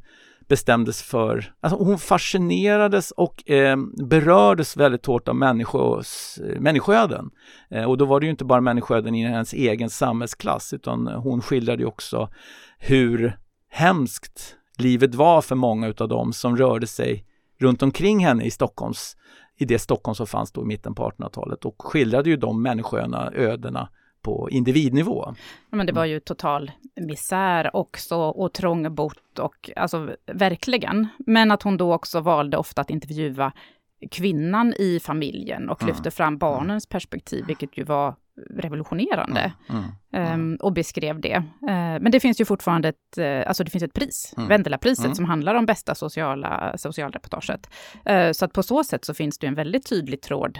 bestämdes 0.51 1.03
för, 1.03 1.53
alltså 1.61 1.85
hon 1.85 1.99
fascinerades 1.99 3.11
och 3.11 3.51
eh, 3.51 3.77
berördes 4.09 4.77
väldigt 4.77 5.07
hårt 5.07 5.29
av 5.29 5.37
människos, 5.37 6.39
människoöden. 6.59 7.31
Eh, 7.71 7.85
och 7.85 7.99
då 7.99 8.05
var 8.05 8.21
det 8.21 8.27
ju 8.27 8.31
inte 8.31 8.45
bara 8.45 8.61
människoöden 8.61 9.15
i 9.15 9.27
hennes 9.27 9.53
egen 9.53 9.91
samhällsklass 9.91 10.73
utan 10.73 11.07
hon 11.07 11.43
skildrade 11.43 11.83
ju 11.83 11.87
också 11.87 12.29
hur 12.79 13.39
hemskt 13.71 14.57
livet 14.79 15.15
var 15.15 15.43
för 15.43 15.55
många 15.55 15.89
utav 15.89 16.09
dem 16.09 16.33
som 16.33 16.57
rörde 16.57 16.87
sig 16.87 17.25
runt 17.61 17.83
omkring 17.83 18.25
henne 18.25 18.45
i 18.45 18.51
Stockholms, 18.51 19.17
i 19.59 19.65
det 19.65 19.79
Stockholm 19.79 20.15
som 20.15 20.27
fanns 20.27 20.53
då 20.53 20.63
i 20.63 20.67
mitten 20.67 20.95
på 20.95 21.11
1800-talet 21.11 21.65
och 21.65 21.83
skildrade 21.83 22.31
ju 22.31 22.37
de 22.37 22.63
människoödena, 22.63 23.33
ödena 23.35 23.89
på 24.23 24.49
individnivå. 24.51 25.35
Men 25.71 25.87
det 25.87 25.93
var 25.93 26.05
ju 26.05 26.21
total 26.21 26.71
misär 26.97 27.77
också 27.77 28.17
och 28.17 28.53
trångbott 28.53 29.39
och 29.39 29.71
alltså 29.77 30.17
verkligen. 30.27 31.09
Men 31.19 31.51
att 31.51 31.63
hon 31.63 31.77
då 31.77 31.95
också 31.95 32.21
valde 32.21 32.57
ofta 32.57 32.81
att 32.81 32.91
intervjua 32.91 33.53
kvinnan 34.11 34.75
i 34.79 35.01
familjen 35.01 35.69
och 35.69 35.83
lyfte 35.83 36.03
mm. 36.03 36.13
fram 36.13 36.39
barnens 36.39 36.87
perspektiv, 36.87 37.45
vilket 37.47 37.79
ju 37.79 37.85
var 37.85 38.15
revolutionerande. 38.51 39.53
Mm. 39.69 39.85
Mm. 40.13 40.53
Um, 40.53 40.57
och 40.57 40.73
beskrev 40.73 41.21
det. 41.21 41.37
Uh, 41.37 42.01
men 42.01 42.11
det 42.13 42.21
finns 42.21 42.41
ju 42.41 42.45
fortfarande 42.45 42.89
ett, 42.89 43.19
uh, 43.19 43.43
alltså 43.47 43.65
det 43.65 43.71
finns 43.71 43.85
ett 43.85 43.93
pris, 43.93 44.35
mm. 44.37 44.49
Vendela-priset, 44.49 45.05
mm. 45.05 45.15
som 45.15 45.25
handlar 45.25 45.55
om 45.55 45.67
bästa 45.67 45.95
sociala, 45.95 46.79
socialreportaget. 46.79 47.71
Uh, 48.11 48.33
så 48.33 48.45
att 48.45 48.53
på 48.53 48.63
så 48.63 48.85
sätt 48.85 49.05
så 49.05 49.15
finns 49.15 49.39
det 49.39 49.47
en 49.47 49.55
väldigt 49.55 49.89
tydlig 49.89 50.23
tråd 50.23 50.59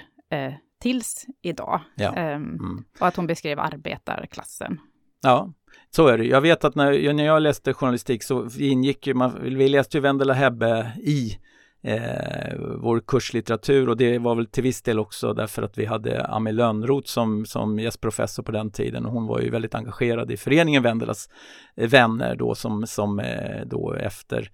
tills 0.81 1.27
idag. 1.43 1.81
Ja. 1.95 2.35
Um, 2.35 2.85
och 3.01 3.07
att 3.07 3.17
hon 3.17 3.27
beskrev 3.27 3.59
arbetarklassen. 3.61 4.81
Ja, 5.23 5.53
så 5.91 6.07
är 6.07 6.19
det. 6.19 6.25
Jag 6.25 6.41
vet 6.41 6.65
att 6.65 6.75
när, 6.75 7.13
när 7.13 7.25
jag 7.25 7.43
läste 7.43 7.73
journalistik 7.73 8.23
så 8.23 8.49
ingick 8.59 9.07
ju, 9.07 9.15
man, 9.15 9.39
vi 9.43 9.69
läste 9.69 9.97
ju 9.97 10.01
Wendela 10.01 10.33
Hebbe 10.33 10.93
i 11.03 11.39
eh, 11.83 12.59
vår 12.59 13.01
kurslitteratur 13.07 13.89
och 13.89 13.97
det 13.97 14.19
var 14.19 14.35
väl 14.35 14.47
till 14.47 14.63
viss 14.63 14.83
del 14.83 14.99
också 14.99 15.35
därför 15.35 15.63
att 15.63 15.79
vi 15.79 15.85
hade 15.85 16.25
Ami 16.25 16.53
Lönnroth 16.53 17.07
som, 17.07 17.47
som 17.47 17.79
gästprofessor 17.79 18.43
på 18.43 18.53
den 18.53 18.71
tiden 18.71 19.07
och 19.07 19.13
hon 19.13 19.27
var 19.27 19.41
ju 19.41 19.51
väldigt 19.51 19.75
engagerad 19.75 20.31
i 20.31 20.37
föreningen 20.37 20.83
Wendelas 20.83 21.29
eh, 21.77 21.89
vänner 21.89 22.37
då 22.37 22.55
som, 22.55 22.87
som 22.87 23.21
eh, 23.21 23.67
då 23.67 23.95
efter 23.95 24.51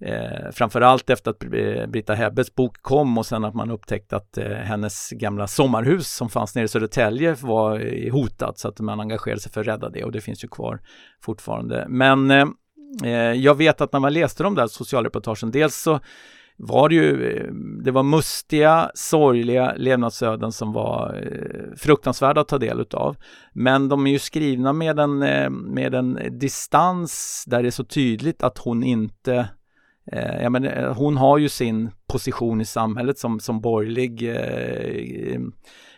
Eh, 0.00 0.50
framförallt 0.52 1.10
efter 1.10 1.30
att 1.30 1.38
Britta 1.88 2.14
Hebbes 2.14 2.54
bok 2.54 2.82
kom 2.82 3.18
och 3.18 3.26
sen 3.26 3.44
att 3.44 3.54
man 3.54 3.70
upptäckte 3.70 4.16
att 4.16 4.38
eh, 4.38 4.46
hennes 4.46 5.10
gamla 5.10 5.46
sommarhus 5.46 6.14
som 6.14 6.28
fanns 6.28 6.54
nere 6.54 6.64
i 6.64 6.68
Södertälje 6.68 7.36
var 7.40 7.80
eh, 7.80 8.12
hotat 8.12 8.58
så 8.58 8.68
att 8.68 8.80
man 8.80 9.00
engagerade 9.00 9.40
sig 9.40 9.52
för 9.52 9.60
att 9.60 9.66
rädda 9.66 9.88
det 9.88 10.04
och 10.04 10.12
det 10.12 10.20
finns 10.20 10.44
ju 10.44 10.48
kvar 10.48 10.80
fortfarande. 11.22 11.86
Men 11.88 12.30
eh, 12.30 12.46
eh 13.04 13.32
jag 13.32 13.54
vet 13.54 13.80
att 13.80 13.92
när 13.92 14.00
man 14.00 14.12
läste 14.12 14.42
de 14.42 14.54
där 14.54 14.66
socialreportagen, 14.66 15.50
dels 15.50 15.76
så 15.76 16.00
var 16.56 16.88
det 16.88 16.94
ju, 16.94 17.36
eh, 17.36 17.52
det 17.84 17.90
var 17.90 18.02
mustiga, 18.02 18.90
sorgliga 18.94 19.74
levnadsöden 19.76 20.52
som 20.52 20.72
var 20.72 21.22
eh, 21.22 21.76
fruktansvärda 21.76 22.40
att 22.40 22.48
ta 22.48 22.58
del 22.58 22.80
utav. 22.80 23.16
Men 23.52 23.88
de 23.88 24.06
är 24.06 24.10
ju 24.10 24.18
skrivna 24.18 24.72
med 24.72 24.98
en, 24.98 25.18
med 25.74 25.94
en 25.94 26.18
distans 26.38 27.44
där 27.46 27.62
det 27.62 27.68
är 27.68 27.70
så 27.70 27.84
tydligt 27.84 28.42
att 28.42 28.58
hon 28.58 28.82
inte 28.82 29.48
Eh, 30.12 30.42
ja, 30.42 30.50
men, 30.50 30.64
eh, 30.64 30.92
hon 30.96 31.16
har 31.16 31.38
ju 31.38 31.48
sin 31.48 31.90
position 32.06 32.60
i 32.60 32.64
samhället 32.64 33.18
som, 33.18 33.40
som 33.40 33.60
borgerlig 33.60 34.28
eh, 34.28 35.40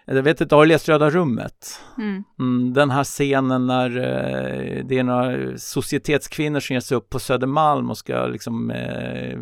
jag 0.08 0.22
vet 0.22 0.40
inte, 0.40 0.54
har 0.54 0.62
du 0.62 0.68
läst 0.68 0.88
Röda 0.88 1.10
rummet? 1.10 1.80
Mm. 1.98 2.24
Mm, 2.38 2.72
den 2.72 2.90
här 2.90 3.04
scenen 3.04 3.66
när 3.66 3.96
eh, 3.96 4.84
det 4.84 4.98
är 4.98 5.02
några 5.02 5.58
societetskvinnor 5.58 6.60
som 6.60 6.74
ger 6.74 6.80
sig 6.80 6.96
upp 6.96 7.10
på 7.10 7.18
Södermalm 7.18 7.90
och 7.90 7.98
ska 7.98 8.26
liksom 8.26 8.70
eh, 8.70 9.38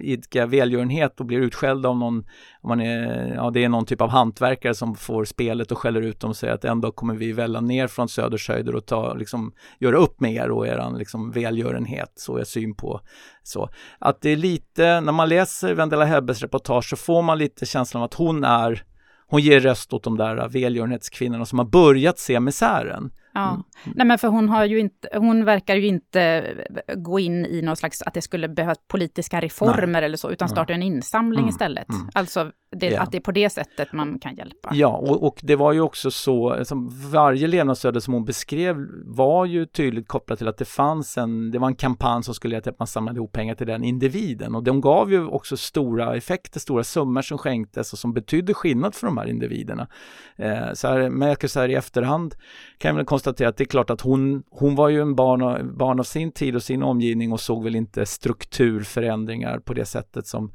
idka 0.00 0.46
välgörenhet 0.46 1.20
och 1.20 1.26
blir 1.26 1.38
utskällda 1.38 1.88
av 1.88 1.96
någon, 1.96 2.18
om 2.60 2.68
man 2.68 2.80
är, 2.80 3.34
ja 3.34 3.50
det 3.50 3.64
är 3.64 3.68
någon 3.68 3.86
typ 3.86 4.00
av 4.00 4.10
hantverkare 4.10 4.74
som 4.74 4.94
får 4.94 5.24
spelet 5.24 5.72
och 5.72 5.78
skäller 5.78 6.02
ut 6.02 6.20
dem 6.20 6.30
och 6.30 6.36
säger 6.36 6.54
att 6.54 6.64
en 6.64 6.80
dag 6.80 6.96
kommer 6.96 7.14
vi 7.14 7.32
välla 7.32 7.60
ner 7.60 7.86
från 7.86 8.08
Söders 8.08 8.48
höjder 8.48 8.74
och 8.74 8.86
ta, 8.86 9.14
liksom, 9.14 9.52
göra 9.78 9.96
upp 9.96 10.20
med 10.20 10.34
er 10.34 10.50
och 10.50 10.66
eran 10.66 10.98
liksom, 10.98 11.30
välgörenhet, 11.30 12.12
så 12.14 12.36
är 12.36 12.44
syn 12.44 12.74
på 12.74 13.00
så. 13.42 13.68
Att 13.98 14.20
det 14.20 14.30
är 14.30 14.36
lite, 14.36 15.00
när 15.00 15.12
man 15.12 15.28
läser 15.28 15.74
Vendela 15.74 16.04
Hebbes 16.04 16.42
reportage 16.42 16.88
så 16.88 16.96
får 16.96 17.22
man 17.22 17.38
lite 17.38 17.66
känslan 17.66 18.02
av 18.02 18.04
att 18.04 18.14
hon 18.14 18.44
är 18.44 18.84
hon 19.28 19.40
ger 19.40 19.60
röst 19.60 19.92
åt 19.92 20.04
de 20.04 20.16
där 20.16 20.36
eh, 20.36 20.48
välgörenhetskvinnorna 20.48 21.46
som 21.46 21.58
har 21.58 21.66
börjat 21.66 22.18
se 22.18 22.40
misären. 22.40 23.10
Ja, 23.36 23.50
mm. 23.50 23.62
nej 23.84 24.06
men 24.06 24.18
för 24.18 24.28
hon 24.28 24.48
har 24.48 24.64
ju 24.64 24.78
inte, 24.78 25.08
hon 25.14 25.44
verkar 25.44 25.76
ju 25.76 25.86
inte 25.86 26.54
gå 26.96 27.20
in 27.20 27.46
i 27.46 27.62
någon 27.62 27.76
slags, 27.76 28.02
att 28.02 28.14
det 28.14 28.22
skulle 28.22 28.48
behövas 28.48 28.78
politiska 28.88 29.40
reformer 29.40 29.86
nej. 29.86 30.04
eller 30.04 30.16
så, 30.16 30.30
utan 30.30 30.48
starta 30.48 30.72
en 30.72 30.82
insamling 30.82 31.40
mm. 31.40 31.48
istället. 31.48 31.88
Mm. 31.88 32.08
Alltså 32.14 32.52
det, 32.70 32.90
ja. 32.90 33.02
att 33.02 33.12
det 33.12 33.18
är 33.18 33.20
på 33.20 33.32
det 33.32 33.50
sättet 33.50 33.92
man 33.92 34.18
kan 34.18 34.34
hjälpa. 34.34 34.70
Ja, 34.72 34.88
och, 34.88 35.26
och 35.26 35.40
det 35.42 35.56
var 35.56 35.72
ju 35.72 35.80
också 35.80 36.10
så, 36.10 36.64
som 36.64 36.88
varje 37.10 37.46
levnadsöde 37.46 38.00
som 38.00 38.14
hon 38.14 38.24
beskrev 38.24 38.76
var 39.04 39.44
ju 39.44 39.66
tydligt 39.66 40.08
kopplat 40.08 40.38
till 40.38 40.48
att 40.48 40.58
det 40.58 40.64
fanns 40.64 41.18
en, 41.18 41.50
det 41.50 41.58
var 41.58 41.68
en 41.68 41.74
kampanj 41.74 42.22
som 42.22 42.34
skulle 42.34 42.54
göra 42.54 42.62
till 42.62 42.72
att 42.72 42.78
man 42.78 42.86
samlade 42.86 43.16
ihop 43.16 43.32
pengar 43.32 43.54
till 43.54 43.66
den 43.66 43.84
individen 43.84 44.54
och 44.54 44.62
de 44.62 44.80
gav 44.80 45.12
ju 45.12 45.26
också 45.26 45.56
stora 45.56 46.16
effekter, 46.16 46.60
stora 46.60 46.84
summor 46.84 47.22
som 47.22 47.38
skänktes 47.38 47.92
och 47.92 47.98
som 47.98 48.12
betydde 48.12 48.54
skillnad 48.54 48.94
för 48.94 49.06
de 49.06 49.18
här 49.18 49.26
individerna. 49.26 49.88
Eh, 50.36 50.72
så 50.74 50.88
här, 50.88 51.10
men 51.10 51.28
jag 51.28 51.38
kan 51.38 51.50
säga 51.50 51.68
i 51.68 51.74
efterhand 51.74 52.34
kan 52.78 52.88
jag 52.88 52.96
väl 52.96 53.04
konstatera 53.04 53.25
att 53.26 53.36
det 53.36 53.60
är 53.60 53.64
klart 53.64 53.90
att 53.90 54.00
hon, 54.00 54.42
hon 54.50 54.74
var 54.74 54.88
ju 54.88 55.00
en 55.00 55.14
barn 55.14 55.42
av, 55.42 55.76
barn 55.76 56.00
av 56.00 56.04
sin 56.04 56.32
tid 56.32 56.56
och 56.56 56.62
sin 56.62 56.82
omgivning 56.82 57.32
och 57.32 57.40
såg 57.40 57.64
väl 57.64 57.76
inte 57.76 58.06
strukturförändringar 58.06 59.58
på 59.58 59.74
det 59.74 59.84
sättet 59.84 60.26
som 60.26 60.52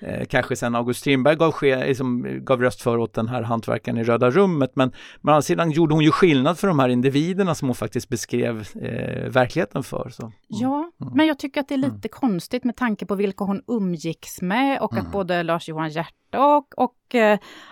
eh, 0.00 0.26
kanske 0.26 0.56
sen 0.56 0.74
August 0.74 1.00
Strindberg 1.00 1.36
gav, 1.36 1.54
liksom, 1.62 2.38
gav 2.44 2.60
röst 2.60 2.82
för 2.82 2.98
åt 2.98 3.14
den 3.14 3.28
här 3.28 3.42
hantverkaren 3.42 3.98
i 3.98 4.04
Röda 4.04 4.30
rummet. 4.30 4.70
Men, 4.74 4.92
men 5.20 5.32
å 5.32 5.34
andra 5.34 5.42
sidan 5.42 5.70
gjorde 5.70 5.94
hon 5.94 6.04
ju 6.04 6.10
skillnad 6.10 6.58
för 6.58 6.68
de 6.68 6.78
här 6.78 6.88
individerna 6.88 7.54
som 7.54 7.68
hon 7.68 7.74
faktiskt 7.74 8.08
beskrev 8.08 8.68
eh, 8.74 9.28
verkligheten 9.30 9.82
för. 9.82 10.10
Så. 10.10 10.22
Mm. 10.22 10.34
Ja, 10.48 10.90
mm. 11.00 11.12
men 11.14 11.26
jag 11.26 11.38
tycker 11.38 11.60
att 11.60 11.68
det 11.68 11.74
är 11.74 11.78
lite 11.78 12.08
mm. 12.08 12.10
konstigt 12.10 12.64
med 12.64 12.76
tanke 12.76 13.06
på 13.06 13.14
vilka 13.14 13.44
hon 13.44 13.62
umgicks 13.66 14.42
med 14.42 14.80
och 14.80 14.92
att 14.92 15.00
mm. 15.00 15.12
både 15.12 15.42
Lars-Johan 15.42 15.90
Hjert 15.90 16.14
och, 16.34 16.78
och 16.78 16.94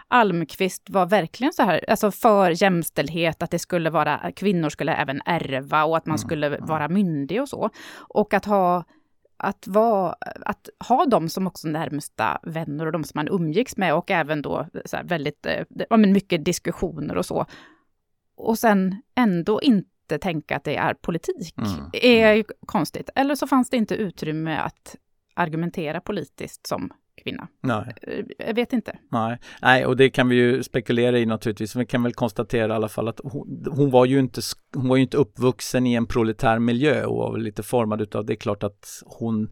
Almqvist 0.09 0.91
var 0.91 1.07
verkligen 1.07 1.53
så 1.53 1.63
här, 1.63 1.91
alltså 1.91 2.11
för 2.11 2.63
jämställdhet, 2.63 3.43
att 3.43 3.51
det 3.51 3.59
skulle 3.59 3.91
vara, 3.91 4.33
kvinnor 4.37 4.69
skulle 4.69 4.95
även 4.95 5.21
ärva 5.25 5.85
och 5.85 5.97
att 5.97 6.07
man 6.07 6.17
mm. 6.17 6.27
skulle 6.27 6.59
vara 6.59 6.89
myndig 6.89 7.43
och 7.43 7.49
så. 7.49 7.71
Och 7.99 8.35
att 8.35 8.45
ha 8.45 8.85
att, 9.43 9.67
vara, 9.67 10.15
att 10.41 10.69
ha 10.89 11.07
dem 11.07 11.29
som 11.29 11.47
också 11.47 11.69
närmsta 11.69 12.41
vänner 12.43 12.87
och 12.87 12.93
de 12.93 13.05
som 13.05 13.19
man 13.19 13.29
umgicks 13.29 13.77
med 13.77 13.95
och 13.95 14.11
även 14.11 14.43
då 14.43 14.67
väldigt, 15.05 15.47
eh, 15.47 15.65
ja, 15.91 15.97
men 15.97 16.13
mycket 16.13 16.45
diskussioner 16.45 17.17
och 17.17 17.27
så. 17.27 17.47
Och 18.37 18.59
sen 18.59 19.03
ändå 19.15 19.63
inte 19.63 20.19
tänka 20.19 20.57
att 20.57 20.65
det 20.65 20.77
är 20.77 20.95
politik, 20.95 21.55
mm. 21.59 21.91
är 21.93 22.33
ju 22.33 22.45
konstigt. 22.67 23.11
Eller 23.15 23.35
så 23.35 23.47
fanns 23.47 23.71
det 23.71 23.77
inte 23.77 23.95
utrymme 23.95 24.59
att 24.59 24.97
argumentera 25.35 26.01
politiskt 26.01 26.67
som 26.67 26.93
kvinna. 27.23 27.49
Nej. 27.63 27.95
Eh, 28.03 28.25
jag 28.39 28.55
vet 28.55 28.73
inte. 28.73 28.99
Nej. 29.11 29.39
Nej, 29.63 29.87
och 29.87 29.97
det 29.97 30.11
kan 30.11 30.29
vi 30.29 30.37
ju 30.37 30.63
spekulera 30.63 31.19
i 31.19 31.27
naturligtvis. 31.27 31.77
Vi 31.77 31.87
kan 31.87 32.03
väl 32.03 32.15
konstatera 32.15 32.73
i 32.73 32.77
alla 32.77 32.89
fall 32.89 33.09
att 33.09 33.21
hon, 33.25 33.67
hon 33.71 33.91
var 33.91 34.05
ju 34.05 34.19
inte, 34.19 34.41
hon 34.75 34.89
var 34.89 34.97
ju 34.97 35.03
inte 35.03 35.17
uppvuxen 35.17 35.87
i 35.87 35.95
en 35.95 36.07
proletär 36.07 36.59
miljö 36.59 37.05
och 37.05 37.17
var 37.17 37.33
väl 37.33 37.43
lite 37.43 37.63
formad 37.63 38.01
utav 38.01 38.27
det. 38.27 38.33
är 38.33 38.37
klart 38.37 38.63
att 38.63 39.03
hon 39.07 39.49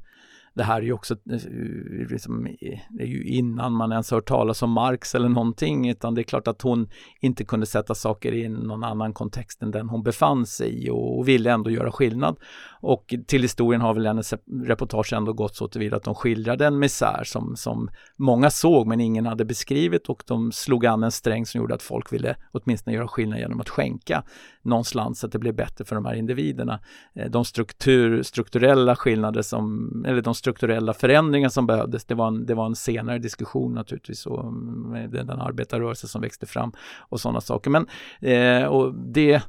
det 0.58 0.64
här 0.64 0.76
är 0.76 0.82
ju 0.82 0.92
också 0.92 1.14
eh, 1.14 2.10
liksom, 2.10 2.56
det 2.90 3.02
är 3.02 3.06
ju 3.06 3.24
innan 3.24 3.72
man 3.72 3.92
ens 3.92 4.10
hört 4.10 4.28
talas 4.28 4.62
om 4.62 4.70
Marx 4.70 5.14
eller 5.14 5.28
någonting 5.28 5.88
utan 5.88 6.14
det 6.14 6.20
är 6.20 6.22
klart 6.22 6.48
att 6.48 6.62
hon 6.62 6.88
inte 7.20 7.44
kunde 7.44 7.66
sätta 7.66 7.94
saker 7.94 8.34
i 8.34 8.48
någon 8.48 8.84
annan 8.84 9.12
kontext 9.12 9.62
än 9.62 9.70
den 9.70 9.88
hon 9.88 10.02
befann 10.02 10.46
sig 10.46 10.84
i 10.86 10.90
och, 10.90 11.18
och 11.18 11.28
ville 11.28 11.52
ändå 11.52 11.70
göra 11.70 11.92
skillnad. 11.92 12.36
Och 12.80 13.14
till 13.26 13.42
historien 13.42 13.80
har 13.80 13.94
väl 13.94 14.06
hennes 14.06 14.34
reportage 14.66 15.12
ändå 15.12 15.32
gått 15.32 15.56
så 15.56 15.68
tillvida 15.68 15.96
att 15.96 16.04
de 16.04 16.14
skildrade 16.14 16.66
en 16.66 16.78
misär 16.78 17.22
som, 17.24 17.56
som 17.56 17.90
många 18.16 18.50
såg 18.50 18.86
men 18.86 19.00
ingen 19.00 19.26
hade 19.26 19.44
beskrivit 19.44 20.08
och 20.08 20.22
de 20.26 20.52
slog 20.52 20.86
an 20.86 21.02
en 21.02 21.10
sträng 21.10 21.46
som 21.46 21.60
gjorde 21.60 21.74
att 21.74 21.82
folk 21.82 22.12
ville 22.12 22.36
åtminstone 22.52 22.96
göra 22.96 23.08
skillnad 23.08 23.38
genom 23.38 23.60
att 23.60 23.68
skänka 23.68 24.22
någon 24.62 24.84
slant 24.84 25.18
så 25.18 25.26
att 25.26 25.32
det 25.32 25.38
blev 25.38 25.54
bättre 25.54 25.84
för 25.84 25.94
de 25.94 26.04
här 26.04 26.14
individerna. 26.14 26.80
Eh, 27.14 27.30
de 27.30 27.44
struktur, 27.44 28.22
strukturella 28.22 28.96
skillnader 28.96 29.42
som, 29.42 30.04
eller 30.08 30.22
de 30.22 30.34
strukturella 30.34 30.94
förändringar 30.94 31.48
som 31.48 31.66
behövdes, 31.66 32.04
det 32.04 32.14
var 32.14 32.28
en, 32.28 32.46
det 32.46 32.54
var 32.54 32.66
en 32.66 32.76
senare 32.76 33.18
diskussion 33.18 33.74
naturligtvis 33.74 34.26
och 34.26 34.44
mm, 34.44 34.90
med 34.90 35.26
den 35.26 35.40
arbetarrörelse 35.40 36.08
som 36.08 36.20
växte 36.20 36.46
fram 36.46 36.72
och 36.98 37.20
sådana 37.20 37.40
saker. 37.40 37.70
Men 37.70 37.86
eh, 38.20 38.64
och 38.64 38.94
det 38.94 39.42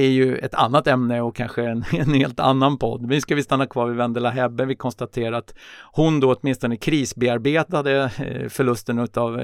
är 0.00 0.08
ju 0.08 0.36
ett 0.36 0.54
annat 0.54 0.86
ämne 0.86 1.20
och 1.20 1.36
kanske 1.36 1.64
en, 1.64 1.84
en 1.92 2.14
helt 2.14 2.40
annan 2.40 2.78
podd. 2.78 3.02
Nu 3.02 3.20
ska 3.20 3.34
vi 3.34 3.42
stanna 3.42 3.66
kvar 3.66 3.86
vid 3.86 3.96
Vendela 3.96 4.30
Hebbe. 4.30 4.64
Vi 4.64 4.76
konstaterar 4.76 5.32
att 5.32 5.54
hon 5.92 6.20
då 6.20 6.34
åtminstone 6.34 6.76
krisbearbetade 6.76 8.10
eh, 8.18 8.48
förlusten 8.48 8.98
utav, 8.98 9.40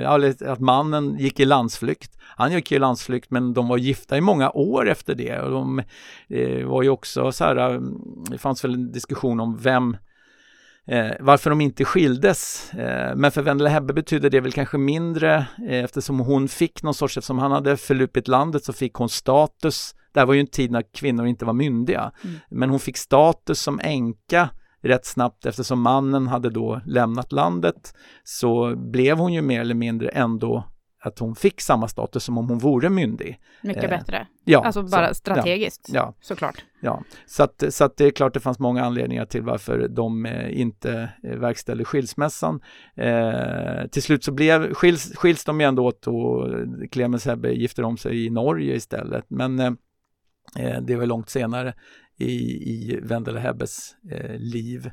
att 0.47 0.61
mannen 0.61 1.19
gick 1.19 1.41
i 1.41 1.45
landsflykt. 1.45 2.19
Han 2.37 2.53
gick 2.53 2.73
i 2.73 2.79
landsflykt 2.79 3.31
men 3.31 3.55
de 3.55 3.69
var 3.69 3.79
gifta 3.79 4.17
i 4.17 4.21
många 4.21 4.51
år 4.51 4.89
efter 4.89 5.15
det 5.15 5.41
och 5.41 5.51
de 5.51 5.83
eh, 6.29 6.67
var 6.67 6.83
ju 6.83 6.89
också 6.89 7.33
så 7.33 7.45
här, 7.45 7.57
mm, 7.57 7.95
det 8.31 8.39
fanns 8.39 8.65
väl 8.65 8.75
en 8.75 8.93
diskussion 8.93 9.41
om 9.41 9.57
vem 9.57 9.97
Eh, 10.87 11.13
varför 11.21 11.51
de 11.51 11.61
inte 11.61 11.85
skildes. 11.85 12.73
Eh, 12.75 13.17
men 13.17 13.31
för 13.31 13.43
Wendela 13.43 13.71
Hebbe 13.71 13.93
betyder 13.93 14.31
det 14.31 14.41
väl 14.41 14.53
kanske 14.53 14.79
mindre 14.79 15.47
eh, 15.69 15.85
eftersom 15.85 16.19
hon 16.19 16.49
fick 16.49 16.83
någon 16.83 16.95
sorts, 16.95 17.17
eftersom 17.17 17.39
han 17.39 17.53
hade 17.53 17.77
förlupit 17.77 18.29
landet 18.29 18.65
så 18.65 18.73
fick 18.73 18.95
hon 18.95 19.09
status 19.09 19.95
det 20.13 20.21
här 20.21 20.27
var 20.27 20.35
ju 20.35 20.41
en 20.41 20.47
tid 20.47 20.71
när 20.71 20.83
kvinnor 20.95 21.27
inte 21.27 21.45
var 21.45 21.53
myndiga. 21.53 22.13
Mm. 22.25 22.37
Men 22.51 22.71
hon 22.71 22.81
fick 22.81 22.97
status 22.97 23.61
som 23.61 23.81
änka 23.83 24.49
rätt 24.83 25.07
snabbt 25.07 25.47
eftersom 25.47 25.81
mannen 25.81 26.27
hade 26.27 26.51
då 26.51 26.81
lämnat 26.87 27.33
landet 27.33 27.95
så 28.25 28.77
blev 28.77 29.19
hon 29.19 29.33
ju 29.33 29.43
mer 29.43 29.61
eller 29.61 29.75
mindre 29.75 30.09
ändå 30.09 30.65
att 31.03 31.19
hon 31.19 31.35
fick 31.35 31.61
samma 31.61 31.89
status 31.89 32.25
som 32.25 32.39
om 32.39 32.49
hon 32.49 32.59
vore 32.59 32.91
myndig. 32.91 33.41
Mycket 33.63 33.85
eh, 33.85 33.91
bättre. 33.91 34.27
Ja, 34.45 34.65
alltså 34.65 34.83
bara 34.83 35.09
så, 35.09 35.15
strategiskt 35.15 35.89
ja, 35.93 36.15
såklart. 36.21 36.65
Ja, 36.81 37.03
så 37.27 37.43
att, 37.43 37.65
så 37.69 37.85
att 37.85 37.97
det 37.97 38.05
är 38.05 38.11
klart 38.11 38.35
det 38.35 38.41
fanns 38.41 38.59
många 38.59 38.85
anledningar 38.85 39.27
till 39.27 39.43
varför 39.43 39.89
de 39.89 40.27
eh, 40.27 40.61
inte 40.61 41.11
eh, 41.23 41.37
verkställde 41.37 41.85
skilsmässan. 41.85 42.61
Eh, 42.97 43.87
till 43.91 44.03
slut 44.03 44.25
så 44.25 44.33
blev, 44.33 44.75
skils, 44.75 45.17
skils 45.17 45.45
de 45.45 45.61
ju 45.61 45.67
ändå 45.67 45.87
åt 45.87 46.07
och 46.07 46.49
Clemens 46.91 47.27
Hebbe 47.27 47.53
gifter 47.53 47.83
om 47.83 47.97
sig 47.97 48.27
i 48.27 48.31
Norge 48.31 48.75
istället. 48.75 49.25
Men 49.29 49.59
eh, 49.59 49.71
Eh, 50.59 50.81
det 50.81 50.97
var 50.97 51.07
långt 51.07 51.31
senare 51.31 51.75
i, 52.19 52.35
i 52.73 53.01
Wendela 53.03 53.41
Hebbes 53.41 53.95
eh, 54.11 54.37
liv. 54.39 54.91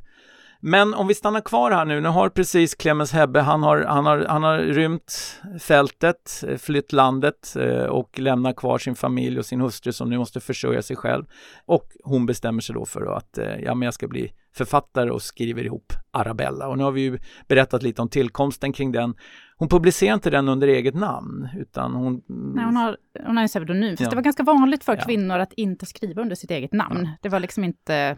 Men 0.60 0.94
om 0.94 1.08
vi 1.08 1.14
stannar 1.14 1.42
kvar 1.42 1.72
här 1.72 1.86
nu, 1.86 2.02
nu 2.02 2.10
har 2.10 2.30
precis 2.30 2.76
Clemens 2.76 3.12
Hebbe, 3.12 3.40
han 3.40 3.64
har, 3.64 3.84
han 3.84 4.06
har, 4.06 4.26
han 4.30 4.44
har 4.44 4.58
rymt 4.58 5.42
fältet, 5.60 6.44
eh, 6.48 6.58
flytt 6.58 6.94
landet 6.94 7.56
eh, 7.60 7.84
och 7.84 8.20
lämnar 8.20 8.54
kvar 8.54 8.78
sin 8.78 8.96
familj 8.96 9.40
och 9.40 9.46
sin 9.46 9.62
hustru 9.62 9.92
som 9.92 10.10
nu 10.10 10.18
måste 10.18 10.40
försörja 10.40 10.82
sig 10.82 10.96
själv. 10.96 11.26
Och 11.66 11.86
hon 12.04 12.26
bestämmer 12.26 12.62
sig 12.62 12.76
då 12.76 12.86
för 12.86 13.18
att, 13.18 13.38
eh, 13.38 13.56
ja 13.64 13.76
men 13.76 13.86
jag 13.86 13.94
ska 13.94 14.08
bli 14.08 14.32
författare 14.56 15.10
och 15.10 15.22
skriver 15.22 15.64
ihop 15.64 15.94
Arabella. 16.12 16.68
Och 16.68 16.78
nu 16.78 16.84
har 16.84 16.92
vi 16.92 17.02
ju 17.02 17.20
berättat 17.48 17.84
lite 17.84 18.02
om 18.02 18.10
tillkomsten 18.10 18.74
kring 18.74 18.92
den. 18.92 19.16
Hon 19.60 19.70
publicerar 19.70 20.14
inte 20.14 20.30
den 20.30 20.50
under 20.50 20.68
eget 20.68 20.96
namn 20.96 21.50
utan 21.58 21.94
hon... 21.94 22.22
Nej, 22.28 22.66
hon 22.66 22.76
har, 22.76 22.98
hon 23.26 23.38
har 23.38 23.44
en 23.44 23.48
pseudonym. 23.48 23.92
Fast 23.92 24.02
ja. 24.02 24.10
det 24.10 24.16
var 24.16 24.24
ganska 24.24 24.44
vanligt 24.44 24.84
för 24.84 24.96
ja. 24.96 25.04
kvinnor 25.06 25.40
att 25.40 25.54
inte 25.54 25.86
skriva 25.86 26.22
under 26.22 26.36
sitt 26.36 26.52
eget 26.52 26.74
namn. 26.74 27.02
Ja. 27.04 27.12
Det 27.22 27.30
var 27.30 27.40
liksom 27.40 27.64
inte 27.64 28.18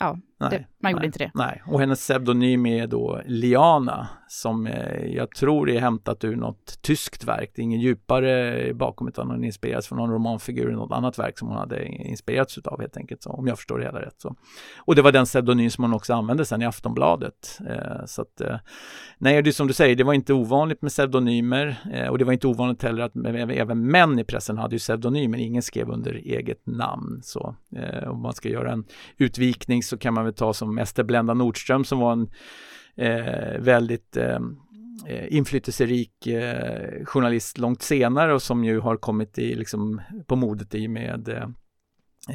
ja, 0.00 0.18
det, 0.48 0.66
man 0.82 0.92
gjorde 0.92 1.00
nej, 1.00 1.06
inte 1.06 1.18
det. 1.18 1.30
Nej, 1.34 1.62
och 1.66 1.80
hennes 1.80 1.98
pseudonym 1.98 2.66
är 2.66 2.86
då 2.86 3.20
Liana 3.26 4.08
som 4.28 4.66
eh, 4.66 5.06
jag 5.06 5.30
tror 5.30 5.70
är 5.70 5.80
hämtat 5.80 6.24
ur 6.24 6.36
något 6.36 6.82
tyskt 6.82 7.24
verk. 7.24 7.52
Det 7.54 7.62
är 7.62 7.64
ingen 7.64 7.80
djupare 7.80 8.74
bakom 8.74 9.08
utan 9.08 9.30
hon 9.30 9.44
inspireras 9.44 9.86
från 9.86 9.98
någon 9.98 10.10
romanfigur 10.10 10.70
i 10.70 10.72
något 10.72 10.92
annat 10.92 11.18
verk 11.18 11.38
som 11.38 11.48
hon 11.48 11.56
hade 11.56 11.86
inspirerats 11.86 12.58
utav 12.58 12.80
helt 12.80 12.96
enkelt, 12.96 13.22
så, 13.22 13.30
om 13.30 13.46
jag 13.46 13.56
förstår 13.56 13.78
det 13.78 13.84
hela 13.84 14.02
rätt. 14.02 14.14
Så. 14.18 14.36
Och 14.78 14.94
det 14.94 15.02
var 15.02 15.12
den 15.12 15.24
pseudonym 15.24 15.70
som 15.70 15.84
hon 15.84 15.94
också 15.94 16.14
använde 16.14 16.44
sen 16.44 16.62
i 16.62 16.66
Aftonbladet. 16.66 17.60
Eh, 17.68 18.04
så 18.06 18.22
att, 18.22 18.40
eh, 18.40 18.56
nej, 19.18 19.42
det 19.42 19.50
är 19.50 19.52
som 19.52 19.66
du 19.66 19.72
säger, 19.72 19.96
det 19.96 20.04
var 20.04 20.14
inte 20.14 20.32
ovanligt 20.32 20.82
med 20.82 20.90
pseudonymer 20.90 21.76
eh, 21.92 22.08
och 22.08 22.18
det 22.18 22.24
var 22.24 22.32
inte 22.32 22.46
ovanligt 22.46 22.82
heller 22.82 23.02
att 23.02 23.12
även 23.50 23.86
män 23.86 24.18
i 24.18 24.24
pressen 24.24 24.58
hade 24.58 24.74
ju 24.74 24.78
pseudonymer, 24.78 25.38
ingen 25.38 25.62
skrev 25.62 25.90
under 25.90 26.14
eget 26.14 26.66
namn. 26.66 27.20
Så 27.22 27.54
eh, 27.76 28.10
om 28.10 28.22
man 28.22 28.32
ska 28.32 28.48
göra 28.48 28.72
en 28.72 28.84
utvikning 29.16 29.82
så 29.82 29.98
kan 29.98 30.14
man 30.14 30.24
väl 30.30 30.36
ta 30.36 30.52
som 30.52 30.74
Mäster 30.74 31.04
Blenda 31.04 31.34
Nordström 31.34 31.84
som 31.84 31.98
var 31.98 32.12
en 32.12 32.30
eh, 32.96 33.60
väldigt 33.60 34.16
eh, 34.16 34.38
eh, 35.06 35.36
inflytelserik 35.36 36.26
eh, 36.26 37.04
journalist 37.04 37.58
långt 37.58 37.82
senare 37.82 38.34
och 38.34 38.42
som 38.42 38.64
ju 38.64 38.80
har 38.80 38.96
kommit 38.96 39.38
i, 39.38 39.54
liksom, 39.54 40.00
på 40.26 40.36
modet 40.36 40.74
i 40.74 40.88
med 40.88 41.28
eh, 41.28 41.48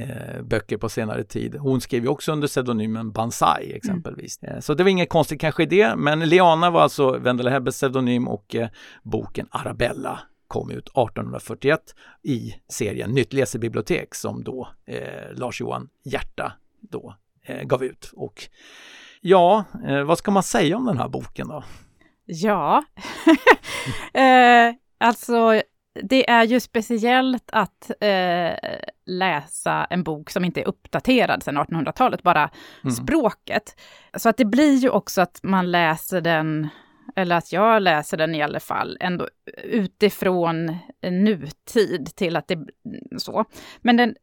eh, 0.02 0.42
böcker 0.42 0.78
på 0.78 0.90
senare 0.90 1.24
tid. 1.24 1.56
Hon 1.56 1.82
skrev 1.82 2.04
ju 2.04 2.10
också 2.10 2.32
under 2.32 2.48
pseudonymen 2.48 3.12
Banzai 3.12 3.74
exempelvis. 3.74 4.40
Mm. 4.42 4.62
Så 4.62 4.74
det 4.74 4.84
var 4.84 4.90
inget 4.90 5.10
konstigt 5.10 5.42
kanske 5.42 5.64
i 5.64 5.66
det, 5.66 5.96
men 5.96 6.20
Liana 6.20 6.70
var 6.70 6.82
alltså 6.82 7.18
Wendela 7.18 7.50
Hebbes 7.50 7.76
pseudonym 7.76 8.28
och 8.28 8.56
boken 9.04 9.48
Arabella 9.52 10.20
kom 10.48 10.72
ut 10.72 10.88
1841 10.88 11.80
i 12.24 12.56
serien 12.68 13.12
Nytt 13.12 13.34
läsebibliotek 13.34 14.16
som 14.16 14.44
då 14.44 14.68
Lars-Johan 15.36 15.90
Hjärta 16.04 16.54
då 16.82 17.16
gav 17.64 17.84
ut. 17.84 18.12
Och 18.16 18.50
ja, 19.22 19.64
eh, 19.88 20.04
vad 20.04 20.18
ska 20.18 20.32
man 20.32 20.44
säga 20.44 20.78
om 20.78 20.86
den 20.86 20.98
här 20.98 21.08
boken 21.08 21.48
då? 21.48 21.64
Ja, 22.26 22.84
eh, 24.14 24.74
alltså 24.98 25.62
det 26.04 26.30
är 26.30 26.44
ju 26.44 26.60
speciellt 26.60 27.50
att 27.52 27.92
eh, 28.02 28.54
läsa 29.06 29.88
en 29.90 30.04
bok 30.04 30.30
som 30.30 30.46
inte 30.46 30.62
är 30.62 30.68
uppdaterad 30.68 31.44
sedan 31.44 31.58
1800-talet, 31.58 32.24
bara 32.24 32.50
mm. 32.84 32.96
språket. 32.96 33.80
Så 34.18 34.30
att 34.30 34.38
det 34.38 34.46
blir 34.46 34.76
ju 34.76 34.90
också 34.90 35.22
att 35.22 35.40
man 35.44 35.72
läser 35.72 36.22
den, 36.22 36.70
eller 37.16 37.36
att 37.36 37.52
jag 37.52 37.82
läser 37.82 38.18
den 38.18 38.36
i 38.36 38.42
alla 38.42 38.60
fall, 38.60 38.98
ändå 39.00 39.28
utifrån 39.64 40.78
nutid 41.02 42.16
till 42.16 42.36
att 42.36 42.48
det 42.48 42.66
så. 43.18 43.46
Men 43.82 43.98
den, 43.98 44.16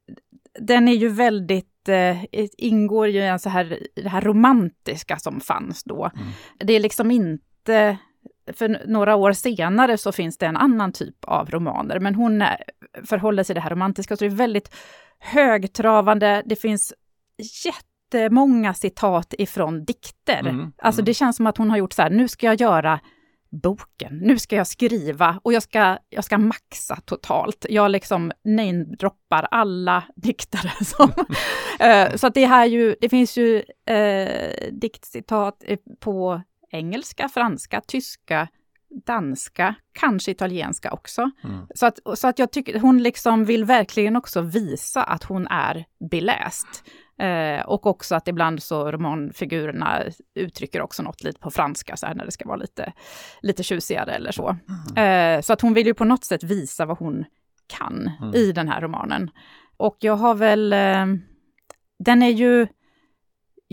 den 0.60 0.88
är 0.88 0.94
ju 0.94 1.08
väldigt 1.08 1.88
eh, 1.88 2.24
ingår 2.58 3.08
ju 3.08 3.20
en 3.20 3.38
så 3.38 3.48
här, 3.48 3.78
det 3.94 4.08
här 4.08 4.20
romantiska 4.20 5.18
som 5.18 5.40
fanns 5.40 5.84
då. 5.84 6.10
Mm. 6.14 6.28
Det 6.58 6.72
är 6.72 6.80
liksom 6.80 7.10
inte, 7.10 7.98
för 8.52 8.86
några 8.86 9.16
år 9.16 9.32
senare 9.32 9.98
så 9.98 10.12
finns 10.12 10.38
det 10.38 10.46
en 10.46 10.56
annan 10.56 10.92
typ 10.92 11.24
av 11.24 11.50
romaner, 11.50 12.00
men 12.00 12.14
hon 12.14 12.42
är, 12.42 12.64
förhåller 13.04 13.42
sig 13.42 13.54
det 13.54 13.60
här 13.60 13.70
romantiska, 13.70 14.16
så 14.16 14.24
det 14.24 14.30
är 14.30 14.36
väldigt 14.36 14.74
högtravande, 15.18 16.42
det 16.46 16.56
finns 16.56 16.94
jättemånga 18.18 18.74
citat 18.74 19.34
ifrån 19.38 19.84
dikter. 19.84 20.40
Mm. 20.40 20.72
Alltså 20.78 21.00
mm. 21.00 21.04
det 21.04 21.14
känns 21.14 21.36
som 21.36 21.46
att 21.46 21.56
hon 21.56 21.70
har 21.70 21.76
gjort 21.76 21.92
så 21.92 22.02
här, 22.02 22.10
nu 22.10 22.28
ska 22.28 22.46
jag 22.46 22.60
göra 22.60 23.00
boken. 23.62 24.18
Nu 24.18 24.38
ska 24.38 24.56
jag 24.56 24.66
skriva 24.66 25.40
och 25.42 25.52
jag 25.52 25.62
ska, 25.62 25.98
jag 26.10 26.24
ska 26.24 26.38
maxa 26.38 26.96
totalt. 27.04 27.66
Jag 27.68 27.90
liksom 27.90 28.32
namedroppar 28.44 29.48
alla 29.50 30.04
diktare. 30.16 30.84
Som, 30.84 31.08
uh, 31.08 32.16
så 32.16 32.26
att 32.26 32.34
det 32.34 32.46
här 32.46 32.66
ju, 32.66 32.96
det 33.00 33.08
finns 33.08 33.36
ju 33.36 33.56
uh, 33.90 34.70
diktcitat 34.72 35.62
på 36.00 36.42
engelska, 36.70 37.28
franska, 37.28 37.80
tyska, 37.86 38.48
danska, 39.06 39.74
kanske 39.92 40.30
italienska 40.30 40.92
också. 40.92 41.30
Mm. 41.44 41.66
Så, 41.74 41.86
att, 41.86 41.98
så 42.14 42.28
att 42.28 42.38
jag 42.38 42.52
tycker 42.52 42.78
hon 42.78 43.02
liksom 43.02 43.44
vill 43.44 43.64
verkligen 43.64 44.16
också 44.16 44.40
visa 44.40 45.02
att 45.02 45.24
hon 45.24 45.46
är 45.46 45.84
beläst. 46.10 46.84
Eh, 47.22 47.60
och 47.64 47.86
också 47.86 48.14
att 48.14 48.28
ibland 48.28 48.62
så 48.62 48.92
romanfigurerna 48.92 50.02
uttrycker 50.34 50.82
också 50.82 51.02
något 51.02 51.22
lite 51.22 51.40
på 51.40 51.50
franska, 51.50 51.96
så 51.96 52.06
här, 52.06 52.14
när 52.14 52.24
det 52.24 52.30
ska 52.30 52.48
vara 52.48 52.56
lite, 52.56 52.92
lite 53.40 53.62
tjusigare 53.62 54.12
eller 54.12 54.32
så. 54.32 54.56
Mm. 54.96 55.36
Eh, 55.36 55.42
så 55.42 55.52
att 55.52 55.60
hon 55.60 55.74
vill 55.74 55.86
ju 55.86 55.94
på 55.94 56.04
något 56.04 56.24
sätt 56.24 56.42
visa 56.42 56.86
vad 56.86 56.98
hon 56.98 57.24
kan 57.66 58.10
mm. 58.20 58.34
i 58.34 58.52
den 58.52 58.68
här 58.68 58.80
romanen. 58.80 59.30
Och 59.76 59.96
jag 60.00 60.16
har 60.16 60.34
väl... 60.34 60.72
Eh, 60.72 61.06
den 61.98 62.22
är 62.22 62.30
ju... 62.30 62.66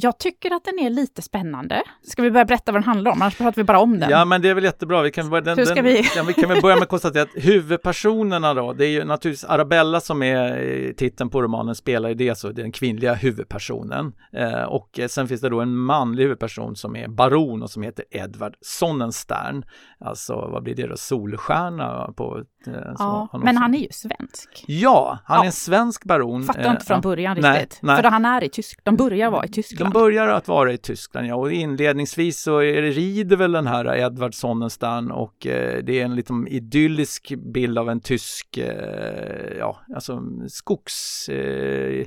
Jag 0.01 0.17
tycker 0.17 0.51
att 0.55 0.63
den 0.65 0.79
är 0.79 0.89
lite 0.89 1.21
spännande. 1.21 1.83
Ska 2.03 2.21
vi 2.21 2.31
börja 2.31 2.45
berätta 2.45 2.71
vad 2.71 2.81
den 2.81 2.88
handlar 2.88 3.12
om? 3.12 3.21
Annars 3.21 3.38
pratar 3.38 3.55
vi 3.55 3.63
bara 3.63 3.79
om 3.79 3.99
den. 3.99 4.09
Ja, 4.09 4.25
men 4.25 4.41
det 4.41 4.49
är 4.49 4.53
väl 4.53 4.63
jättebra. 4.63 5.01
Vi 5.01 5.12
kan, 5.12 5.29
börja, 5.29 5.41
den, 5.41 5.57
Hur 5.57 5.65
ska 5.65 5.75
den, 5.75 5.83
vi- 5.85 6.03
Ja, 6.15 6.23
vi 6.27 6.33
kan 6.33 6.49
väl 6.49 6.62
börja 6.62 6.75
med 6.75 6.83
att 6.83 6.89
konstatera 6.89 7.23
att 7.23 7.29
huvudpersonerna 7.35 8.53
då, 8.53 8.73
det 8.73 8.85
är 8.85 8.89
ju 8.89 9.03
naturligtvis 9.05 9.49
Arabella 9.49 9.99
som 9.99 10.23
är 10.23 10.62
eh, 10.88 10.91
titeln 10.93 11.29
på 11.29 11.41
romanen, 11.41 11.75
spelar 11.75 12.09
ju 12.09 12.15
det, 12.15 12.38
så 12.38 12.47
är 12.47 12.53
den 12.53 12.71
kvinnliga 12.71 13.13
huvudpersonen. 13.13 14.13
Eh, 14.33 14.63
och 14.63 14.99
eh, 14.99 15.07
sen 15.07 15.27
finns 15.27 15.41
det 15.41 15.49
då 15.49 15.62
en 15.62 15.75
manlig 15.75 16.23
huvudperson 16.23 16.75
som 16.75 16.95
är 16.95 17.07
baron 17.07 17.63
och 17.63 17.69
som 17.69 17.83
heter 17.83 18.05
Edvard 18.12 18.53
Sonnenstern. 18.62 19.63
Alltså, 19.99 20.33
vad 20.35 20.63
blir 20.63 20.75
det 20.75 20.88
då, 20.88 20.97
Solstjärna 20.97 22.13
på 22.17 22.43
eh, 22.67 22.73
ja, 22.99 23.29
någon 23.33 23.41
men 23.43 23.57
han 23.57 23.75
är 23.75 23.79
ju 23.79 23.88
svensk. 23.91 24.63
Ja, 24.67 25.19
han 25.25 25.38
är 25.38 25.41
Ja. 25.43 25.45
en 25.45 25.51
svensk 25.51 26.03
baron. 26.05 26.43
Fattar 26.43 26.62
Eh, 26.63 26.71
inte 26.71 26.85
från 26.85 26.97
ja. 26.97 27.01
början 27.01 27.38
Nej, 27.41 27.62
riktigt. 27.62 27.79
nej. 27.81 27.95
För 27.95 28.03
då 28.03 28.09
han 28.09 28.25
är 28.25 28.43
i 28.43 28.49
Tyskland. 28.49 28.97
De 28.97 29.03
börjar 29.03 29.31
vara 29.31 29.45
i 29.45 29.49
de 29.89 29.93
börjar 29.93 30.28
att 30.28 30.47
vara 30.47 30.73
i 30.73 30.78
Tyskland, 30.78 31.28
ja, 31.28 31.36
och 31.36 31.52
inledningsvis 31.52 32.41
så 32.41 32.58
är 32.58 32.82
det, 32.82 32.91
rider 32.91 33.36
väl 33.36 33.52
den 33.52 33.67
här 33.67 33.95
Edvard 33.95 34.34
Sonnenstam 34.34 35.12
och 35.12 35.47
eh, 35.47 35.84
det 35.84 35.99
är 35.99 36.06
en 36.06 36.15
liten 36.15 36.47
idyllisk 36.47 37.34
bild 37.54 37.78
av 37.78 37.89
en 37.89 37.99
tysk, 37.99 38.58
eh, 38.58 39.58
ja, 39.60 39.80
alltså 39.95 40.21
skogs... 40.47 41.30
Eh, 41.30 42.06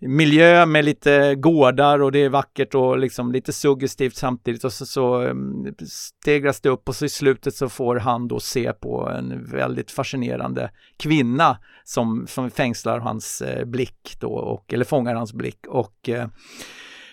miljö 0.00 0.66
med 0.66 0.84
lite 0.84 1.34
gårdar 1.34 2.02
och 2.02 2.12
det 2.12 2.18
är 2.18 2.28
vackert 2.28 2.74
och 2.74 2.98
liksom 2.98 3.32
lite 3.32 3.52
suggestivt 3.52 4.16
samtidigt 4.16 4.64
och 4.64 4.72
så, 4.72 4.86
så 4.86 5.20
mm, 5.20 5.74
stegras 5.86 6.60
det 6.60 6.68
upp 6.68 6.88
och 6.88 6.96
så 6.96 7.04
i 7.04 7.08
slutet 7.08 7.54
så 7.54 7.68
får 7.68 7.96
han 7.96 8.28
då 8.28 8.40
se 8.40 8.72
på 8.72 9.08
en 9.08 9.50
väldigt 9.50 9.90
fascinerande 9.90 10.70
kvinna 10.96 11.58
som, 11.84 12.26
som 12.28 12.50
fängslar 12.50 12.98
hans 12.98 13.42
eh, 13.42 13.64
blick 13.64 14.16
då, 14.20 14.32
och, 14.32 14.72
eller 14.72 14.84
fångar 14.84 15.14
hans 15.14 15.32
blick 15.32 15.66
och 15.66 16.08
eh, 16.08 16.28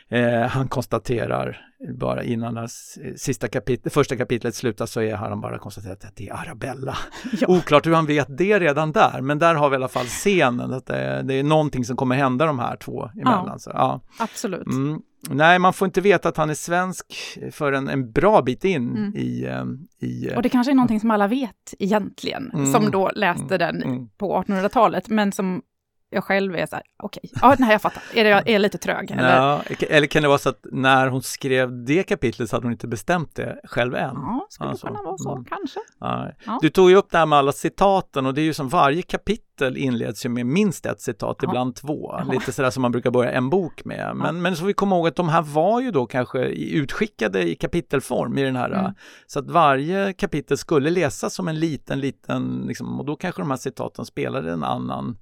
Eh, 0.10 0.42
han 0.48 0.68
konstaterar 0.68 1.62
bara 2.00 2.24
innan 2.24 2.54
det 2.54 2.64
s- 2.64 2.98
sista 3.18 3.48
kapitlet, 3.48 3.94
första 3.94 4.16
kapitlet 4.16 4.56
slutar 4.56 4.86
så 4.86 5.02
är, 5.02 5.16
han 5.16 5.42
bara 5.42 5.58
konstaterat 5.60 6.06
att 6.06 6.16
det 6.16 6.28
är 6.30 6.34
Arabella. 6.34 6.98
Ja. 7.42 7.48
Oklart 7.48 7.86
hur 7.88 7.94
han 7.94 8.06
vet 8.06 8.38
det 8.38 8.60
redan 8.60 8.92
där, 8.92 9.22
men 9.22 9.40
där 9.40 9.56
har 9.56 9.70
vi 9.70 9.74
i 9.74 9.76
alla 9.78 9.88
fall 9.88 10.06
scenen, 10.06 10.74
att 10.74 10.86
det, 10.86 11.22
det 11.24 11.34
är 11.34 11.44
någonting 11.44 11.86
som 11.86 11.96
kommer 11.98 12.16
hända 12.16 12.46
de 12.46 12.60
här 12.60 12.76
två 12.78 13.10
emellan. 13.16 13.48
Ja. 13.48 13.60
Så, 13.60 13.70
ja. 13.74 14.02
Absolut. 14.20 14.68
Mm. 14.68 15.02
Nej, 15.30 15.60
man 15.60 15.74
får 15.74 15.86
inte 15.86 16.02
veta 16.02 16.30
att 16.30 16.38
han 16.38 16.50
är 16.50 16.54
svensk 16.54 17.06
förrän 17.52 17.88
en 17.90 18.12
bra 18.12 18.42
bit 18.42 18.64
in 18.66 18.90
Mm. 18.98 19.16
i, 19.16 19.44
eh, 19.46 19.64
i 20.08 20.28
eh, 20.30 20.36
Och 20.36 20.42
det 20.42 20.50
kanske 20.50 20.72
är 20.72 20.76
någonting 20.76 21.00
som 21.00 21.12
alla 21.12 21.28
vet 21.28 21.74
egentligen, 21.80 22.52
Mm. 22.54 22.74
som 22.74 22.92
då 22.92 23.12
läste 23.16 23.58
den 23.58 23.84
mm. 23.84 24.08
på 24.18 24.44
1800-talet, 24.44 25.10
men 25.10 25.32
som 25.32 25.62
jag 26.10 26.24
själv 26.24 26.56
är 26.56 26.66
så 26.66 26.76
här, 26.76 26.84
okej, 27.04 27.32
ja, 27.42 27.56
nej 27.60 27.72
jag 27.72 27.82
fattar, 27.82 28.04
är, 28.14 28.24
det, 28.24 28.30
är 28.30 28.54
jag 28.54 28.62
lite 28.62 28.78
trög? 28.78 29.12
Eller? 29.12 29.38
Ja, 29.38 29.62
eller 29.90 30.08
kan 30.08 30.22
det 30.22 30.28
vara 30.28 30.38
så 30.38 30.50
att 30.50 30.66
när 30.72 31.08
hon 31.08 31.22
skrev 31.22 31.86
det 31.86 32.04
kapitlet 32.04 32.50
så 32.50 32.56
hade 32.56 32.66
hon 32.66 32.72
inte 32.72 32.88
bestämt 32.88 33.36
det 33.36 33.60
själv 33.64 33.96
än? 33.96 34.16
Ja, 34.16 34.48
skulle 34.50 34.70
Alltså, 34.70 34.88
kunna 34.88 35.02
vara 35.04 35.18
så, 35.18 35.32
mm. 35.32 35.46
kanske. 35.46 35.80
Ja. 36.00 36.32
Ja. 36.46 36.60
Du 36.62 36.70
tog 36.70 36.90
ju 36.90 36.96
upp 36.96 37.12
det 37.12 37.18
här 37.18 37.26
med 37.26 37.40
alla 37.40 37.52
citaten 37.52 38.26
och 38.26 38.34
det 38.34 38.42
är 38.42 38.44
ju 38.44 38.54
som 38.54 38.70
varje 38.70 39.02
kapitel 39.02 39.78
inleds 39.78 40.26
ju 40.26 40.30
med 40.30 40.46
minst 40.46 40.86
ett 40.86 41.02
citat, 41.02 41.38
Ja. 41.42 41.50
ibland 41.50 41.76
två. 41.76 42.22
Lite 42.32 42.52
sådär 42.52 42.70
som 42.70 42.82
man 42.82 42.92
brukar 42.92 43.12
börja 43.12 43.32
en 43.32 43.50
bok 43.50 43.86
med. 43.86 44.16
Men, 44.16 44.42
men 44.42 44.56
så 44.56 44.66
vi 44.66 44.74
komma 44.74 44.96
ihåg 44.96 45.08
att 45.08 45.16
de 45.16 45.30
här 45.30 45.42
var 45.42 45.82
ju 45.82 45.92
då 45.92 46.06
kanske 46.06 46.40
utskickade 46.50 47.50
i 47.50 47.56
kapitelform 47.56 48.38
i 48.38 48.44
den 48.44 48.56
här. 48.56 48.70
Mm. 48.70 48.94
Så 49.28 49.40
att 49.40 49.50
varje 49.50 50.14
kapitel 50.14 50.58
skulle 50.58 50.90
läsas 50.90 51.34
som 51.34 51.48
en 51.48 51.60
liten, 51.60 52.00
liten, 52.00 52.64
liksom, 52.68 53.00
och 53.00 53.06
då 53.06 53.16
kanske 53.16 53.42
de 53.42 53.50
här 53.50 53.58
citaten 53.58 54.06
spelade 54.06 54.52
en 54.52 54.64
annan 54.64 55.18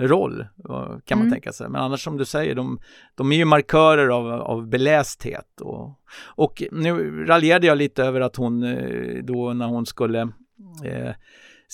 roll, 0.00 0.40
eh, 0.40 0.98
kan 1.04 1.18
man 1.18 1.26
Mm. 1.26 1.30
tänka 1.30 1.52
sig. 1.52 1.68
Men 1.68 1.80
annars 1.80 2.04
som 2.04 2.16
du 2.16 2.24
säger, 2.24 2.54
de, 2.54 2.78
de 3.14 3.32
är 3.32 3.36
ju 3.36 3.44
markörer 3.44 4.08
av, 4.08 4.32
av 4.32 4.66
belästhet. 4.68 5.60
Och, 5.60 6.00
och 6.24 6.62
nu 6.72 7.24
raljerade 7.26 7.66
jag 7.66 7.78
lite 7.78 8.04
över 8.04 8.20
att 8.20 8.36
hon 8.36 8.62
eh, 8.62 9.24
då 9.24 9.52
när 9.52 9.66
hon 9.66 9.86
skulle 9.86 10.20
eh, 10.84 11.14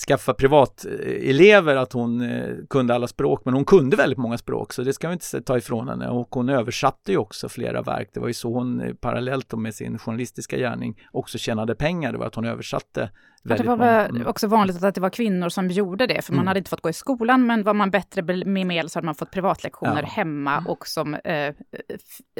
skaffa 0.08 0.34
privatelever 0.34 1.76
att 1.76 1.92
hon 1.92 2.20
eh, 2.20 2.54
kunde 2.70 2.94
alla 2.94 3.06
språk, 3.06 3.42
men 3.44 3.54
hon 3.54 3.64
kunde 3.64 3.96
väldigt 3.96 4.18
många 4.18 4.38
språk, 4.38 4.72
så 4.72 4.82
det 4.82 4.92
ska 4.92 5.08
vi 5.08 5.12
inte 5.12 5.42
ta 5.42 5.58
ifrån 5.58 5.88
henne. 5.88 6.08
Och 6.08 6.28
hon 6.30 6.48
översatte 6.48 7.12
ju 7.12 7.18
också 7.18 7.48
flera 7.48 7.82
verk. 7.82 8.10
Det 8.14 8.20
var 8.20 8.28
ju 8.28 8.34
så 8.34 8.52
hon 8.54 8.80
eh, 8.80 8.94
parallellt 8.94 9.52
med 9.52 9.74
sin 9.74 9.98
journalistiska 9.98 10.56
gärning 10.56 11.00
också 11.12 11.38
tjänade 11.38 11.74
pengar. 11.74 12.12
Det 12.12 12.18
var 12.18 12.26
att 12.26 12.34
hon 12.34 12.44
översatte 12.44 13.10
det 13.42 13.62
var 13.62 13.76
många. 13.76 14.06
Mm. 14.06 14.26
också 14.26 14.46
vanligt 14.46 14.82
att 14.84 14.94
det 14.94 15.00
var 15.00 15.10
kvinnor 15.10 15.48
som 15.48 15.68
gjorde 15.68 16.06
det, 16.06 16.22
för 16.24 16.32
man 16.32 16.38
Mm. 16.38 16.46
hade 16.46 16.58
inte 16.58 16.70
fått 16.70 16.80
gå 16.80 16.88
i 16.90 16.92
skolan, 16.92 17.46
men 17.46 17.62
var 17.62 17.74
man 17.74 17.90
bättre 17.90 18.22
med 18.44 18.66
medel 18.66 18.88
så 18.90 18.96
hade 18.98 19.06
man 19.06 19.14
fått 19.14 19.30
privatlektioner 19.30 20.02
Ja. 20.02 20.08
hemma 20.08 20.64
och 20.68 20.86
som 20.86 21.14
eh, 21.14 21.54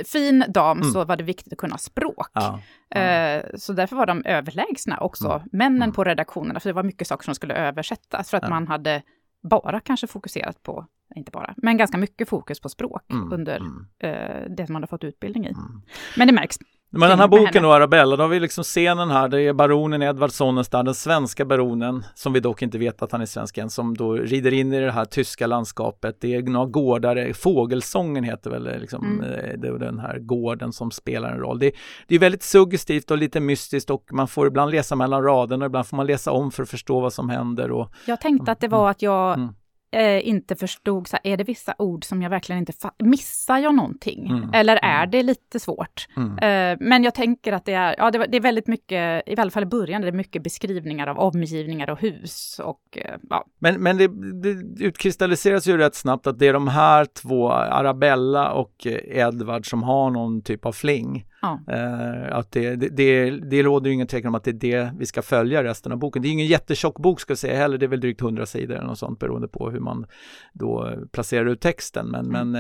fin 0.07 0.45
dam 0.49 0.79
Mm. 0.79 0.91
så 0.93 1.05
var 1.05 1.17
det 1.17 1.25
viktigt 1.25 1.53
att 1.53 1.59
kunna 1.59 1.79
språk. 1.79 2.29
Ja. 2.33 2.61
Eh, 3.01 3.45
så 3.55 3.73
därför 3.73 3.97
var 3.97 4.07
de 4.07 4.23
överlägsna 4.25 4.99
också, 5.01 5.29
Mm. 5.29 5.49
männen 5.53 5.83
Mm. 5.83 5.93
på 5.93 6.05
redaktionerna, 6.05 6.61
för 6.61 6.69
det 6.69 6.75
var 6.75 6.83
mycket 6.83 7.07
saker 7.09 7.25
som 7.25 7.35
skulle 7.35 7.55
översättas, 7.55 8.31
för 8.31 8.37
att 8.37 8.43
Ja. 8.43 8.49
man 8.51 8.69
hade 8.69 9.03
bara 9.43 9.81
kanske 9.81 10.07
fokuserat 10.07 10.63
på, 10.63 10.87
inte 11.17 11.31
bara, 11.31 11.55
men 11.57 11.77
ganska 11.77 11.99
mycket 11.99 12.29
fokus 12.29 12.61
på 12.61 12.69
språk 12.69 13.03
Mm. 13.13 13.33
under 13.33 13.57
Mm. 13.57 13.87
eh, 13.99 14.51
det 14.57 14.69
man 14.69 14.75
hade 14.75 14.87
fått 14.87 15.05
utbildning 15.05 15.45
i. 15.47 15.49
Mm. 15.51 15.83
Men 16.17 16.27
det 16.27 16.33
märks. 16.35 16.57
Men 16.93 17.09
den 17.09 17.19
här 17.19 17.29
boken 17.29 17.63
då, 17.63 17.73
Arabella, 17.73 18.17
då 18.17 18.23
har 18.23 18.29
vi 18.29 18.41
liksom 18.41 18.65
scenen 18.65 19.11
här, 19.11 19.29
det 19.29 19.41
är 19.43 19.53
baronen 19.53 20.03
Edvard 20.03 20.31
Sonnenstad, 20.31 20.83
den 20.83 20.95
svenska 20.95 21.45
baronen, 21.45 22.05
som 22.15 22.33
vi 22.33 22.41
dock 22.41 22.63
inte 22.63 22.79
vet 22.79 23.03
att 23.03 23.13
han 23.13 23.21
är 23.21 23.27
svensk 23.27 23.59
än, 23.59 23.71
som 23.71 23.97
då 23.97 24.13
rider 24.13 24.53
in 24.53 24.73
i 24.73 24.81
det 24.81 24.93
här 24.93 25.05
tyska 25.05 25.47
landskapet. 25.47 26.17
Det 26.21 26.35
är 26.35 26.43
några 26.43 26.67
gårdar, 26.67 27.33
Fågelsången 27.33 28.25
heter 28.25 28.51
väl 28.51 28.81
liksom, 28.81 29.05
Mm. 29.21 29.25
eh, 29.25 29.59
det 29.59 29.69
är 29.69 29.79
den 29.79 29.99
här 29.99 30.19
gården 30.19 30.73
som 30.73 30.91
spelar 30.91 31.33
en 31.33 31.39
roll. 31.39 31.59
Det, 31.59 31.73
det 32.09 32.15
är 32.15 32.19
väldigt 32.19 32.43
suggestivt 32.43 33.11
och 33.11 33.19
lite 33.19 33.41
mystiskt 33.41 33.91
och 33.91 34.05
man 34.13 34.29
får 34.29 34.47
ibland 34.47 34.71
läsa 34.71 34.97
mellan 34.97 35.23
raderna, 35.23 35.67
ibland 35.67 35.87
får 35.87 35.97
man 35.97 36.07
läsa 36.07 36.31
om 36.33 36.51
för 36.51 36.63
att 36.63 36.69
förstå 36.71 37.01
vad 37.01 37.13
som 37.13 37.29
händer. 37.31 37.71
Och, 37.71 37.91
Jag 38.07 38.21
tänkte 38.21 38.53
att 38.53 38.61
det 38.61 38.69
var 38.69 38.91
att 38.91 39.03
jag 39.03 39.35
Mm. 39.35 39.55
Eh, 39.93 40.29
inte 40.29 40.57
förstod, 40.57 41.09
så 41.09 41.17
här, 41.23 41.33
är 41.33 41.37
det 41.37 41.45
vissa 41.45 41.75
ord 41.79 42.05
som 42.05 42.23
jag 42.23 42.31
verkligen 42.31 42.59
inte 42.59 42.73
fa- 42.73 43.05
Missar 43.05 43.59
jag 43.59 43.75
någonting? 43.75 44.27
Mm. 44.31 44.51
Eller 44.55 44.77
är 44.77 44.99
Mm. 44.99 45.11
det 45.11 45.23
lite 45.23 45.61
svårt? 45.61 46.09
mm. 46.17 46.39
Eh, 46.39 46.79
men 46.89 47.05
jag 47.05 47.15
tänker 47.15 47.53
att 47.53 47.65
det 47.65 47.73
är, 47.73 47.95
ja, 47.99 48.11
det, 48.11 48.27
det 48.27 48.37
är 48.37 48.41
väldigt 48.41 48.67
mycket, 48.67 49.23
i 49.29 49.35
alla 49.39 49.51
fall 49.51 49.63
i 49.63 49.67
början, 49.67 50.03
det 50.03 50.09
är 50.09 50.13
mycket 50.13 50.43
beskrivningar 50.43 51.07
av 51.07 51.19
omgivningar 51.19 51.91
och 51.91 52.01
hus 52.01 52.61
och 52.65 52.99
eh, 52.99 53.15
ja, 53.31 53.45
Men, 53.59 53.83
men 53.83 53.97
det, 53.97 54.09
det 54.43 54.85
utkristalliseras 54.85 55.67
ju 55.67 55.77
rätt 55.77 55.95
snabbt 55.95 56.27
att 56.27 56.39
det 56.39 56.47
är 56.49 56.53
de 56.53 56.69
här 56.69 57.05
två, 57.05 57.51
Arabella 57.53 58.53
och 58.53 58.87
eh, 58.87 59.19
Edvard, 59.19 59.71
som 59.71 59.83
har 59.83 60.11
någon 60.11 60.43
typ 60.43 60.67
av 60.67 60.73
fling. 60.73 61.25
Ja. 61.43 61.61
Eh, 61.69 62.37
att 62.37 62.53
det, 62.53 62.77
det, 62.77 62.89
det, 62.89 63.31
det 63.31 63.63
råder 63.63 63.89
ju 63.89 63.95
ingen 63.95 64.07
tvekan 64.07 64.29
om 64.29 64.35
att 64.35 64.45
det 64.45 64.51
är 64.51 64.55
det 64.55 64.93
vi 64.99 65.07
ska 65.07 65.23
följa 65.23 65.65
resten 65.65 65.93
av 65.93 65.99
boken. 65.99 66.23
Det 66.23 66.29
är 66.29 66.33
ingen 66.33 66.47
jättetjock 66.47 66.99
bok 66.99 67.21
ska 67.21 67.31
jag 67.31 67.39
säga 67.39 67.59
heller, 67.59 67.79
det 67.79 67.87
är 67.87 67.89
väl 67.89 68.01
drygt 68.01 68.21
100 68.21 68.47
sidor 68.47 68.75
eller 68.75 68.87
något 68.87 68.99
sånt 68.99 69.19
beroende 69.19 69.49
på 69.49 69.71
hur 69.71 69.81
man 69.81 70.07
då 70.53 70.93
placerar 71.13 71.47
ut 71.47 71.61
texten. 71.61 72.07
Men, 72.09 72.27
men 72.27 72.55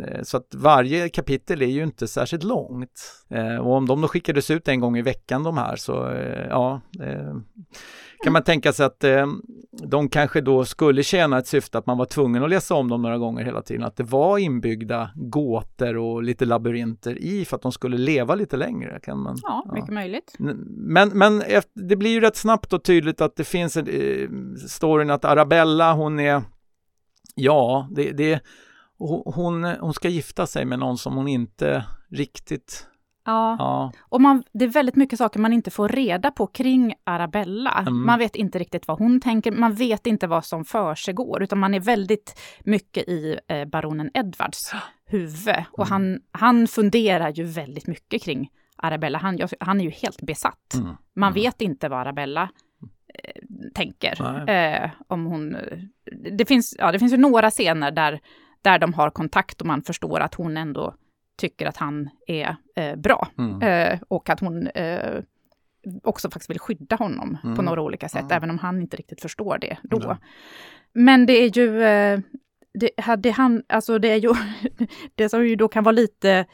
eh, 0.00 0.22
så 0.22 0.36
att 0.36 0.54
varje 0.54 1.08
kapitel 1.08 1.62
är 1.62 1.66
ju 1.66 1.82
inte 1.82 2.08
särskilt 2.08 2.44
långt. 2.44 3.24
Eh, 3.28 3.56
och 3.56 3.72
om 3.72 3.86
de 3.86 4.00
då 4.00 4.08
skickades 4.08 4.50
ut 4.50 4.68
en 4.68 4.80
gång 4.80 4.98
i 4.98 5.02
veckan 5.02 5.42
de 5.42 5.58
här 5.58 5.76
så 5.76 5.92
ja, 6.48 6.80
kan 8.24 8.32
man 8.32 8.42
tänka 8.42 8.72
sig 8.72 8.86
att 8.86 9.04
eh, 9.04 9.26
de 9.70 10.08
kanske 10.08 10.40
då 10.40 10.64
skulle 10.64 11.02
tjäna 11.02 11.38
ett 11.38 11.46
syfte 11.46 11.78
att 11.78 11.86
man 11.86 11.98
var 11.98 12.04
tvungen 12.04 12.44
att 12.44 12.50
läsa 12.50 12.74
om 12.74 12.88
dem 12.88 13.02
några 13.02 13.18
gånger 13.18 13.44
hela 13.44 13.62
tiden. 13.62 13.84
Att 13.84 13.96
det 13.96 14.04
var 14.04 14.38
inbyggda 14.38 15.10
gåtor 15.14 15.96
och 15.96 16.22
lite 16.22 16.44
labyrinter 16.44 17.18
i 17.18 17.44
för 17.44 17.56
att 17.56 17.62
de 17.62 17.72
skulle 17.72 17.98
leva 17.98 18.34
lite 18.34 18.56
längre. 18.56 19.00
Kan 19.02 19.18
man, 19.18 19.36
ja, 19.42 19.70
mycket 19.74 19.94
möjligt. 19.94 20.34
Men, 20.68 21.08
men 21.08 21.42
efter, 21.42 21.80
det 21.88 21.96
blir 21.96 22.10
ju 22.10 22.20
rätt 22.20 22.36
snabbt 22.36 22.72
och 22.72 22.84
tydligt 22.84 23.20
att 23.20 23.36
det 23.36 23.44
finns 23.44 23.76
en 23.76 23.88
eh, 23.88 24.28
storyn 24.68 25.10
att 25.10 25.24
Arabella 25.24 25.92
hon 25.92 26.20
är, 26.20 26.42
ja, 27.34 27.88
det, 27.90 28.12
det 28.12 28.40
hon, 28.98 29.64
hon 29.64 29.94
ska 29.94 30.08
gifta 30.08 30.46
sig 30.46 30.64
med 30.64 30.78
någon 30.78 30.98
som 30.98 31.16
hon 31.16 31.28
inte 31.28 31.84
riktigt, 32.10 32.86
Ja. 33.26 33.56
ja, 33.58 33.92
Och 34.00 34.20
man, 34.20 34.42
det 34.52 34.64
är 34.64 34.68
väldigt 34.68 34.96
mycket 34.96 35.18
saker 35.18 35.40
man 35.40 35.52
inte 35.52 35.70
får 35.70 35.88
reda 35.88 36.30
på 36.30 36.46
kring 36.46 36.94
Arabella. 37.04 37.72
Mm. 37.80 38.06
Man 38.06 38.18
vet 38.18 38.36
inte 38.36 38.58
riktigt 38.58 38.88
vad 38.88 38.98
hon 38.98 39.20
tänker, 39.20 39.52
man 39.52 39.74
vet 39.74 40.06
inte 40.06 40.26
vad 40.26 40.44
som 40.44 40.64
försiggår, 40.64 41.42
utan 41.42 41.58
man 41.58 41.74
är 41.74 41.80
väldigt 41.80 42.40
mycket 42.64 43.08
i 43.08 43.38
eh, 43.48 43.64
baronen 43.64 44.10
Edwards 44.14 44.72
huvud. 45.06 45.54
Och 45.72 45.86
Mm. 45.86 45.90
han, 45.92 46.20
han 46.30 46.68
funderar 46.68 47.30
ju 47.32 47.44
väldigt 47.44 47.86
mycket 47.86 48.22
kring 48.22 48.50
Arabella. 48.76 49.18
Han, 49.18 49.38
han 49.60 49.80
är 49.80 49.84
ju 49.84 49.90
helt 49.90 50.22
besatt. 50.22 50.74
mm, 50.74 50.86
Man 51.14 51.32
Mm. 51.32 51.34
vet 51.42 51.60
inte 51.62 51.88
vad 51.88 51.98
Arabella 52.00 52.48
eh, 53.24 53.42
tänker. 53.74 54.48
Eh, 54.50 54.90
om 55.08 55.24
hon, 55.26 55.56
det, 56.32 56.46
finns, 56.46 56.74
ja, 56.78 56.92
det 56.92 56.98
finns 56.98 57.12
ju 57.12 57.16
några 57.16 57.50
scener 57.50 57.90
där, 57.90 58.20
där 58.62 58.78
de 58.78 58.94
har 58.94 59.10
kontakt 59.10 59.60
och 59.60 59.66
man 59.66 59.82
förstår 59.82 60.20
att 60.20 60.34
hon 60.34 60.56
ändå 60.56 60.94
tycker 61.36 61.66
att 61.66 61.76
han 61.76 62.10
är 62.26 62.56
eh, 62.76 62.96
bra. 62.96 63.28
mm, 63.38 63.62
Eh, 63.62 63.98
och 64.08 64.30
att 64.30 64.40
hon 64.40 64.66
eh, 64.66 65.22
också 66.02 66.30
faktiskt 66.30 66.50
vill 66.50 66.58
skydda 66.60 66.96
honom 66.96 67.38
Mm. 67.44 67.56
på 67.56 67.62
några 67.62 67.82
olika 67.82 68.08
sätt, 68.08 68.20
Mm. 68.20 68.32
även 68.36 68.50
om 68.50 68.58
han 68.58 68.80
inte 68.80 68.96
riktigt 68.96 69.20
förstår 69.22 69.58
det 69.58 69.76
då. 69.82 69.98
Men 70.92 71.26
det 71.26 71.32
är 71.32 71.58
ju... 71.58 71.82
Eh, 71.82 72.20
det, 72.78 72.90
hade 72.96 73.30
han, 73.30 73.62
alltså 73.68 73.98
det 73.98 74.08
är 74.08 74.16
ju, 74.16 74.32
det 75.14 75.28
som 75.28 75.46
ju 75.48 75.56
då 75.56 75.68
kan 75.68 75.84
vara 75.84 75.92
lite 75.92 76.46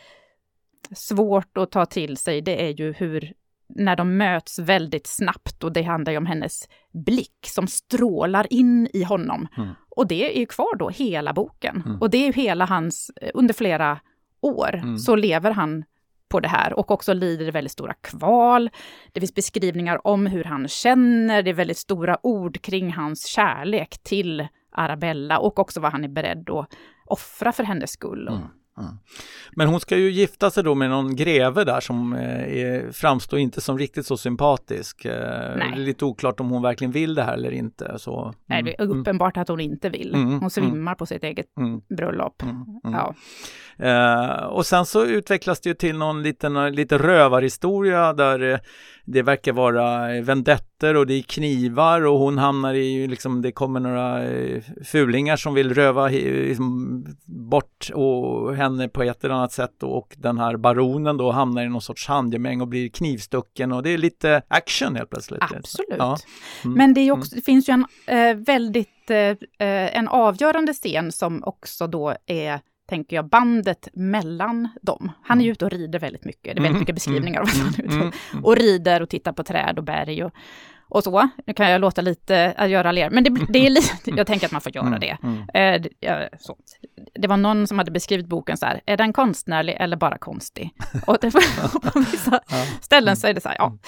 svårt 0.94 1.58
att 1.58 1.70
ta 1.70 1.86
till 1.86 2.16
sig, 2.16 2.40
det 2.40 2.62
är 2.68 2.70
ju 2.70 2.92
hur, 2.92 3.32
när 3.68 3.96
de 3.96 4.16
möts 4.16 4.58
väldigt 4.58 5.06
snabbt 5.06 5.64
och 5.64 5.72
det 5.72 5.82
handlar 5.82 6.12
ju 6.12 6.16
om 6.18 6.26
hennes 6.26 6.68
blick 6.92 7.38
som 7.46 7.66
strålar 7.66 8.46
in 8.52 8.88
i 8.92 9.02
honom. 9.02 9.48
Mm. 9.56 9.68
Och 9.96 10.06
det 10.06 10.34
är 10.36 10.40
ju 10.40 10.46
kvar 10.46 10.76
då 10.76 10.88
hela 10.88 11.32
boken. 11.32 11.82
Mm. 11.86 12.00
Och 12.00 12.10
det 12.10 12.18
är 12.18 12.26
ju 12.26 12.32
hela 12.32 12.64
hans, 12.64 13.10
under 13.34 13.54
flera 13.54 14.00
år 14.42 14.74
Mm. 14.74 14.98
så 14.98 15.16
lever 15.16 15.50
han 15.50 15.84
på 16.28 16.40
det 16.40 16.48
här 16.48 16.72
och 16.72 16.90
också 16.90 17.12
lider 17.12 17.52
väldigt 17.52 17.72
stora 17.72 17.94
kval. 17.94 18.70
Det 19.12 19.20
finns 19.20 19.34
beskrivningar 19.34 20.06
om 20.06 20.26
hur 20.26 20.44
han 20.44 20.68
känner, 20.68 21.42
det 21.42 21.50
är 21.50 21.54
väldigt 21.54 21.78
stora 21.78 22.18
ord 22.22 22.62
kring 22.62 22.92
hans 22.92 23.26
kärlek 23.26 23.98
till 24.02 24.48
Arabella 24.72 25.38
och 25.38 25.58
också 25.58 25.80
vad 25.80 25.92
han 25.92 26.04
är 26.04 26.08
beredd 26.08 26.50
att 26.50 26.68
offra 27.06 27.52
för 27.52 27.64
hennes 27.64 27.90
skull. 27.90 28.28
Mm. 28.28 28.40
Mm. 28.78 28.94
Men 29.56 29.68
hon 29.68 29.80
ska 29.80 29.96
ju 29.96 30.10
gifta 30.10 30.50
sig 30.50 30.64
då 30.64 30.74
med 30.74 30.90
någon 30.90 31.16
greve 31.16 31.64
där 31.64 31.80
som 31.80 32.12
eh, 32.12 32.58
är, 32.58 32.92
framstår 32.92 33.38
inte 33.38 33.60
som 33.60 33.78
riktigt 33.78 34.06
så 34.06 34.16
sympatisk. 34.16 35.04
Eh, 35.04 35.12
det 35.56 35.62
är 35.62 35.76
lite 35.76 36.04
oklart 36.04 36.40
om 36.40 36.50
hon 36.50 36.62
verkligen 36.62 36.92
vill 36.92 37.14
det 37.14 37.22
här 37.22 37.34
eller 37.34 37.50
inte. 37.50 37.98
Så, 37.98 38.34
Nej, 38.46 38.62
det 38.62 38.74
är 38.80 38.84
mm, 38.84 39.00
uppenbart 39.00 39.36
att 39.36 39.48
hon 39.48 39.60
inte 39.60 39.88
vill. 39.88 40.14
Mm, 40.14 40.40
Hon 40.40 40.50
svimmar 40.50 40.94
på 40.94 41.06
sitt 41.06 41.24
eget 41.24 41.46
mm, 41.58 41.80
bröllop. 41.96 42.42
mm, 42.42 42.54
mm. 42.84 43.00
Ja. 43.00 43.14
Eh, 43.78 44.44
och 44.44 44.66
sen 44.66 44.86
så 44.86 45.04
utvecklas 45.04 45.60
det 45.60 45.68
ju 45.68 45.74
till 45.74 45.98
någon 45.98 46.22
liten 46.22 46.74
lite 46.74 46.98
rövarhistoria 46.98 48.12
där 48.12 48.52
eh, 48.52 48.58
det 49.04 49.22
verkar 49.22 49.52
vara 49.52 50.14
vendetter 50.82 50.96
och 50.96 51.06
det 51.06 51.14
är 51.14 51.22
knivar 51.22 52.06
och 52.06 52.18
hon 52.18 52.38
hamnar 52.38 52.74
i, 52.74 53.06
liksom, 53.06 53.42
det 53.42 53.52
kommer 53.52 53.80
några 53.80 54.24
eh, 54.24 54.62
fulingar 54.84 55.36
som 55.36 55.54
vill 55.54 55.74
röva 55.74 56.08
liksom, 56.08 57.06
bort 57.24 57.90
och 57.94 58.56
henne 58.56 58.88
på 58.88 59.02
ett 59.02 59.24
eller 59.24 59.34
annat 59.34 59.52
sätt 59.52 59.82
och 59.82 60.16
den 60.18 60.38
här 60.38 60.56
baronen 60.56 61.16
då 61.16 61.30
hamnar 61.30 61.62
i 61.62 61.68
någon 61.68 61.82
sorts 61.82 62.08
handgemäng 62.08 62.60
och 62.60 62.68
blir 62.68 62.88
knivstucken 62.88 63.72
och 63.72 63.82
det 63.82 63.90
är 63.90 63.98
lite 63.98 64.42
action 64.48 64.96
helt 64.96 65.10
plötsligt. 65.10 65.42
Absolut. 65.42 65.98
Ja. 65.98 66.16
Mm. 66.64 66.76
Men 66.76 66.94
det, 66.94 67.12
också, 67.12 67.34
det 67.34 67.42
finns 67.42 67.68
ju 67.68 67.72
en 67.72 67.86
eh, 68.06 68.36
väldigt, 68.36 69.10
eh, 69.10 69.18
eh, 69.18 69.96
en 69.98 70.08
avgörande 70.08 70.72
scen 70.72 71.12
som 71.12 71.44
också 71.44 71.86
då 71.86 72.14
är, 72.26 72.60
tänker 72.92 73.16
jag, 73.16 73.28
bandet 73.28 73.88
mellan 73.92 74.68
dem. 74.82 75.12
Han 75.22 75.40
är 75.40 75.44
ju 75.44 75.50
ute 75.52 75.64
och 75.64 75.70
rider 75.70 75.98
väldigt 75.98 76.24
mycket. 76.24 76.42
Det 76.44 76.50
är 76.50 76.54
väldigt 76.54 76.70
Mm, 76.70 76.80
mycket 76.80 76.94
beskrivningar 76.94 77.40
av 77.40 77.46
att 77.46 77.58
han 77.58 77.66
är 77.66 77.82
ute 77.84 77.94
Mm, 77.94 78.06
och, 78.08 78.14
mm. 78.32 78.44
och 78.44 78.56
rider 78.56 79.02
och 79.02 79.08
tittar 79.08 79.32
på 79.32 79.42
träd 79.44 79.78
och 79.78 79.84
berg 79.84 80.24
och, 80.24 80.32
och 80.88 81.04
så. 81.04 81.28
Nu 81.46 81.54
kan 81.54 81.70
jag 81.70 81.80
låta 81.80 82.00
lite, 82.02 82.54
att 82.56 82.70
göra 82.70 82.92
ler, 82.92 83.10
men 83.10 83.24
det, 83.24 83.30
det 83.48 83.66
är 83.66 83.70
lite, 83.80 84.10
jag 84.16 84.26
tänker 84.26 84.46
att 84.46 84.52
man 84.52 84.60
får 84.60 84.74
göra 84.76 84.86
Mm, 84.86 85.00
det. 85.00 85.16
mm. 85.22 85.82
Eh, 85.82 86.28
så. 86.38 86.56
det 87.14 87.28
var 87.28 87.36
någon 87.36 87.66
som 87.66 87.78
hade 87.78 87.90
beskrivit 87.90 88.26
boken 88.26 88.56
så 88.56 88.66
här, 88.66 88.80
är 88.86 88.96
den 88.96 89.12
konstnärlig 89.12 89.76
eller 89.80 89.96
bara 89.96 90.18
konstig? 90.18 90.70
Och 91.06 91.18
det, 91.20 91.30
på 91.92 91.98
vissa 92.00 92.40
ställen 92.80 93.16
så 93.16 93.26
är 93.26 93.34
det 93.34 93.40
så 93.40 93.48
här, 93.48 93.56
ja. 93.58 93.78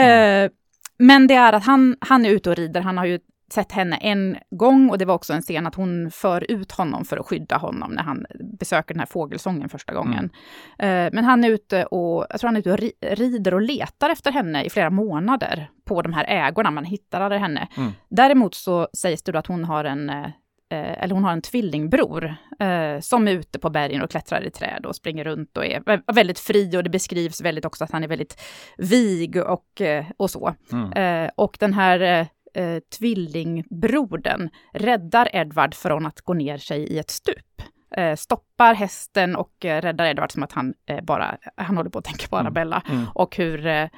Eh, 0.00 0.50
men 0.98 1.26
det 1.26 1.34
är 1.34 1.52
att 1.52 1.64
han, 1.64 1.96
han 2.00 2.26
är 2.26 2.30
ute 2.30 2.50
och 2.50 2.56
rider, 2.56 2.80
han 2.80 2.98
har 2.98 3.04
ju 3.06 3.18
sett 3.52 3.72
henne 3.72 3.96
en 3.96 4.36
gång 4.50 4.90
och 4.90 4.98
det 4.98 5.04
var 5.04 5.14
också 5.14 5.32
en 5.32 5.42
scen 5.42 5.66
att 5.66 5.74
hon 5.74 6.10
för 6.10 6.50
ut 6.50 6.72
honom 6.72 7.04
för 7.04 7.16
att 7.16 7.26
skydda 7.26 7.56
honom 7.56 7.92
när 7.92 8.02
han 8.02 8.26
besöker 8.58 8.94
den 8.94 9.00
här 9.00 9.06
fågelsången 9.06 9.68
första 9.68 9.94
gången. 9.94 10.30
Eh, 10.78 11.08
men 11.12 11.24
han 11.24 11.44
är 11.44 11.50
ute 11.50 11.84
och, 11.84 12.26
jag 12.30 12.40
tror 12.40 12.48
han 12.48 12.56
är 12.56 12.60
ute 12.60 12.72
och 12.72 12.78
ri, 12.78 12.92
rider 13.00 13.54
och 13.54 13.62
letar 13.62 14.10
efter 14.10 14.32
henne 14.32 14.64
i 14.64 14.70
flera 14.70 14.90
månader 14.90 15.70
på 15.84 16.02
de 16.02 16.12
här 16.12 16.24
ägorna, 16.28 16.70
man 16.70 16.84
hittar 16.84 17.20
aldrig 17.20 17.40
henne. 17.40 17.68
Mm. 17.76 17.92
Däremot 18.08 18.54
så 18.54 18.88
sägs 18.92 19.22
det 19.22 19.32
då 19.32 19.38
att 19.38 19.46
hon 19.46 19.64
har 19.64 19.84
en 19.84 20.10
eh, 20.10 20.24
eh, 20.70 21.02
eller 21.02 21.14
hon 21.14 21.24
har 21.24 21.32
en 21.32 21.42
tvillingbror 21.42 22.34
eh, 22.60 23.00
som 23.00 23.28
är 23.28 23.32
ute 23.32 23.58
på 23.58 23.70
bergen 23.70 24.02
och 24.02 24.10
klättrar 24.10 24.44
i 24.44 24.50
träd 24.50 24.86
och 24.86 24.96
springer 24.96 25.24
runt 25.24 25.56
och 25.56 25.66
är 25.66 25.80
vä- 25.80 26.14
väldigt 26.14 26.38
fri 26.38 26.76
och 26.76 26.84
det 26.84 26.90
beskrivs 26.90 27.40
väldigt 27.40 27.64
också 27.64 27.84
att 27.84 27.90
han 27.90 28.04
är 28.04 28.08
väldigt 28.08 28.40
vig 28.78 29.36
och, 29.36 29.82
och 30.16 30.30
så. 30.30 30.54
Mm. 30.72 30.92
Eh, 30.92 31.30
och 31.36 31.56
den 31.60 31.72
här 31.72 32.26
eh, 32.54 32.78
tvillingbrodern 32.98 34.48
räddar 34.72 35.28
Edvard 35.36 35.74
från 35.74 36.06
att 36.06 36.20
gå 36.20 36.34
ner 36.34 36.58
sig 36.58 36.80
i 36.80 36.98
ett 36.98 37.10
stup. 37.10 37.62
Eh, 37.96 38.16
stoppar 38.16 38.74
hästen 38.74 39.36
och 39.36 39.64
eh, 39.64 39.80
räddar 39.82 40.04
Edvard 40.06 40.32
som 40.32 40.42
att 40.42 40.52
han 40.52 40.74
eh, 40.86 41.04
bara, 41.04 41.36
han 41.56 41.76
håller 41.76 41.90
på 41.90 41.98
att 41.98 42.04
tänka 42.04 42.26
på 42.26 42.36
Mm. 42.36 42.46
Arabella 42.46 42.82
Mm. 42.90 43.04
och 43.14 43.36
hur, 43.36 43.66
eh, 43.66 43.88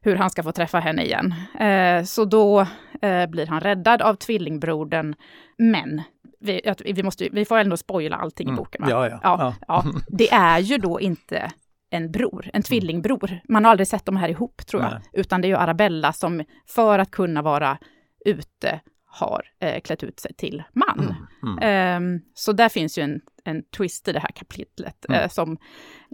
hur 0.00 0.16
han 0.16 0.30
ska 0.30 0.42
få 0.42 0.52
träffa 0.52 0.78
henne 0.78 1.04
igen. 1.04 1.34
Eh, 1.60 2.04
så 2.04 2.24
då 2.24 2.60
eh, 3.02 3.26
blir 3.26 3.46
han 3.46 3.60
räddad 3.60 4.02
av 4.02 4.14
tvillingbrodern, 4.14 5.14
men 5.58 6.02
vi, 6.40 6.60
vi, 6.84 7.02
måste, 7.02 7.28
vi 7.32 7.44
får 7.44 7.58
ändå 7.58 7.76
spoila 7.76 8.16
allting 8.16 8.46
i 8.46 8.50
Mm. 8.50 8.56
boken. 8.56 8.82
Va? 8.84 8.90
Ja, 8.90 9.08
ja. 9.08 9.20
Ja, 9.22 9.54
ja, 9.68 9.84
det 10.08 10.32
är 10.32 10.58
ju 10.58 10.78
då 10.78 11.00
inte 11.00 11.50
en 11.94 12.12
bror, 12.12 12.50
en 12.52 12.62
tvillingbror. 12.62 13.40
Man 13.48 13.64
har 13.64 13.70
aldrig 13.70 13.88
sett 13.88 14.04
de 14.04 14.16
här 14.16 14.28
ihop 14.28 14.66
tror 14.66 14.82
jag, 14.82 14.92
Nej. 14.92 15.02
utan 15.12 15.40
det 15.40 15.46
är 15.46 15.50
ju 15.50 15.56
Arabella 15.56 16.12
som 16.12 16.44
för 16.66 16.98
att 16.98 17.10
kunna 17.10 17.42
vara 17.42 17.78
ute 18.24 18.80
har 19.06 19.42
eh, 19.60 19.80
klätt 19.80 20.02
ut 20.02 20.20
sig 20.20 20.34
till 20.34 20.62
man. 20.72 21.16
Mm. 21.42 21.58
Mm. 21.58 21.58
Ehm, 21.62 22.20
så 22.34 22.52
där 22.52 22.68
finns 22.68 22.98
ju 22.98 23.02
en, 23.02 23.20
en 23.44 23.62
twist 23.76 24.08
i 24.08 24.12
det 24.12 24.20
här 24.20 24.30
kapitlet. 24.34 25.04
Mm. 25.08 25.20
eh, 25.20 25.28
som, 25.28 25.58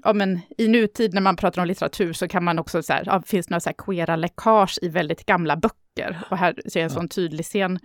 ja, 0.04 0.12
men, 0.12 0.40
I 0.58 0.68
nutid 0.68 1.14
när 1.14 1.20
man 1.20 1.36
pratar 1.36 1.62
om 1.62 1.68
litteratur 1.68 2.12
så 2.12 2.28
kan 2.28 2.44
man 2.44 2.58
också, 2.58 2.82
så 2.82 2.92
här, 2.92 3.02
ja, 3.06 3.22
finns 3.26 3.50
några 3.50 3.60
så 3.60 3.68
här 3.68 3.74
queera 3.78 4.16
läckage 4.16 4.78
i 4.82 4.88
väldigt 4.88 5.26
gamla 5.26 5.56
böcker? 5.56 6.18
Och 6.30 6.36
här 6.36 6.54
ser 6.68 6.80
jag 6.80 6.84
en 6.84 6.90
sån 6.90 7.08
tydlig 7.08 7.44
scen, 7.46 7.78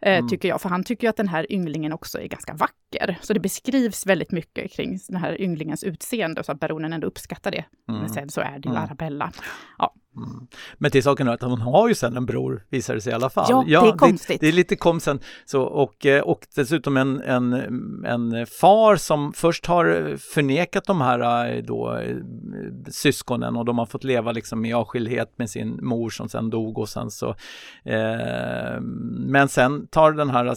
Mm. 0.00 0.12
eh, 0.14 0.18
Mm. 0.18 0.28
tycker 0.28 0.48
jag. 0.48 0.60
För 0.60 0.68
han 0.68 0.84
tycker 0.84 1.06
ju 1.06 1.08
att 1.10 1.16
den 1.16 1.28
här 1.28 1.52
ynglingen 1.52 1.92
också 1.92 2.20
är 2.20 2.26
ganska 2.26 2.54
vacker. 2.54 3.18
Så 3.22 3.32
det 3.32 3.40
beskrivs 3.40 4.06
väldigt 4.06 4.32
mycket 4.32 4.72
kring 4.72 4.98
den 5.08 5.20
här 5.20 5.40
ynglingens 5.40 5.84
utseende, 5.84 6.44
så 6.44 6.52
att 6.52 6.60
baronen 6.60 6.92
ändå 6.92 7.06
uppskattar 7.06 7.50
det. 7.50 7.64
Mm. 7.88 8.00
Men 8.00 8.08
sen 8.10 8.30
så 8.30 8.40
är 8.40 8.58
det 8.58 8.68
ju 8.68 8.70
Mm. 8.70 8.82
Arabella. 8.82 9.32
Mm. 10.16 10.46
Men 10.78 10.90
till 10.90 11.02
saken 11.02 11.28
är 11.28 11.32
att 11.32 11.42
hon 11.42 11.60
har 11.60 11.88
ju 11.88 11.94
sen 11.94 12.16
en 12.16 12.26
bror, 12.26 12.64
visar 12.70 12.94
det 12.94 13.00
sig 13.00 13.12
i 13.12 13.14
alla 13.14 13.30
fall. 13.30 13.64
Ja, 13.66 13.82
det 13.82 13.88
är 13.88 13.96
konstigt. 13.96 14.40
Det, 14.40 14.46
det 14.46 14.50
är 14.50 14.52
lite 14.52 14.76
komsen. 14.76 15.20
Så, 15.44 15.62
och, 15.62 16.06
eh, 16.06 16.22
och 16.22 16.46
dessutom 16.54 16.96
en, 16.96 17.20
en, 17.22 17.52
en 18.04 18.46
far 18.46 18.96
som 18.96 19.32
först 19.32 19.66
har 19.66 20.16
förnekat 20.34 20.84
de 20.84 21.00
här 21.00 21.50
eh, 21.56 21.62
då, 21.62 21.96
eh, 21.96 22.16
syskonen 22.90 23.56
och 23.56 23.64
de 23.64 23.78
har 23.78 23.86
fått 23.86 24.04
leva 24.04 24.32
liksom 24.32 24.64
i 24.64 24.72
avskildhet 24.72 25.38
med 25.38 25.50
sin 25.50 25.78
mor 25.82 26.10
som 26.10 26.28
sen 26.28 26.50
dog 26.50 26.78
och 26.78 26.88
sen 26.88 27.10
så 27.10 27.28
eh, 27.84 28.80
men 29.10 29.48
sen 29.48 29.87
tar 29.90 30.12
den 30.12 30.30
här 30.30 30.54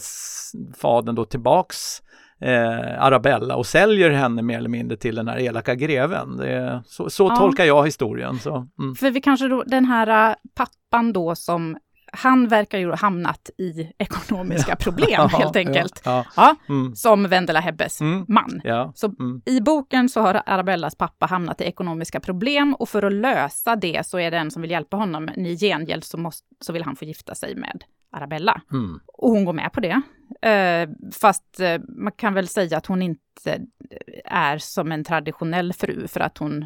fadern 0.76 1.14
då 1.14 1.24
tillbaks 1.24 2.02
eh, 2.40 3.02
Arabella 3.04 3.56
och 3.56 3.66
säljer 3.66 4.10
henne 4.10 4.42
mer 4.42 4.58
eller 4.58 4.68
mindre 4.68 4.96
till 4.96 5.14
den 5.14 5.28
här 5.28 5.38
elaka 5.40 5.74
greven. 5.74 6.36
Det 6.36 6.82
så 6.86 7.10
så 7.10 7.28
Ja. 7.28 7.36
tolkar 7.36 7.64
jag 7.64 7.84
historien. 7.84 8.38
Så, 8.38 8.68
mm. 8.78 8.94
För 8.94 9.10
vi 9.10 9.20
kanske 9.20 9.48
då, 9.48 9.62
den 9.66 9.84
här 9.84 10.30
äh, 10.30 10.34
pappan 10.54 11.12
då 11.12 11.34
som, 11.34 11.76
han 12.14 12.48
verkar 12.48 12.78
ju 12.78 12.88
ha 12.88 12.96
hamnat 12.96 13.50
i 13.58 13.92
ekonomiska 13.98 14.76
problem 14.80 15.08
Ja, 15.18 15.26
helt 15.26 15.56
enkelt. 15.56 16.02
Ja, 16.04 16.24
Ja. 16.36 16.54
Mm. 16.68 16.94
som 16.94 17.28
Wendela 17.28 17.60
Hebbes 17.60 18.00
Mm. 18.00 18.24
man. 18.28 18.60
Så 18.94 19.06
Mm. 19.06 19.42
i 19.46 19.60
boken 19.60 20.08
så 20.08 20.20
har 20.20 20.42
Arabellas 20.46 20.94
pappa 20.94 21.26
hamnat 21.26 21.60
i 21.60 21.64
ekonomiska 21.64 22.20
problem 22.20 22.74
och 22.78 22.88
för 22.88 23.02
att 23.02 23.12
lösa 23.12 23.76
det 23.76 24.06
så 24.06 24.18
är 24.18 24.30
det 24.30 24.36
en 24.38 24.50
som 24.50 24.62
vill 24.62 24.70
hjälpa 24.70 24.96
honom, 24.96 25.28
i 25.28 25.56
gengäld 25.56 26.04
så, 26.04 26.18
måste, 26.18 26.46
så 26.60 26.72
vill 26.72 26.82
han 26.84 26.96
få 26.96 27.04
gifta 27.04 27.34
sig 27.34 27.54
med 27.56 27.84
Arabella. 28.12 28.60
Mm. 28.72 29.00
Och 29.06 29.30
hon 29.30 29.44
går 29.44 29.52
med 29.52 29.72
på 29.72 29.80
det. 29.80 30.02
Eh, 30.48 30.88
fast 31.12 31.60
eh, 31.60 31.80
man 31.88 32.12
kan 32.12 32.34
väl 32.34 32.48
säga 32.48 32.76
att 32.76 32.86
hon 32.86 33.02
inte 33.02 33.60
är 34.24 34.58
som 34.58 34.92
en 34.92 35.04
traditionell 35.04 35.72
fru 35.72 36.06
för 36.08 36.20
att 36.20 36.38
hon 36.38 36.64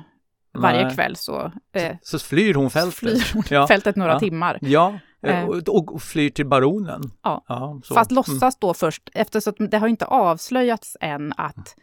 varje 0.59 0.85
Nej. 0.85 0.95
kväll 0.95 1.17
så 1.17 1.53
eh, 1.73 1.97
Så 2.03 2.19
flyr 2.19 2.55
hon 2.55 2.71
fältet. 2.71 2.95
flyr 2.95 3.31
hon 3.35 3.43
Ja. 3.51 3.67
fältet 3.67 3.97
några 3.97 4.13
Ja. 4.13 4.19
timmar. 4.19 4.59
Ja, 4.61 4.99
Eh. 5.23 5.45
och, 5.45 6.03
flyr 6.03 6.31
till 6.31 6.47
baronen. 6.47 7.03
Ja. 7.23 7.45
så. 7.85 7.95
Fast 7.95 8.11
Mm. 8.11 8.17
låtsas 8.17 8.59
då 8.59 8.75
först, 8.75 9.11
eftersom 9.15 9.53
det 9.59 9.79
har 9.79 9.89
inte 9.89 10.05
avslöjats 10.07 10.97
än 11.01 11.33
att 11.37 11.75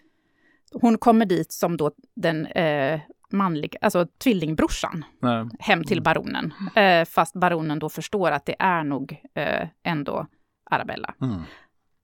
hon 0.82 0.98
kommer 0.98 1.26
dit 1.26 1.52
som 1.52 1.78
då 1.78 1.92
den 2.16 2.46
eh, 2.46 3.00
manliga, 3.34 3.78
alltså 3.82 4.08
tvillingbrorsan 4.24 5.06
Nej. 5.20 5.46
hem 5.60 5.84
till 5.84 6.02
baronen. 6.02 6.54
Eh, 6.76 7.06
fast 7.06 7.34
baronen 7.34 7.80
då 7.80 7.90
förstår 7.90 8.32
att 8.32 8.46
det 8.46 8.56
är 8.60 8.84
nog 8.84 9.22
eh, 9.36 9.68
ändå 9.84 10.28
Arabella. 10.72 11.14
Mm. 11.22 11.42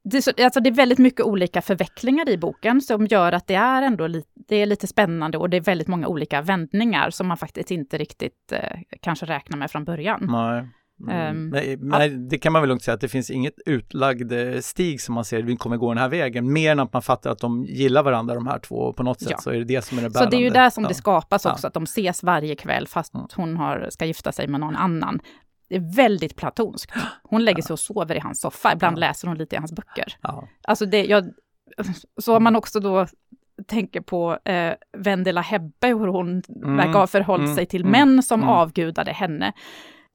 Det 0.04 0.18
är, 0.18 0.22
så, 0.22 0.32
alltså 0.44 0.60
det 0.60 0.70
är 0.70 0.74
väldigt 0.74 1.00
mycket 1.00 1.26
olika 1.26 1.62
förvecklingar 1.62 2.30
i 2.30 2.38
boken 2.38 2.82
som 2.82 3.06
gör 3.06 3.32
att 3.32 3.48
det 3.48 3.56
är 3.56 3.82
ändå 3.82 4.08
li, 4.08 4.24
det 4.34 4.56
är 4.56 4.66
lite 4.66 4.88
spännande 4.88 5.38
och 5.38 5.50
det 5.50 5.58
är 5.58 5.62
väldigt 5.62 5.88
många 5.88 6.08
olika 6.08 6.42
vändningar 6.42 7.10
som 7.10 7.28
man 7.28 7.38
faktiskt 7.38 7.72
inte 7.72 7.98
riktigt 7.98 8.52
eh, 8.52 8.80
kanske 9.02 9.26
räknar 9.26 9.58
med 9.58 9.72
från 9.72 9.86
början. 9.86 10.28
Nej. 10.32 10.68
Mm. 11.02 11.16
Ehm, 11.16 11.50
nej, 11.50 11.78
nej, 11.82 12.10
det 12.10 12.38
kan 12.38 12.54
man 12.54 12.62
väl 12.62 12.70
lugnt 12.70 12.84
säga 12.84 12.96
att 12.96 13.02
det 13.02 13.08
finns 13.10 13.30
inget 13.30 13.54
utlagd 13.66 14.32
eh, 14.32 14.60
stig 14.60 15.02
som 15.02 15.16
man 15.16 15.26
ser, 15.26 15.42
vi 15.44 15.56
kommer 15.58 15.78
gå 15.78 15.90
den 15.90 15.98
här 15.98 16.10
vägen, 16.10 16.54
mer 16.54 16.72
än 16.72 16.80
att 16.80 16.94
man 16.94 17.02
fattar 17.02 17.32
att 17.32 17.40
de 17.40 17.66
gillar 17.66 18.04
varandra 18.04 18.36
de 18.36 18.48
här 18.48 18.60
två 18.60 18.76
och 18.76 18.96
på 18.96 19.04
något 19.04 19.20
sätt 19.22 19.30
Ja. 19.32 19.38
så 19.38 19.50
är 19.50 19.54
det 19.58 19.64
det 19.64 19.82
som 19.82 19.98
är 19.98 20.02
det 20.02 20.10
Så 20.10 20.14
bärande. 20.14 20.38
det 20.38 20.42
är 20.42 20.44
ju 20.44 20.50
där 20.50 20.70
som 20.70 20.84
ja. 20.84 20.88
det 20.88 20.96
skapas 20.96 21.46
också, 21.46 21.68
att 21.68 21.74
de 21.74 21.84
ses 21.84 22.24
varje 22.24 22.56
kväll 22.56 22.88
fast 22.88 23.14
Mm. 23.14 23.28
hon 23.36 23.58
har, 23.58 23.88
ska 23.90 24.06
gifta 24.06 24.32
sig 24.32 24.48
med 24.48 24.60
någon 24.60 24.76
annan. 24.76 25.20
Det 25.70 25.76
är 25.76 25.96
väldigt 25.96 26.36
platonskt. 26.36 26.92
Hon 27.24 27.46
lägger 27.46 27.64
sig 27.64 27.74
och 27.74 27.80
sover 27.80 28.16
i 28.16 28.20
hans 28.20 28.42
soffa, 28.42 28.74
ibland 28.74 29.00
läser 29.00 29.28
hon 29.28 29.38
lite 29.38 29.56
i 29.56 29.60
hans 29.60 29.72
böcker. 29.74 30.14
Alltså 30.64 30.86
det, 30.86 31.06
jag, 31.06 31.26
så 32.22 32.34
har 32.34 32.40
man 32.40 32.56
också 32.56 32.80
då 32.80 33.08
tänker 33.68 34.02
på 34.02 34.38
eh, 34.46 34.74
Vendela 34.98 35.42
Hebbe, 35.42 35.88
hur 35.88 36.08
hon 36.08 36.30
Mm, 36.64 36.78
verkar 36.78 36.94
ha 36.94 37.08
förhållit 37.08 37.46
mm, 37.46 37.56
sig 37.56 37.66
till 37.66 37.82
mm, 37.82 37.92
män 37.92 38.24
som 38.24 38.40
mm. 38.40 38.50
avgudade 38.50 39.12
henne. 39.12 39.54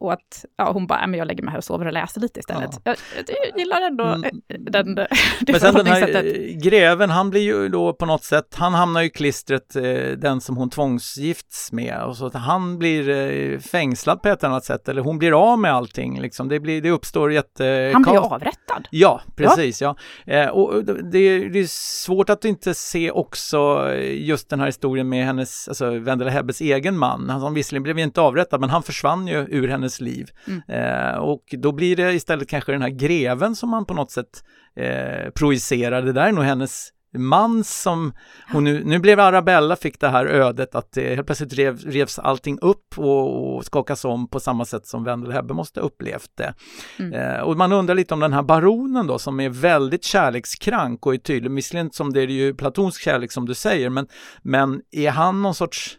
Och 0.00 0.12
att 0.12 0.44
ja, 0.56 0.72
hon 0.72 0.86
bara, 0.86 1.00
"Ja, 1.00 1.06
men 1.06 1.18
jag 1.18 1.26
lägger 1.28 1.42
mig 1.42 1.52
här 1.52 1.58
och 1.58 1.64
sover 1.64 1.86
och 1.86 1.92
läser 1.92 2.20
lite 2.20 2.40
istället. 2.40 2.70
Jag, 2.84 2.96
jag 3.26 3.58
gillar 3.58 3.80
ändå 3.82 4.04
Mm. 4.04 4.24
eh, 4.24 4.30
den, 4.60 4.94
det 4.94 5.08
Men 5.48 5.60
sen 5.60 5.74
den 5.74 5.86
här 5.86 6.24
eh, 6.24 6.56
greven, 6.62 7.10
han 7.10 7.30
blir 7.30 7.40
ju 7.42 7.68
då 7.68 7.92
på 7.92 8.06
något 8.06 8.24
sätt, 8.24 8.54
han 8.58 8.74
hamnar 8.74 9.00
ju 9.00 9.06
i 9.06 9.10
klistret, 9.10 9.76
eh, 9.76 9.82
den 10.18 10.40
som 10.40 10.56
hon 10.56 10.70
tvångsgifts 10.70 11.72
med. 11.72 12.02
Och 12.02 12.16
så 12.16 12.26
att 12.26 12.34
han 12.34 12.78
blir 12.78 13.08
eh, 13.08 13.58
fängslad 13.58 14.22
på 14.22 14.28
ett 14.28 14.44
annat 14.44 14.64
sätt, 14.64 14.88
eller 14.88 15.02
hon 15.02 15.18
blir 15.18 15.52
av 15.52 15.58
med 15.58 15.72
allting. 15.74 16.20
Liksom. 16.20 16.48
Det, 16.48 16.60
blir, 16.60 16.82
det 16.82 16.90
uppstår 16.90 17.32
jätte... 17.32 17.90
Han 17.92 18.02
blir 18.02 18.32
avrättad. 18.34 18.88
Ja, 18.90 19.20
precis. 19.36 19.80
Ja. 19.82 19.96
Eh, 20.26 20.48
och 20.48 20.84
det, 20.84 21.18
är, 21.18 21.48
det 21.48 21.58
är 21.58 21.66
svårt 22.04 22.30
att 22.30 22.44
inte 22.44 22.74
se 22.74 23.10
också 23.10 23.88
eh, 23.92 24.24
just 24.26 24.50
den 24.50 24.58
här 24.60 24.66
historien 24.66 25.08
med 25.08 25.26
hennes, 25.26 25.68
alltså 25.68 25.90
Vendela 25.90 26.30
Hebbes 26.30 26.60
egen 26.60 26.98
man. 26.98 27.30
Han 27.30 27.54
visserligen 27.54 27.82
blev 27.82 27.98
inte 27.98 28.20
avrättad, 28.20 28.60
men 28.60 28.70
han 28.70 28.82
försvann 28.82 29.26
ju 29.26 29.46
ur 29.50 29.68
hennes 29.68 29.83
liv. 30.00 30.30
Mm. 30.46 30.62
Eh, 30.68 31.16
och 31.16 31.44
då 31.58 31.72
blir 31.72 31.96
det 31.96 32.12
istället 32.12 32.48
kanske 32.48 32.72
den 32.72 32.82
här 32.82 32.88
greven 32.88 33.56
som 33.56 33.70
man 33.70 33.86
på 33.86 33.94
något 33.94 34.10
sätt 34.10 34.44
eh, 34.76 35.30
projicerar. 35.30 36.02
Det 36.02 36.12
där 36.12 36.26
är 36.26 36.32
nog 36.32 36.44
hennes 36.44 36.90
man 37.18 37.64
som 37.64 38.12
hon 38.52 38.64
nu, 38.64 38.84
nu 38.84 38.98
blev 38.98 39.20
Arabella 39.20 39.76
fick 39.76 40.00
det 40.00 40.08
här 40.08 40.26
ödet 40.26 40.74
att 40.74 40.96
eh, 40.96 41.04
helt 41.04 41.26
plötsligt 41.26 41.52
rev, 41.52 41.78
revs 41.86 42.18
allting 42.18 42.58
upp 42.62 42.98
och, 42.98 43.56
och 43.56 43.64
skakas 43.64 44.04
om 44.04 44.28
på 44.28 44.40
samma 44.40 44.64
sätt 44.64 44.86
som 44.86 45.04
Vendela 45.04 45.34
Hebbe 45.34 45.54
måste 45.54 45.80
ha 45.80 45.86
upplevt 45.86 46.30
det. 46.34 46.54
Mm. 46.98 47.12
Eh, 47.12 47.40
och 47.40 47.56
man 47.56 47.72
undrar 47.72 47.94
lite 47.94 48.14
om 48.14 48.20
den 48.20 48.32
här 48.32 48.42
baronen 48.42 49.06
då 49.06 49.18
som 49.18 49.40
är 49.40 49.48
väldigt 49.48 50.04
kärlekskrank 50.04 51.06
och 51.06 51.14
är 51.14 51.18
tydlig, 51.18 51.50
visserligen 51.50 51.90
som 51.90 52.12
det 52.12 52.22
är 52.22 52.26
ju 52.26 52.54
platonsk 52.54 53.02
kärlek 53.02 53.32
som 53.32 53.46
du 53.46 53.54
säger, 53.54 53.90
men, 53.90 54.06
men 54.42 54.80
är 54.90 55.10
han 55.10 55.42
någon 55.42 55.54
sorts 55.54 55.98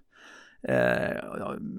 Eh, 0.70 1.18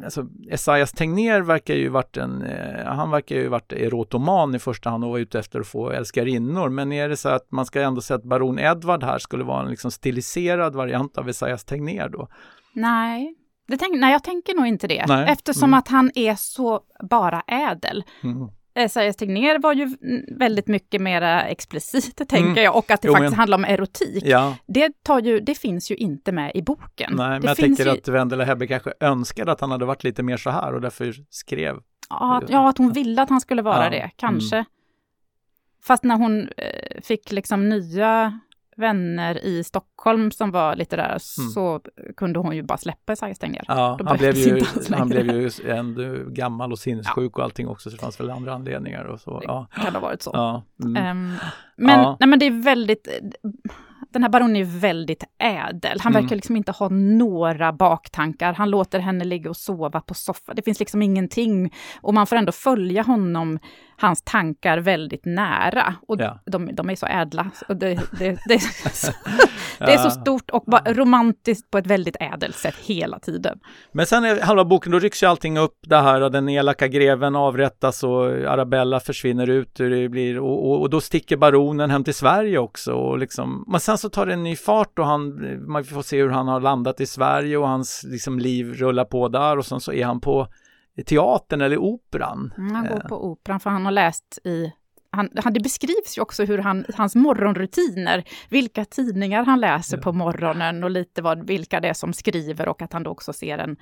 alltså 0.05 0.26
Esaias 0.51 0.93
Tegnér 0.93 1.41
verkar 1.41 1.74
ju 1.74 1.89
varit 1.89 2.16
en, 2.16 2.43
eh, 2.43 2.84
han 2.87 3.11
verkar 3.11 3.37
ju 3.37 3.49
varit 3.49 3.72
erotoman 3.72 4.55
i 4.55 4.59
första 4.59 4.91
hand 4.91 5.05
och 5.05 5.11
var 5.11 5.18
ute 5.18 5.39
efter 5.39 5.61
att 5.61 5.66
få 5.66 5.91
älskarinnor. 5.91 6.68
Men 6.68 6.93
är 6.93 7.09
det 7.09 7.16
så 7.16 7.28
att 7.28 7.53
man 7.53 7.66
ska 7.66 7.80
ändå 7.82 8.01
säga 8.01 8.16
att 8.18 8.24
baron 8.24 8.59
Edward 8.59 9.03
här 9.05 9.18
skulle 9.18 9.45
vara 9.45 9.62
en 9.62 9.70
liksom 9.70 9.91
stiliserad 9.91 10.74
variant 10.74 11.18
av 11.18 11.28
Esaias 11.28 11.64
Tegnér 11.64 12.09
då? 12.09 12.28
Nej. 12.72 13.34
Det 13.68 13.76
tänk, 13.76 13.97
nej, 14.01 14.12
jag 14.12 14.24
tänker 14.24 14.55
nog 14.55 14.66
inte 14.66 14.87
det. 14.87 15.05
Nej. 15.09 15.28
Eftersom 15.28 15.64
Mm. 15.70 15.78
att 15.78 15.89
han 15.89 16.11
är 16.14 16.34
så 16.34 16.80
bara 17.11 17.41
ädel. 17.47 18.05
Mm. 18.22 18.49
Esaias 18.77 19.16
Tegnér 19.16 19.59
var 19.59 19.72
ju 19.74 19.83
mm, 19.83 20.39
väldigt 20.39 20.66
mycket 20.68 21.01
mera 21.01 21.43
explicit, 21.43 22.16
tänker 22.16 22.37
Mm. 22.51 22.62
jag, 22.64 22.77
och 22.77 22.91
att 22.91 23.03
det 23.03 23.09
Jo, 23.09 23.12
faktiskt 23.14 23.31
men- 23.31 23.39
handlar 23.39 23.59
om 23.59 23.64
erotik. 23.64 24.22
Ja, 24.27 24.57
Det, 24.66 25.03
tar 25.03 25.20
ju, 25.20 25.41
det 25.41 25.55
finns 25.55 25.91
ju 25.91 25.95
inte 25.95 26.33
med 26.33 26.53
i 26.55 26.62
boken. 26.62 27.12
nej, 27.16 27.29
men 27.29 27.41
det 27.41 27.49
jag 27.49 27.57
tänker 27.57 27.85
ju, 27.85 27.91
att 27.91 28.09
Vendela 28.09 28.45
Hebbe 28.45 28.66
kanske 28.66 28.93
önskade 29.01 29.53
att 29.53 29.61
han 29.61 29.70
hade 29.70 29.85
varit 29.85 30.05
lite 30.05 30.22
mer 30.22 30.37
så 30.37 30.51
här 30.51 30.74
och 30.74 30.81
därför 30.81 31.14
skrev. 31.31 31.77
ja, 32.11 32.37
att- 32.43 32.51
ja, 32.51 32.68
att 32.68 32.79
hon 32.79 32.93
ville 32.93 33.22
att 33.22 33.31
han 33.31 33.41
skulle 33.41 33.62
vara 33.62 33.85
Ja, 33.85 33.91
det, 33.91 34.11
kanske. 34.16 34.64
Fast 35.83 36.05
när 36.05 36.16
hon 36.16 36.49
eh, 36.57 37.01
fick 37.03 37.33
liksom 37.33 37.68
nya 37.68 38.41
vänner 38.77 39.45
i 39.45 39.64
Stockholm 39.64 40.31
som 40.31 40.51
var 40.51 40.77
litterära 40.77 41.18
så 41.18 41.81
kunde 42.16 42.39
hon 42.39 42.57
ju 42.57 42.62
bara 42.62 42.79
släppa 42.79 43.16
Tegnér. 43.39 43.64
Mm. 43.68 43.79
Ja, 43.79 43.99
han 44.07 44.16
blev, 44.18 44.35
ju, 44.37 44.62
han 44.91 45.09
blev 45.09 45.27
ju 45.31 45.51
ändå 45.70 46.03
gammal 46.29 46.72
och 46.72 46.79
sinnessjuk 46.79 47.39
och 47.39 47.45
allting 47.45 47.68
också, 47.68 47.91
så 47.91 47.97
det 47.97 48.01
fanns 48.03 48.20
väl 48.20 48.31
andra 48.31 48.55
anledningar 48.55 49.05
och 49.05 49.20
så. 49.20 49.41
Ja, 49.45 49.66
Kan 49.74 49.95
ha 49.95 50.01
varit 50.01 50.22
så. 50.22 50.31
ja. 50.35 50.62
Mm. 50.85 50.97
Ehm, 50.97 51.35
men, 51.77 52.01
Ja. 52.01 52.16
nej, 52.20 52.29
men 52.29 52.39
det 52.39 52.47
är 52.47 52.62
väldigt, 52.62 53.09
den 54.13 54.23
här 54.23 54.31
baronen 54.31 54.57
är 54.57 54.65
väldigt 54.65 55.25
ädel. 55.39 56.01
Han 56.01 56.13
Mm. 56.13 56.23
verkar 56.23 56.37
liksom 56.37 56.57
inte 56.57 56.73
ha 56.73 56.89
några 56.89 57.73
baktankar. 57.73 58.53
Han 58.53 58.71
låter 58.71 58.99
henne 58.99 59.25
ligga 59.25 59.51
och 59.51 59.57
sova 59.57 60.01
på 60.01 60.15
soffan. 60.15 60.57
Det 60.57 60.63
finns 60.63 60.81
liksom 60.81 61.03
ingenting. 61.03 61.73
Och 62.01 62.15
man 62.15 62.27
får 62.27 62.37
ändå 62.37 62.53
följa 62.53 63.03
honom, 63.03 63.59
hans 63.99 64.23
tankar 64.23 64.79
väldigt 64.79 65.25
nära. 65.25 65.95
Och 66.09 66.17
Ja. 66.21 66.39
de, 66.47 66.75
de 66.75 66.91
är 66.91 66.95
så 66.97 67.07
ädla. 67.07 67.51
Och 67.69 67.77
det, 67.77 67.95
det, 68.19 68.39
det, 68.49 68.61
det 69.79 69.93
är 69.93 69.99
så 69.99 70.11
stort 70.11 70.51
och 70.51 70.65
romantiskt 70.87 71.71
på 71.71 71.79
ett 71.79 71.87
väldigt 71.87 72.17
ädelt 72.21 72.57
sätt 72.57 72.75
hela 72.87 73.19
tiden. 73.19 73.59
Men 73.93 74.07
sen 74.07 74.25
är 74.25 74.41
halva 74.41 74.65
boken, 74.65 74.93
då 74.93 74.99
rycks 74.99 75.23
ju 75.23 75.27
allting 75.27 75.59
upp 75.59 75.79
det 75.87 75.97
här, 75.97 76.31
den 76.31 76.49
elaka 76.49 76.89
greven 76.89 77.37
avrättas 77.37 78.03
och 78.05 78.25
Arabella 78.27 79.01
försvinner 79.01 79.51
ut 79.51 79.81
ur 79.81 79.91
det 79.91 80.09
blir, 80.09 80.39
och, 80.39 80.71
och, 80.71 80.81
och 80.81 80.91
då 80.91 81.01
sticker 81.01 81.37
baronen 81.37 81.91
hem 81.91 82.05
till 82.05 82.15
Sverige 82.15 82.59
också. 82.59 82.93
Och 82.93 83.19
liksom, 83.19 83.65
men 83.67 83.81
sen 83.81 83.95
så 83.97 84.09
tar 84.11 84.26
det 84.26 84.32
en 84.32 84.42
ny 84.42 84.57
fart 84.57 84.99
och 84.99 85.07
han, 85.07 85.40
man 85.70 85.84
får 85.84 86.03
se 86.03 86.22
hur 86.22 86.30
han 86.30 86.49
har 86.49 86.61
landat 86.61 87.01
i 87.01 87.07
Sverige 87.07 87.57
och 87.57 87.68
hans 87.68 88.05
liksom, 88.07 88.38
liv 88.38 88.72
rullar 88.74 89.05
på 89.05 89.28
där 89.28 89.59
och 89.59 89.66
sen 89.66 89.80
så 89.80 89.92
är 89.92 90.05
han 90.05 90.20
på 90.20 90.49
teatern 91.07 91.61
eller 91.61 91.78
operan. 91.78 92.53
Mm, 92.59 92.74
Han 92.74 92.86
går 92.86 92.94
Eh. 92.97 93.09
på 93.09 93.24
operan 93.30 93.61
för 93.61 93.70
han 93.70 93.84
har 93.84 93.92
läst 93.92 94.38
i 94.44 94.72
han, 95.11 95.28
han, 95.44 95.53
det 95.53 95.61
beskrivs 95.61 96.18
ju 96.18 96.22
också 96.22 96.44
hur 96.44 96.59
han, 96.59 96.84
hans 96.97 97.14
morgonrutiner, 97.14 98.24
vilka 98.49 98.84
tidningar 98.84 99.44
han 99.44 99.61
läser 99.61 99.99
på 99.99 100.12
morgonen 100.12 100.84
och 100.84 100.90
lite 100.90 101.22
vad, 101.22 101.47
vilka 101.47 101.80
det 101.80 101.88
är 101.88 101.94
som 101.94 102.12
skriver 102.12 102.68
och 102.68 102.82
att 102.82 102.92
han 102.92 103.03
då 103.03 103.11
också 103.11 103.32
ser 103.32 103.59
en 103.59 103.76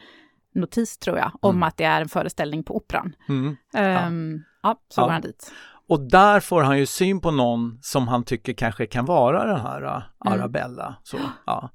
notis, 0.54 0.98
tror 0.98 1.18
jag, 1.18 1.32
om 1.40 1.62
att 1.62 1.76
det 1.76 1.84
är 1.84 2.00
en 2.00 2.08
föreställning 2.08 2.64
på 2.64 2.76
operan. 2.76 3.14
Mm. 3.28 3.56
Ehm, 3.74 4.42
ja. 4.62 4.80
så 4.88 5.00
Ja. 5.00 5.04
går 5.04 5.12
han 5.12 5.20
dit. 5.22 5.52
Och 5.88 6.10
där 6.10 6.40
får 6.40 6.62
han 6.62 6.78
ju 6.78 6.86
syn 6.86 7.20
på 7.20 7.30
någon 7.30 7.78
som 7.82 8.08
han 8.08 8.24
tycker 8.24 8.52
kanske 8.52 8.86
kan 8.86 9.04
vara 9.04 9.46
den 9.46 9.60
här 9.60 9.82
uh, 9.84 10.02
Mm. 10.26 10.40
Arabella. 10.40 10.96
Så, 11.02 11.18
ja. 11.46 11.70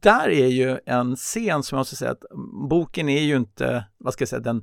Där 0.00 0.28
är 0.28 0.46
ju 0.46 0.78
en 0.86 1.16
scen 1.16 1.62
som 1.62 1.76
jag 1.76 1.80
måste 1.80 1.96
säga 1.96 2.10
att 2.10 2.24
boken 2.70 3.08
är 3.08 3.20
ju 3.20 3.36
inte, 3.36 3.84
vad 3.98 4.12
ska 4.12 4.22
jag 4.22 4.28
säga, 4.28 4.40
den, 4.40 4.62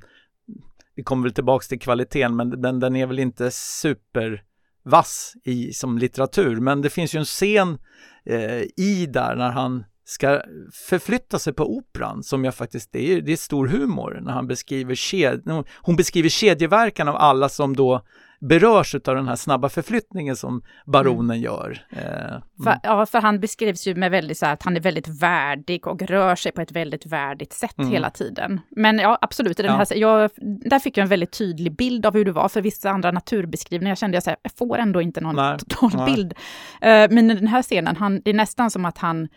vi 0.94 1.02
kommer 1.02 1.22
väl 1.22 1.32
tillbaks 1.32 1.68
till 1.68 1.80
kvaliteten, 1.80 2.36
men 2.36 2.62
den, 2.62 2.80
den 2.80 2.96
är 2.96 3.06
väl 3.06 3.18
inte 3.18 3.50
supervass 3.50 5.34
i, 5.44 5.72
som 5.72 5.98
litteratur. 5.98 6.56
Men 6.56 6.82
det 6.82 6.90
finns 6.90 7.14
ju 7.14 7.18
en 7.18 7.24
scen 7.24 7.78
eh, 8.24 8.62
i 8.76 9.08
där 9.12 9.36
när 9.36 9.50
han 9.50 9.84
ska 10.04 10.42
förflytta 10.88 11.38
sig 11.38 11.52
på 11.52 11.76
operan 11.76 12.22
som 12.22 12.44
jag 12.44 12.54
faktiskt, 12.54 12.92
det 12.92 13.12
är, 13.12 13.20
det 13.20 13.32
är 13.32 13.36
stor 13.36 13.66
humor 13.66 14.20
när 14.22 14.32
han 14.32 14.46
beskriver 14.46 14.94
ked, 14.94 15.64
hon 15.82 15.96
beskriver 15.96 16.28
kedjeverkan 16.28 17.08
av 17.08 17.16
alla 17.16 17.48
som 17.48 17.76
då 17.76 18.02
berörs 18.40 18.94
av 18.94 19.14
den 19.14 19.28
här 19.28 19.36
snabba 19.36 19.68
förflyttningen 19.68 20.36
som 20.36 20.62
baronen 20.86 21.40
gör. 21.40 21.86
Eh, 21.90 22.26
mm. 22.28 22.42
För, 22.64 22.74
ja, 22.82 23.06
för 23.06 23.20
han 23.20 23.40
beskrivs 23.40 23.86
ju 23.86 23.94
med 23.94 24.10
väldigt 24.10 24.38
så 24.38 24.46
här, 24.46 24.52
att 24.52 24.62
han 24.62 24.76
är 24.76 24.80
väldigt 24.80 25.08
värdig 25.22 25.86
och 25.86 26.02
rör 26.02 26.36
sig 26.36 26.52
på 26.52 26.60
ett 26.60 26.72
väldigt 26.72 27.06
värdigt 27.06 27.52
sätt 27.52 27.78
Mm. 27.78 27.90
hela 27.90 28.10
tiden. 28.10 28.60
Men 28.70 28.98
ja, 28.98 29.18
absolut, 29.20 29.60
i 29.60 29.62
den 29.62 29.72
Ja. 29.72 29.78
här, 29.78 29.96
jag, 29.96 30.30
där 30.70 30.78
fick 30.78 30.96
jag 30.96 31.02
en 31.02 31.08
väldigt 31.08 31.32
tydlig 31.38 31.76
bild 31.76 32.06
av 32.06 32.14
hur 32.14 32.24
det 32.24 32.32
var, 32.32 32.48
för 32.48 32.60
vissa 32.60 32.90
andra 32.90 33.10
naturbeskrivningar 33.10 33.94
kände 33.94 34.16
jag 34.16 34.22
så 34.22 34.30
här, 34.30 34.36
jag 34.42 34.52
får 34.52 34.78
ändå 34.78 35.00
inte 35.02 35.20
någon 35.20 35.36
Nej, 35.36 35.58
total 35.58 36.06
bild. 36.06 36.32
Eh, 36.80 37.06
men 37.10 37.30
i 37.30 37.34
den 37.34 37.46
här 37.48 37.62
scenen, 37.62 37.96
han, 37.96 38.20
det 38.24 38.30
är 38.30 38.34
nästan 38.34 38.70
som 38.70 38.84
att 38.84 38.98
han 38.98 39.28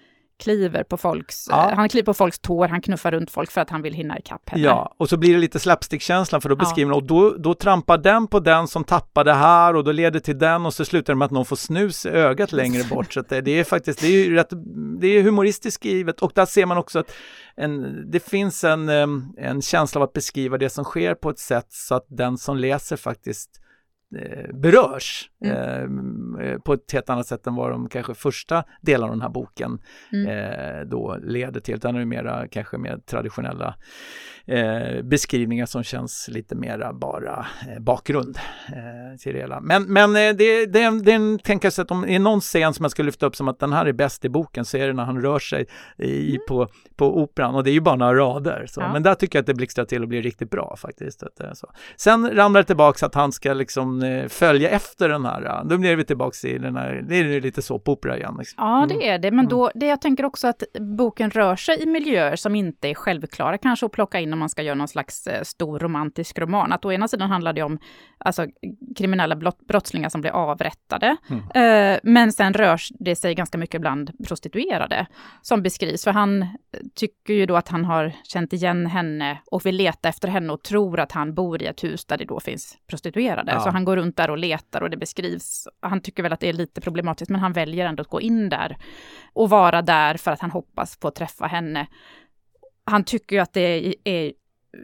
kliver 0.42 0.84
på 0.84 0.98
folks, 0.98 1.48
Ja. 1.50 1.70
eh, 1.72 1.76
han 1.76 1.90
kliver 1.90 2.06
på 2.06 2.14
folks 2.14 2.40
tår, 2.40 2.68
han 2.68 2.82
knuffar 2.82 3.12
runt 3.12 3.32
folk 3.32 3.52
för 3.52 3.62
att 3.62 3.70
han 3.70 3.82
vill 3.82 3.94
hinna 3.94 4.20
ikapp 4.20 4.50
henne. 4.50 4.64
Ja, 4.64 4.96
och 4.98 5.10
så 5.10 5.18
blir 5.18 5.34
det 5.34 5.40
lite 5.40 5.60
slapstick-känsla 5.60 6.42
för 6.42 6.50
då 6.50 6.54
Ja. 6.56 6.60
beskriver 6.60 6.90
man, 6.90 6.98
och 6.98 7.04
då, 7.04 7.36
då 7.38 7.54
trampar 7.54 7.98
den 7.98 8.28
på 8.28 8.40
den 8.40 8.68
som 8.68 8.84
tappar 8.84 9.24
det 9.24 9.34
här 9.34 9.76
och 9.76 9.84
då 9.84 9.92
leder 9.92 10.20
till 10.20 10.38
den 10.40 10.66
och 10.66 10.74
så 10.74 10.86
slutar 10.86 11.14
det 11.14 11.18
med 11.18 11.26
att 11.26 11.32
någon 11.32 11.46
får 11.46 11.56
snus 11.56 12.06
i 12.06 12.10
ögat 12.10 12.52
längre 12.52 12.84
bort. 12.90 13.14
Så 13.14 13.22
det, 13.22 13.42
det 13.42 13.60
är 13.60 13.64
faktiskt, 13.64 14.02
det 14.02 14.08
är 14.08 14.26
ju 14.26 14.36
rätt, 14.36 14.50
det 15.02 15.08
är 15.08 15.24
humoristiskt 15.24 15.76
skrivet 15.82 16.20
och 16.22 16.32
där 16.36 16.46
ser 16.46 16.66
man 16.66 16.78
också 16.78 17.00
att 17.00 17.12
en, 17.56 18.04
det 18.12 18.20
finns 18.20 18.64
en, 18.64 18.90
en 19.38 19.62
känsla 19.62 20.00
av 20.02 20.04
att 20.04 20.14
beskriva 20.14 20.58
det 20.58 20.70
som 20.70 20.84
sker 20.84 21.16
på 21.16 21.30
ett 21.30 21.40
sätt 21.40 21.68
så 21.70 21.96
att 21.96 22.06
den 22.10 22.38
som 22.38 22.58
läser 22.58 22.96
faktiskt 22.98 23.61
eh, 24.20 24.56
berörs 24.56 25.30
eh, 25.46 25.88
på 26.66 26.74
ett 26.74 26.92
helt 26.92 27.10
annat 27.10 27.28
sätt 27.28 27.48
än 27.48 27.56
vad 27.56 27.72
de 27.72 27.90
kanske 27.90 28.14
första 28.14 28.64
delen 28.82 29.04
av 29.04 29.10
den 29.10 29.22
här 29.22 29.30
boken 29.30 29.80
Mm. 30.14 30.28
eh, 30.28 30.82
då 30.88 31.18
leder 31.24 31.60
till. 31.60 31.80
Den 31.80 31.96
är 31.96 32.00
ju 32.00 32.06
mera 32.06 32.48
kanske 32.48 32.78
mer 32.78 32.98
traditionella 32.98 33.76
eh, 34.46 35.02
beskrivningar 35.04 35.66
som 35.66 35.84
känns 35.84 36.28
lite 36.32 36.56
mera 36.56 36.94
bara 36.94 37.46
eh, 37.70 37.80
bakgrund 37.80 38.38
eh, 38.68 39.18
till 39.20 39.34
det 39.34 39.40
hela. 39.40 39.62
Men, 39.62 39.84
men 39.84 40.10
eh, 40.16 40.36
det, 40.36 40.66
det, 40.66 40.82
är 40.82 41.04
det 41.04 41.12
är 41.66 41.70
så 41.70 41.82
att 41.82 41.92
om 41.92 42.02
det 42.02 42.16
är 42.16 42.20
någon 42.20 42.42
scen 42.42 42.74
som 42.74 42.84
jag 42.84 42.92
skulle 42.92 43.06
lyfta 43.06 43.26
upp 43.26 43.36
som 43.36 43.48
att 43.48 43.60
den 43.60 43.74
här 43.74 43.86
är 43.86 43.94
bäst 43.94 44.26
i 44.26 44.30
boken 44.30 44.66
så 44.66 44.78
är 44.78 44.88
det 44.88 44.94
när 44.94 45.04
han 45.04 45.22
rör 45.22 45.40
sig 45.40 45.68
i, 45.98 46.38
på, 46.48 46.68
på 46.96 47.22
operan 47.22 47.56
och 47.56 47.64
det 47.64 47.70
är 47.70 47.74
ju 47.74 47.82
bara 47.82 47.96
några 47.96 48.16
rader. 48.16 48.66
Så. 48.70 48.82
Ja. 48.82 48.94
Men 48.94 49.04
där 49.04 49.16
tycker 49.16 49.40
jag 49.40 49.42
att 49.44 49.48
det 49.48 49.54
blixtrar 49.54 49.86
till 49.86 50.02
och 50.02 50.08
blir 50.08 50.22
riktigt 50.22 50.50
bra 50.50 50.76
faktiskt. 50.78 51.24
Att 51.24 51.36
det 51.36 51.44
är 51.44 51.54
så. 51.54 51.72
Sen 51.96 52.36
ramlar 52.36 52.62
det 52.62 52.68
tillbaks 52.68 53.04
att 53.04 53.16
han 53.16 53.32
ska 53.32 53.54
liksom 53.54 54.01
kan 54.02 54.20
eh, 54.20 54.28
följa 54.28 54.70
efter 54.70 55.10
den 55.10 55.26
här. 55.26 55.42
ja. 55.42 55.64
Då 55.66 55.78
blir 55.78 55.96
vi 55.96 56.04
tillbaka 56.06 56.48
i 56.48 56.58
den 56.58 56.76
här, 56.76 57.04
det 57.08 57.16
är 57.16 57.42
lite 57.42 57.62
såpopera 57.62 58.18
igen. 58.18 58.36
Liksom. 58.40 58.56
Ja, 58.68 58.84
Mm. 58.84 58.98
det 58.98 59.08
är 59.08 59.20
det. 59.20 59.32
Men 59.32 59.48
då, 59.48 59.72
det 59.76 59.86
jag 59.86 60.02
tänker 60.02 60.26
också 60.26 60.48
att 60.48 60.64
boken 60.80 61.32
rör 61.32 61.56
sig 61.56 61.84
i 61.84 61.86
miljöer 61.86 62.36
som 62.36 62.56
inte 62.56 62.88
är 62.90 62.94
självklara 62.94 63.58
kanske 63.58 63.86
att 63.86 63.92
plocka 63.92 64.20
in 64.20 64.34
om 64.34 64.40
man 64.40 64.50
ska 64.50 64.62
göra 64.62 64.76
någon 64.76 64.88
slags 64.88 65.28
eh, 65.28 65.44
stor 65.44 65.80
romantisk 65.80 66.40
roman. 66.40 66.72
Att 66.72 66.86
å 66.86 66.92
ena 66.92 67.08
sidan 67.08 67.30
handlar 67.30 67.54
det 67.54 67.64
om 67.64 67.80
alltså, 68.18 68.48
kriminella 68.98 69.36
brottslingar 69.68 70.10
som 70.10 70.22
blir 70.22 70.32
avrättade. 70.32 71.16
Mm. 71.30 71.94
Eh, 71.94 72.00
men 72.04 72.32
sen 72.32 72.54
rör 72.54 72.80
det 73.00 73.16
sig 73.16 73.36
ganska 73.36 73.58
mycket 73.58 73.82
bland 73.82 74.12
prostituerade 74.28 75.06
som 75.42 75.62
beskrivs. 75.64 76.04
För 76.04 76.12
han 76.12 76.42
eh, 76.42 76.48
tycker 76.96 77.34
ju 77.34 77.46
då 77.46 77.56
att 77.56 77.68
han 77.68 77.86
har 77.86 78.12
känt 78.24 78.54
igen 78.54 78.86
henne 78.86 79.42
och 79.52 79.66
vill 79.66 79.76
leta 79.76 80.10
efter 80.10 80.28
henne 80.28 80.54
och 80.54 80.64
tror 80.64 81.00
att 81.00 81.12
han 81.12 81.34
bor 81.34 81.62
i 81.62 81.66
ett 81.66 81.84
hus 81.84 82.06
där 82.06 82.18
det 82.18 82.26
då 82.26 82.40
finns 82.40 82.78
prostituerade. 82.88 83.52
Ja. 83.52 83.60
Så 83.60 83.70
han 83.70 83.86
går 83.86 83.91
runt 83.96 84.18
där 84.18 84.30
och 84.30 84.38
letar 84.38 84.82
och 84.82 84.90
det 84.90 84.98
beskrivs. 84.98 85.68
Han 85.80 86.02
tycker 86.02 86.24
väl 86.24 86.34
att 86.34 86.40
det 86.40 86.50
är 86.50 86.54
lite 86.54 86.82
problematiskt, 86.82 87.32
men 87.32 87.42
han 87.42 87.54
väljer 87.54 87.86
ändå 87.86 88.02
att 88.02 88.08
gå 88.08 88.22
in 88.22 88.50
där 88.50 88.78
och 89.34 89.50
vara 89.50 89.82
där 89.82 90.18
för 90.18 90.32
att 90.32 90.40
han 90.40 90.52
hoppas 90.52 90.98
på 90.98 91.08
att 91.08 91.16
träffa 91.16 91.46
henne. 91.46 91.88
Han 92.84 93.04
tycker 93.04 93.36
ju 93.36 93.42
att 93.42 93.54
det 93.54 93.96
är 94.04 94.34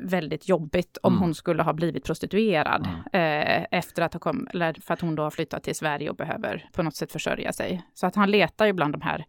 väldigt 0.04 0.50
jobbigt 0.50 0.98
om 1.04 1.14
Mm. 1.14 1.22
hon 1.24 1.36
skulle 1.36 1.64
ha 1.64 1.74
blivit 1.74 2.04
prostituerad 2.06 2.88
eh, 3.14 3.66
efter 3.72 4.02
att 4.02 4.14
ha 4.14 4.20
kom, 4.20 4.48
eller 4.54 4.74
för 4.74 4.94
att 4.94 5.02
hon 5.02 5.16
då 5.16 5.24
har 5.24 5.32
flyttat 5.32 5.64
till 5.64 5.76
Sverige 5.76 6.10
och 6.10 6.16
behöver 6.16 6.70
på 6.74 6.84
något 6.84 6.96
sätt 6.96 7.12
försörja 7.12 7.54
sig. 7.54 7.84
Så 7.94 8.08
att 8.08 8.16
han 8.16 8.32
letar 8.32 8.66
ju 8.66 8.74
bland 8.74 8.94
de 8.94 9.02
här 9.02 9.26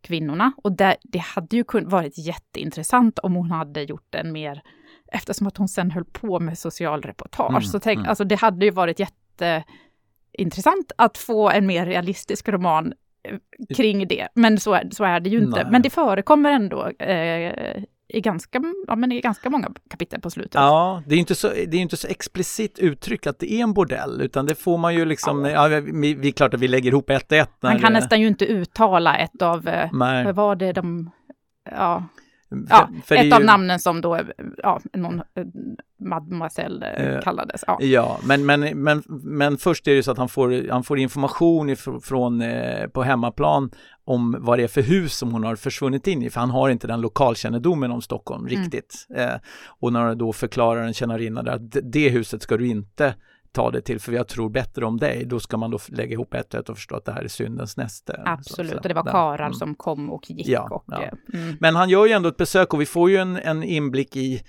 kvinnorna 0.00 0.52
och 0.56 0.72
det, 0.72 0.96
det 1.02 1.18
hade 1.18 1.56
ju 1.56 1.64
kun, 1.64 1.88
varit 1.88 2.18
jätteintressant 2.18 3.18
om 3.18 3.34
hon 3.34 3.50
hade 3.50 3.82
gjort 3.82 4.14
en 4.14 4.32
mer, 4.32 4.62
eftersom 5.12 5.46
att 5.46 5.56
hon 5.56 5.68
sen 5.68 5.90
höll 5.90 6.04
på 6.04 6.40
med 6.40 6.58
socialreportage. 6.58 7.50
Mm, 7.50 7.62
så 7.62 7.80
tänk, 7.80 7.98
mm. 7.98 8.08
alltså 8.08 8.24
det 8.24 8.36
hade 8.36 8.64
ju 8.64 8.70
varit 8.70 9.00
jätteintressant 9.00 10.92
att 10.96 11.18
få 11.18 11.50
en 11.50 11.66
mer 11.66 11.86
realistisk 11.86 12.48
roman 12.48 12.92
eh, 13.22 13.38
kring 13.76 14.08
det. 14.08 14.28
Men 14.34 14.60
så 14.60 14.74
är, 14.74 14.88
så 14.90 15.04
är 15.04 15.20
det 15.20 15.30
ju 15.30 15.38
inte. 15.38 15.62
Nej. 15.62 15.72
Men 15.72 15.82
det 15.82 15.90
förekommer 15.90 16.50
ändå 16.50 16.88
eh, 16.88 17.82
i, 18.08 18.20
ganska, 18.20 18.62
ja, 18.86 18.96
men 18.96 19.12
i 19.12 19.20
ganska 19.20 19.50
många 19.50 19.68
kapitel 19.90 20.20
på 20.20 20.30
slutet. 20.30 20.54
Ja, 20.54 21.02
det 21.06 21.14
är 21.14 21.18
inte 21.18 21.34
så, 21.34 21.48
det 21.48 21.76
är 21.76 21.80
inte 21.80 21.96
så 21.96 22.08
explicit 22.08 22.78
uttryckt 22.78 23.26
att 23.26 23.38
det 23.38 23.52
är 23.52 23.62
en 23.62 23.72
bordell, 23.72 24.20
utan 24.20 24.46
det 24.46 24.54
får 24.54 24.78
man 24.78 24.94
ju 24.94 25.04
liksom, 25.04 25.44
ja. 25.44 25.68
vi, 25.68 26.14
vi, 26.14 26.28
är 26.28 26.32
klart 26.32 26.54
att 26.54 26.60
vi 26.60 26.68
lägger 26.68 26.90
ihop 26.90 27.10
ett 27.10 27.32
och 27.32 27.38
ett. 27.38 27.50
Man 27.60 27.80
kan 27.80 27.92
nästan 27.92 28.20
ju 28.20 28.26
inte 28.26 28.44
uttala 28.44 29.16
ett 29.16 29.42
av, 29.42 29.68
eh, 29.68 29.88
Nej. 29.92 30.24
vad 30.24 30.34
var 30.34 30.56
det 30.56 30.72
de, 30.72 31.10
ja, 31.70 32.04
ja 32.70 32.88
för 33.04 33.14
är 33.14 33.26
ett 33.26 33.32
av 33.32 33.40
ju- 33.40 33.46
namnen 33.46 33.78
som 33.80 34.00
då, 34.00 34.18
ja, 34.56 34.80
någon 34.92 35.18
eh, 35.18 35.44
mademoiselle 36.00 36.86
Eh, 36.90 37.20
kallades. 37.20 37.64
Ja. 37.66 37.78
Ja, 37.82 38.18
men, 38.24 38.46
men, 38.46 38.60
men, 38.82 39.02
men 39.22 39.58
först 39.58 39.88
är 39.88 39.94
det 39.94 40.02
så 40.02 40.10
att 40.10 40.18
han 40.18 40.28
får, 40.28 40.70
han 40.70 40.84
får 40.84 40.98
information 40.98 41.70
ifrån, 41.70 42.00
från, 42.00 42.40
eh, 42.42 42.86
på 42.86 43.02
hemmaplan 43.02 43.70
om 44.04 44.36
vad 44.40 44.58
det 44.58 44.62
är 44.62 44.68
för 44.68 44.82
hus 44.82 45.14
som 45.16 45.32
hon 45.32 45.44
har 45.44 45.56
försvunnit 45.56 46.06
in 46.06 46.22
i, 46.22 46.30
för 46.30 46.40
han 46.40 46.50
har 46.50 46.68
inte 46.68 46.86
den 46.86 47.00
lokalkännedomen 47.00 47.90
om 47.90 48.02
Stockholm 48.02 48.46
Mm. 48.46 48.62
riktigt. 48.62 49.06
Eh, 49.16 49.34
och 49.80 49.92
när 49.92 50.14
då 50.14 50.32
förklarar 50.32 50.82
en 50.82 50.94
tjänarinna 50.94 51.42
där 51.42 51.52
att 51.52 51.76
det 51.82 52.08
huset 52.08 52.42
ska 52.42 52.56
du 52.56 52.66
inte 52.66 53.14
ta 53.58 53.70
det 53.70 53.80
till 53.80 54.00
för 54.00 54.12
jag 54.12 54.28
tror 54.28 54.50
bättre 54.50 54.84
om 54.84 54.96
dig, 54.96 55.24
då 55.24 55.40
ska 55.40 55.56
man 55.56 55.70
då 55.70 55.78
lägga 55.88 56.12
ihop 56.12 56.34
ett 56.34 56.54
och 56.54 56.60
ett 56.60 56.68
och 56.68 56.76
förstå 56.76 56.96
att 56.96 57.04
det 57.04 57.12
här 57.12 57.22
är 57.22 57.28
syndens 57.28 57.76
näste. 57.76 58.22
Absolut, 58.24 58.74
och 58.74 58.88
det 58.88 58.94
var 58.94 59.04
karar 59.04 59.46
Mm. 59.46 59.54
som 59.54 59.74
kom 59.74 60.10
och 60.10 60.30
gick. 60.30 60.48
Ja, 60.48 60.68
och, 60.70 60.84
ja. 60.86 61.02
mm. 61.34 61.56
Men 61.60 61.76
han 61.76 61.88
gör 61.88 62.06
ju 62.06 62.12
ändå 62.12 62.28
ett 62.28 62.36
besök 62.36 62.74
och 62.74 62.80
vi 62.80 62.86
får 62.86 63.10
ju 63.10 63.16
en, 63.16 63.36
en 63.36 63.62
inblick 63.62 64.16
i 64.16 64.42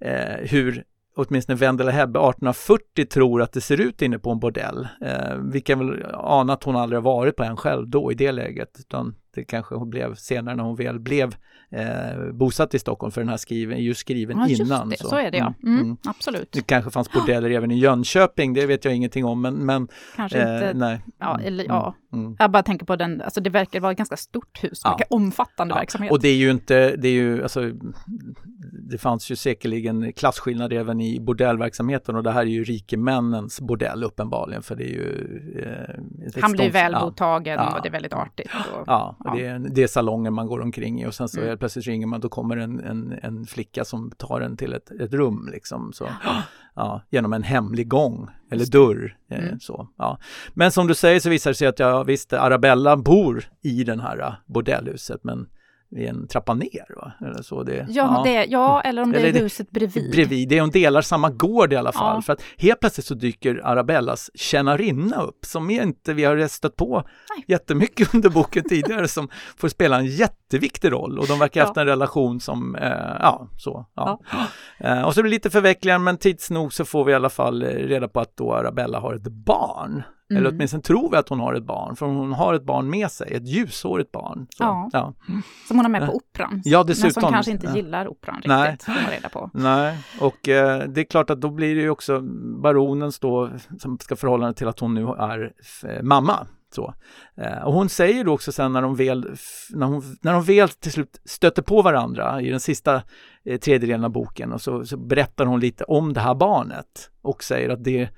eh, 0.00 0.36
hur 0.50 0.84
åtminstone 1.16 1.56
Wendela 1.58 1.90
Hebbe 1.90 2.18
1840 2.18 3.06
tror 3.06 3.42
att 3.42 3.52
det 3.52 3.60
ser 3.60 3.80
ut 3.80 4.02
inne 4.02 4.18
på 4.18 4.30
en 4.30 4.38
bordell. 4.38 4.88
Eh, 5.00 5.36
vi 5.52 5.60
kan 5.60 5.78
väl 5.78 6.06
ana 6.14 6.52
att 6.52 6.64
hon 6.64 6.76
aldrig 6.76 6.96
har 6.96 7.04
varit 7.04 7.36
på 7.36 7.42
en 7.42 7.56
själv 7.56 7.88
då 7.88 8.12
i 8.12 8.14
det 8.14 8.32
läget, 8.32 8.76
utan 8.78 9.14
det 9.34 9.44
kanske 9.44 9.74
hon 9.74 9.90
blev 9.90 10.14
senare 10.14 10.56
när 10.56 10.64
hon 10.64 10.76
väl 10.76 10.98
blev 11.00 11.34
eh, 11.70 12.32
bosatt 12.32 12.74
i 12.74 12.78
Stockholm, 12.78 13.10
för 13.12 13.20
den 13.20 13.28
här 13.28 13.36
skriven, 13.36 13.76
är 13.76 13.82
ju 13.82 13.94
skriven 13.94 14.38
Ja, 14.38 14.48
innan. 14.48 14.88
det, 14.88 14.96
så, 14.98 15.16
är 15.16 15.30
det 15.30 15.38
ja. 15.38 15.54
Mm, 15.62 15.96
Absolut. 16.04 16.52
Det 16.52 16.66
kanske 16.66 16.90
fanns 16.90 17.12
bordeller 17.12 17.50
även 17.50 17.70
i 17.70 17.78
Jönköping, 17.78 18.54
det 18.54 18.66
vet 18.66 18.84
jag 18.84 18.94
ingenting 18.94 19.24
om, 19.24 19.42
men, 19.42 19.54
men 19.54 19.88
Kanske 20.16 20.38
eh, 20.42 20.54
inte, 20.54 20.72
nej. 20.74 21.00
ja, 21.18 21.40
eller 21.44 21.64
ja. 21.64 21.94
Mm. 22.12 22.36
Jag 22.38 22.50
bara 22.50 22.62
tänker 22.62 22.86
på 22.86 22.96
den, 22.96 23.20
alltså 23.20 23.40
det 23.40 23.50
verkar 23.50 23.80
vara 23.80 23.92
ett 23.92 23.98
ganska 23.98 24.16
stort 24.16 24.64
hus, 24.64 24.80
Ja. 24.84 24.98
omfattande 25.10 25.74
Ja, 25.74 25.78
verksamhet. 25.78 26.12
Och 26.12 26.20
det 26.20 26.28
är 26.28 26.36
ju 26.36 26.50
inte, 26.50 26.96
det 26.96 27.08
är 27.08 27.12
ju, 27.12 27.42
alltså, 27.42 27.70
det 28.90 28.98
fanns 28.98 29.30
ju 29.30 29.36
säkerligen 29.36 30.12
klasskillnader 30.12 30.76
även 30.76 31.00
i 31.00 31.20
bordellverksamheten 31.20 32.16
och 32.16 32.22
det 32.22 32.30
här 32.32 32.40
är 32.42 32.46
ju 32.46 32.64
rikemännens 32.64 33.60
bordell 33.60 34.04
uppenbarligen 34.04 34.62
för 34.62 34.76
det 34.76 34.84
är 34.84 34.92
ju... 34.92 35.62
Eh, 36.34 36.42
Han 36.42 36.52
blir 36.52 36.70
väl 36.70 36.92
mottagen 36.92 37.60
och 37.60 37.82
det 37.82 37.88
är 37.88 37.92
väldigt 37.92 38.12
artigt. 38.12 38.50
Och, 38.74 38.84
Ja, 38.86 39.16
Ja. 39.24 39.34
Det, 39.34 39.46
är, 39.46 39.58
det 39.58 39.82
är 39.82 39.86
salonger 39.86 40.30
man 40.30 40.46
går 40.46 40.60
omkring 40.60 41.02
i 41.02 41.06
och 41.06 41.14
sen 41.14 41.28
så 41.28 41.38
Mm. 41.38 41.48
helt 41.48 41.60
plötsligt 41.60 41.86
ringer 41.86 42.06
man, 42.06 42.20
då 42.20 42.28
kommer 42.28 42.56
en, 42.56 42.80
en, 42.80 43.14
en 43.22 43.46
flicka 43.46 43.84
som 43.84 44.10
tar 44.10 44.40
en 44.40 44.56
till 44.56 44.72
ett, 44.72 44.90
ett 44.90 45.12
rum 45.12 45.48
liksom. 45.52 45.92
Så, 45.92 46.08
ja, 46.74 47.02
genom 47.10 47.32
en 47.32 47.42
hemlig 47.42 47.88
gång 47.88 48.28
eller 48.50 48.66
dörr. 48.66 49.16
Eh, 49.30 49.38
Mm. 49.44 49.60
så, 49.60 49.88
ja. 49.98 50.18
Men 50.54 50.72
som 50.72 50.86
du 50.86 50.94
säger 50.94 51.20
så 51.20 51.30
visar 51.30 51.50
det 51.50 51.54
sig 51.54 51.68
att 51.68 51.78
ja, 51.78 52.02
visst, 52.02 52.32
Arabella 52.32 52.96
bor 52.96 53.44
i 53.62 53.84
den 53.84 54.00
här 54.00 54.18
eh, 54.20 54.32
bordellhuset 54.46 55.24
men 55.24 55.46
i 55.96 56.06
en 56.06 56.28
trappa 56.28 56.54
ner. 56.54 56.96
Va? 56.96 57.12
Eller 57.26 57.42
så 57.42 57.62
det, 57.62 57.86
ja, 57.88 58.20
Det, 58.24 58.44
ja, 58.44 58.80
eller 58.80 59.02
om 59.02 59.12
det 59.12 59.18
Eller 59.18 59.38
är 59.38 59.42
huset 59.42 59.70
bredvid. 59.70 60.10
Bredvid, 60.10 60.48
det 60.48 60.56
är 60.56 60.60
hon 60.60 60.70
delar 60.70 61.02
samma 61.02 61.30
gård 61.30 61.72
i 61.72 61.76
alla 61.76 61.92
fall. 61.92 62.16
Ja. 62.16 62.22
För 62.22 62.32
att 62.32 62.42
helt 62.58 62.80
plötsligt 62.80 63.06
så 63.06 63.14
dyker 63.14 63.60
Arabellas 63.64 64.30
tjänarinna 64.34 65.22
upp 65.22 65.44
som 65.44 65.70
inte 65.70 66.14
vi 66.14 66.24
har 66.24 66.46
stött 66.48 66.76
på 66.76 67.02
Nej. 67.36 67.44
jättemycket 67.48 68.14
under 68.14 68.30
boken 68.30 68.64
tidigare 68.68 69.08
som 69.08 69.28
får 69.56 69.68
spela 69.68 69.98
en 69.98 70.06
jätteviktig 70.06 70.92
roll 70.92 71.18
och 71.18 71.26
de 71.26 71.38
verkar 71.38 71.60
ha 71.60 71.64
Ja. 71.64 71.68
haft 71.68 71.76
en 71.76 71.86
relation 71.86 72.40
som, 72.40 72.76
eh, 72.76 73.16
ja, 73.20 73.48
så. 73.56 73.86
Ja. 73.94 74.20
Eh, 74.78 75.02
och 75.02 75.14
så 75.14 75.22
blir 75.22 75.30
det 75.30 75.34
lite 75.36 75.50
förvecklingar 75.50 75.98
men 75.98 76.16
tids 76.16 76.50
nog 76.50 76.72
så 76.72 76.84
får 76.84 77.04
vi 77.04 77.12
i 77.12 77.14
alla 77.14 77.30
fall 77.30 77.62
eh, 77.62 77.66
reda 77.68 78.08
på 78.08 78.20
att 78.20 78.36
då 78.36 78.54
Arabella 78.54 79.00
har 79.00 79.14
ett 79.14 79.22
barn. 79.28 80.02
Eller 80.36 80.40
Mm. 80.40 80.54
åtminstone 80.54 80.82
tror 80.82 81.10
vi 81.10 81.16
att 81.16 81.28
hon 81.28 81.40
har 81.40 81.54
ett 81.54 81.64
barn, 81.64 81.96
för 81.96 82.06
hon 82.06 82.32
har 82.32 82.54
ett 82.54 82.64
barn 82.64 82.90
med 82.90 83.10
sig, 83.10 83.34
ett 83.34 83.48
ljushårigt 83.48 84.12
barn. 84.12 84.46
Så, 84.50 84.64
Ja. 84.64 84.90
ja. 84.92 85.14
Som 85.68 85.76
hon 85.76 85.84
har 85.84 85.90
med 85.90 86.06
på 86.06 86.14
operan. 86.16 86.62
Ja, 86.64 86.84
Men 86.86 86.94
som 87.12 87.22
kanske 87.22 87.50
inte 87.52 87.72
gillar 87.74 88.08
operan 88.08 88.34
riktigt, 88.36 88.48
Nej. 88.48 88.76
får 88.86 88.92
man 88.92 89.10
reda 89.12 89.28
på. 89.28 89.50
Nej, 89.54 89.98
och 90.20 90.48
eh, 90.48 90.88
det 90.88 91.00
är 91.00 91.04
klart 91.04 91.30
att 91.30 91.40
då 91.40 91.50
blir 91.50 91.74
det 91.74 91.80
ju 91.80 91.90
också 91.90 92.20
baronens 92.62 93.18
då 93.18 93.50
som 93.78 93.98
ska 93.98 94.16
förhålla 94.16 94.46
sig 94.48 94.54
till 94.54 94.68
att 94.68 94.78
hon 94.80 94.94
nu 94.94 95.02
är 95.08 95.52
f- 95.60 95.84
mamma. 96.02 96.46
Så. 96.74 96.94
Eh, 97.36 97.62
och 97.64 97.72
hon 97.72 97.88
säger 97.88 98.24
då 98.24 98.32
också 98.32 98.52
sen 98.52 98.72
när 98.72 98.82
de, 98.82 98.94
väl, 98.96 99.36
när, 99.70 99.86
hon, 99.86 100.02
när 100.22 100.32
de 100.32 100.42
väl 100.42 100.68
till 100.68 100.92
slut 100.92 101.20
stöter 101.24 101.62
på 101.62 101.82
varandra 101.82 102.40
i 102.40 102.50
den 102.50 102.60
sista 102.60 103.02
eh, 103.44 103.58
tredjedelen 103.60 104.04
av 104.04 104.10
boken 104.10 104.52
och 104.52 104.60
så, 104.60 104.84
så 104.84 104.96
berättar 104.96 105.46
hon 105.46 105.60
lite 105.60 105.84
om 105.84 106.12
det 106.12 106.20
här 106.20 106.34
barnet 106.34 107.10
och 107.22 107.42
säger 107.44 107.68
att 107.68 107.84
det 107.84 108.08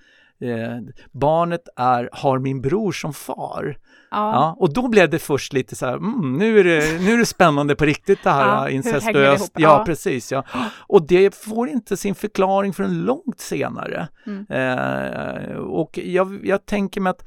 eh, 0.44 0.78
barnet 1.12 1.68
är, 1.76 2.08
har 2.12 2.38
min 2.38 2.60
bror 2.60 2.92
som 2.92 3.14
far. 3.14 3.76
Ja. 4.10 4.32
Ja, 4.32 4.56
och 4.58 4.72
då 4.72 4.88
blev 4.88 5.10
det 5.10 5.18
först 5.18 5.52
lite 5.52 5.76
så 5.76 5.86
här, 5.86 5.96
mm, 5.96 6.38
nu, 6.38 6.58
är 6.58 6.64
det, 6.64 7.00
nu 7.04 7.12
är 7.12 7.18
det 7.18 7.26
spännande 7.26 7.76
på 7.76 7.84
riktigt 7.84 8.22
det 8.22 8.30
här 8.30 8.46
Ja, 8.46 8.68
incestuöst. 8.70 9.52
Ja, 9.54 9.60
Ja. 9.78 9.84
precis. 9.86 10.32
Ja. 10.32 10.44
Och 10.86 11.06
det 11.06 11.34
får 11.34 11.68
inte 11.68 11.96
sin 11.96 12.14
förklaring 12.14 12.72
förrän 12.72 13.02
långt 13.02 13.40
senare. 13.40 14.08
Mm. 14.26 14.46
Eh, 14.48 15.56
och 15.56 15.98
jag, 15.98 16.46
jag 16.46 16.66
tänker 16.66 17.00
mig 17.00 17.10
att 17.10 17.24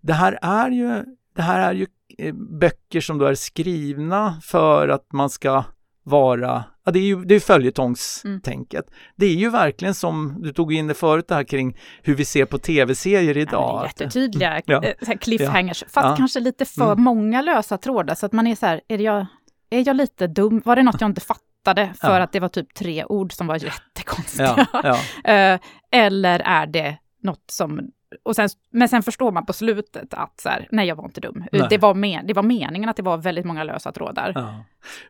det 0.00 0.12
här 0.12 0.38
är 0.42 0.70
ju, 0.70 1.04
det 1.36 1.42
här 1.42 1.60
är 1.60 1.72
ju 1.74 1.86
eh, 2.18 2.34
böcker 2.34 3.00
som 3.00 3.18
då 3.18 3.26
är 3.26 3.34
skrivna 3.34 4.40
för 4.42 4.88
att 4.88 5.12
man 5.12 5.30
ska 5.30 5.64
vara, 6.04 6.64
ja 6.84 6.92
det 6.92 6.98
är 6.98 7.02
ju 7.04 7.24
det 7.24 7.34
är 7.34 7.40
följetongstänket. 7.40 8.84
Det 9.16 9.26
är 9.26 9.34
ju 9.34 9.50
verkligen 9.50 9.94
som, 9.94 10.36
du 10.42 10.52
tog 10.52 10.72
in 10.74 10.86
det 10.86 10.94
förut 10.94 11.28
det 11.28 11.34
här 11.34 11.44
kring 11.44 11.76
hur 12.02 12.14
vi 12.14 12.24
ser 12.24 12.44
på 12.44 12.58
tv-serier 12.58 13.34
Ja, 13.34 13.40
idag. 13.40 13.80
är 13.80 13.86
jättetydliga 13.86 14.60
Ja. 14.66 14.82
eh, 14.84 14.94
här 15.06 15.16
cliffhangers, 15.16 15.84
fast 15.88 16.06
Ja. 16.08 16.16
kanske 16.16 16.40
lite 16.40 16.64
för 16.64 16.92
Mm. 16.92 17.04
många 17.04 17.42
lösa 17.42 17.78
trådar, 17.78 18.14
så 18.14 18.26
att 18.26 18.32
man 18.32 18.46
är 18.46 18.54
så 18.54 18.66
här, 18.66 18.80
är, 18.88 18.98
jag, 18.98 19.26
är 19.70 19.86
jag 19.86 19.96
lite 19.96 20.26
dum? 20.26 20.62
Var 20.64 20.76
det 20.76 20.82
något 20.82 21.00
jag 21.00 21.10
inte 21.10 21.20
fattade 21.20 21.92
för 22.00 22.16
Ja. 22.16 22.22
att 22.22 22.32
det 22.32 22.40
var 22.40 22.48
typ 22.48 22.74
tre 22.74 23.04
ord 23.04 23.32
som 23.32 23.46
var 23.46 23.56
jättekonstiga? 23.64 24.66
Ja, 24.72 24.80
ja. 24.84 24.98
Eh, 25.32 25.60
eller 25.92 26.40
är 26.40 26.66
det 26.66 26.96
något 27.22 27.44
som... 27.50 27.80
Och 28.22 28.36
sen, 28.36 28.48
men 28.72 28.88
sen 28.88 29.02
förstår 29.02 29.32
man 29.32 29.46
på 29.46 29.52
slutet 29.52 30.14
att 30.14 30.40
så 30.40 30.48
här, 30.48 30.68
nej, 30.70 30.88
jag 30.88 30.96
var 30.96 31.04
inte 31.04 31.20
dum. 31.20 31.44
Nej. 31.52 31.66
Det 31.70 31.78
var, 31.78 31.94
men, 31.94 32.26
det 32.26 32.34
var 32.34 32.42
meningen 32.42 32.88
att 32.88 32.96
det 32.96 33.02
var 33.02 33.16
väldigt 33.16 33.44
många 33.44 33.64
lösa 33.64 33.92
trådar. 33.92 34.32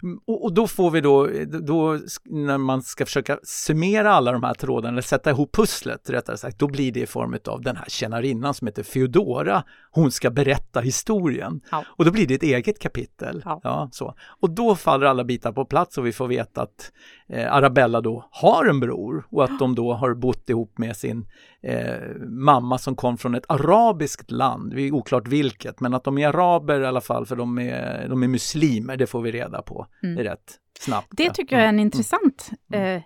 Ja. 0.00 0.08
Och, 0.26 0.44
och, 0.44 0.54
då 0.54 0.66
får 0.66 0.90
vi 0.90 1.00
då, 1.00 1.28
då, 1.46 1.98
när 2.24 2.58
man 2.58 2.82
ska 2.82 3.06
försöka 3.06 3.38
summera 3.42 4.12
alla 4.12 4.32
de 4.32 4.42
här 4.42 4.54
trådarna, 4.54 4.92
eller 4.92 5.02
sätta 5.02 5.30
ihop 5.30 5.52
pusslet 5.52 6.10
rättare 6.10 6.36
sagt, 6.36 6.58
då 6.58 6.68
blir 6.68 6.92
det 6.92 7.00
i 7.00 7.06
form 7.06 7.38
av 7.48 7.62
den 7.62 7.76
här 7.76 7.86
tjänarinnan 7.88 8.54
som 8.54 8.66
heter 8.66 8.82
Feodora. 8.82 9.64
Hon 9.90 10.12
ska 10.12 10.30
berätta 10.30 10.80
historien. 10.80 11.60
Ja. 11.70 11.84
Och 11.88 12.04
då 12.04 12.10
blir 12.10 12.26
det 12.26 12.34
ett 12.34 12.42
eget 12.42 12.78
kapitel. 12.78 13.42
Ja. 13.44 13.60
ja. 13.62 13.88
så. 13.92 14.14
Och 14.40 14.50
då 14.50 14.76
faller 14.76 15.06
alla 15.06 15.24
bitar 15.24 15.52
på 15.52 15.64
plats 15.64 15.98
och 15.98 16.06
vi 16.06 16.12
får 16.12 16.28
veta 16.28 16.62
att 16.62 16.92
eh, 17.28 17.54
Arabella 17.54 18.00
då 18.00 18.28
har 18.30 18.66
en 18.66 18.80
bror 18.80 19.26
och 19.30 19.44
att 19.44 19.58
de 19.58 19.74
då 19.74 19.92
har 19.92 20.14
bott 20.14 20.50
ihop 20.50 20.78
med 20.78 20.96
sin 20.96 21.26
eh, 21.62 22.16
mamma 22.28 22.78
som 22.78 22.96
kom 22.96 23.18
från 23.18 23.34
ett 23.34 23.44
arabiskt 23.48 24.30
land, 24.30 24.74
det 24.74 24.82
är 24.82 24.92
oklart 24.92 25.28
vilket, 25.28 25.80
men 25.80 25.94
att 25.94 26.04
de 26.04 26.18
är 26.18 26.28
araber 26.28 26.80
i 26.80 26.86
alla 26.86 27.00
fall 27.00 27.26
för 27.26 27.36
de 27.36 27.58
är, 27.58 28.08
de 28.08 28.22
är 28.22 28.28
muslimer, 28.28 28.96
det 28.96 29.06
får 29.06 29.22
vi 29.22 29.32
reda 29.32 29.61
på 29.62 29.86
mm. 30.02 30.24
rätt 30.24 30.58
snabbt. 30.80 31.08
Det 31.10 31.30
tycker 31.30 31.56
jag 31.56 31.64
är 31.64 31.68
en 31.68 31.74
mm. 31.74 31.86
intressant 31.86 32.50
mm. 32.72 32.96
eh, 32.96 33.02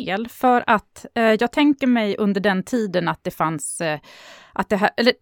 del, 0.00 0.28
för 0.28 0.64
att 0.66 1.06
eh, 1.14 1.24
jag 1.24 1.52
tänker 1.52 1.86
mig 1.86 2.16
under 2.16 2.40
den 2.40 2.62
tiden 2.62 3.08
att 3.08 3.24
det 3.24 3.30
fanns, 3.30 3.80
eh, 3.80 4.00
att 4.52 4.68
det 4.68 4.76
här, 4.76 4.90
eller 4.96 5.12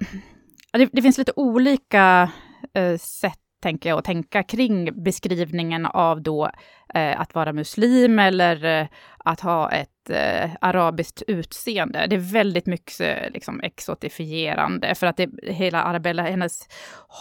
det, 0.73 0.89
det 0.93 1.03
finns 1.03 1.19
lite 1.19 1.33
olika 1.37 2.31
eh, 2.75 2.99
sätt 2.99 3.39
tänker 3.63 3.89
jag, 3.89 3.99
att 3.99 4.05
tänka 4.05 4.43
kring 4.43 5.03
beskrivningen 5.03 5.87
av 5.87 6.23
då 6.23 6.51
eh, 6.95 7.21
att 7.21 7.35
vara 7.35 7.53
muslim 7.53 8.19
eller 8.19 8.65
eh, 8.65 8.87
att 9.19 9.41
ha 9.41 9.71
ett 9.71 10.11
eh, 10.11 10.51
arabiskt 10.61 11.23
utseende. 11.27 12.07
Det 12.11 12.17
är 12.17 12.33
väldigt 12.33 12.67
mycket 12.67 13.01
eh, 13.01 13.31
liksom, 13.31 13.61
exotifierande, 13.61 14.95
för 14.95 15.07
att 15.07 15.17
det, 15.17 15.31
hela 15.43 15.83
Arabella, 15.83 16.23
hennes 16.23 16.69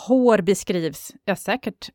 hår 0.08 0.41
beskrivs, 0.41 1.12
ja 1.26 1.36
säkert 1.36 1.89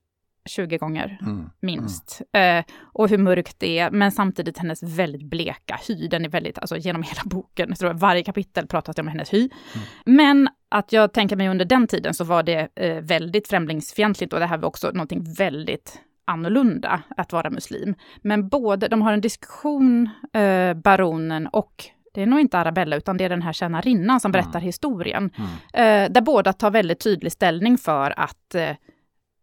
20 0.46 0.78
gånger 0.78 1.18
mm. 1.22 1.50
minst. 1.60 2.22
Mm. 2.32 2.58
Eh, 2.58 2.64
och 2.92 3.08
hur 3.08 3.18
mörkt 3.18 3.56
det 3.58 3.78
är, 3.78 3.90
men 3.90 4.12
samtidigt 4.12 4.58
hennes 4.58 4.82
väldigt 4.82 5.22
bleka 5.22 5.80
hy. 5.88 6.08
Den 6.08 6.24
är 6.24 6.28
väldigt, 6.28 6.58
alltså 6.58 6.76
genom 6.76 7.02
hela 7.02 7.22
boken, 7.24 7.68
jag 7.68 7.78
tror 7.78 7.94
varje 7.94 8.22
kapitel 8.22 8.66
pratas 8.66 8.96
det 8.96 9.02
om 9.02 9.08
hennes 9.08 9.32
hy. 9.32 9.40
Mm. 9.74 9.86
Men 10.04 10.48
att 10.68 10.92
jag 10.92 11.12
tänker 11.12 11.36
mig 11.36 11.48
under 11.48 11.64
den 11.64 11.86
tiden 11.86 12.14
så 12.14 12.24
var 12.24 12.42
det 12.42 12.68
eh, 12.74 13.00
väldigt 13.00 13.48
främlingsfientligt 13.48 14.32
och 14.32 14.40
det 14.40 14.46
här 14.46 14.58
var 14.58 14.68
också 14.68 14.90
någonting 14.90 15.34
väldigt 15.38 16.00
annorlunda 16.24 17.02
att 17.16 17.32
vara 17.32 17.50
muslim. 17.50 17.94
Men 18.22 18.48
både, 18.48 18.88
de 18.88 19.02
har 19.02 19.12
en 19.12 19.20
diskussion, 19.20 20.10
eh, 20.32 20.74
baronen 20.74 21.46
och 21.46 21.90
det 22.16 22.22
är 22.22 22.26
nog 22.26 22.40
inte 22.40 22.58
Arabella, 22.58 22.96
utan 22.96 23.16
det 23.16 23.24
är 23.24 23.28
den 23.28 23.42
här 23.42 23.52
tjänarinnan 23.52 24.20
som 24.20 24.32
berättar 24.32 24.50
mm. 24.50 24.62
historien. 24.62 25.30
Mm. 25.36 26.06
Eh, 26.06 26.12
där 26.12 26.20
båda 26.20 26.52
tar 26.52 26.70
väldigt 26.70 27.00
tydlig 27.00 27.32
ställning 27.32 27.78
för 27.78 28.14
att 28.20 28.54
eh, 28.54 28.70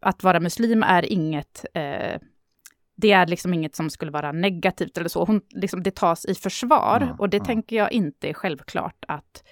att 0.03 0.23
vara 0.23 0.39
muslim 0.39 0.83
är 0.83 1.11
inget 1.11 1.65
eh, 1.73 2.19
det 2.95 3.11
är 3.11 3.27
liksom 3.27 3.53
inget 3.53 3.75
som 3.75 3.89
skulle 3.89 4.11
vara 4.11 4.31
negativt 4.31 4.97
eller 4.97 5.09
så. 5.09 5.25
Hon, 5.25 5.41
liksom, 5.49 5.83
det 5.83 5.95
tas 5.95 6.25
i 6.25 6.35
försvar 6.35 6.99
mm, 7.01 7.15
och 7.19 7.29
det 7.29 7.37
mm. 7.37 7.45
tänker 7.45 7.75
jag 7.75 7.91
inte 7.91 8.29
är 8.29 8.33
självklart 8.33 9.05
att 9.07 9.43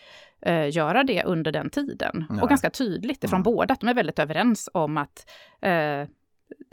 eh, 0.42 0.76
göra 0.76 1.04
det 1.04 1.24
under 1.24 1.52
den 1.52 1.70
tiden. 1.70 2.26
Nej. 2.30 2.42
Och 2.42 2.50
ganska 2.50 2.70
tydligt 2.70 3.24
ifrån 3.24 3.38
mm. 3.38 3.44
båda, 3.44 3.74
att 3.74 3.80
de 3.80 3.90
är 3.90 3.94
väldigt 3.94 4.20
överens 4.20 4.70
om 4.74 4.98
att, 4.98 5.30
eh, 5.62 6.08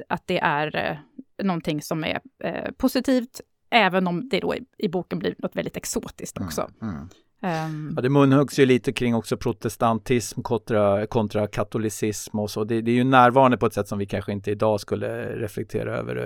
att 0.09 0.27
det 0.27 0.39
är 0.39 0.77
eh, 0.77 0.97
någonting 1.45 1.83
som 1.83 2.05
är 2.05 2.21
eh, 2.45 2.71
positivt, 2.73 3.41
även 3.71 4.07
om 4.07 4.29
det 4.29 4.41
då 4.41 4.55
i, 4.55 4.65
i 4.79 4.89
boken 4.89 5.19
blir 5.19 5.35
något 5.39 5.57
väldigt 5.57 5.77
exotiskt 5.77 6.37
mm, 6.37 6.47
också. 6.47 6.71
Mm. 6.83 7.09
Um, 7.43 7.93
ja, 7.97 8.03
det 8.03 8.09
munhuggs 8.09 8.59
ju 8.59 8.67
lite 8.67 8.93
kring 8.93 9.15
också 9.15 9.37
protestantism 9.37 10.43
kontra, 10.43 11.07
kontra 11.07 11.47
katolicism 11.47 12.39
och 12.39 12.51
så. 12.51 12.65
Det, 12.65 12.81
det, 12.81 12.91
är 12.91 12.95
ju 12.95 13.05
närvarande 13.05 13.57
på 13.57 13.67
ett 13.67 13.75
sätt 13.75 13.89
som 13.89 13.99
vi 13.99 14.07
kanske 14.07 14.33
inte 14.33 14.51
idag 14.51 14.81
skulle 14.81 15.37
reflektera 15.37 15.97
över 15.97 16.17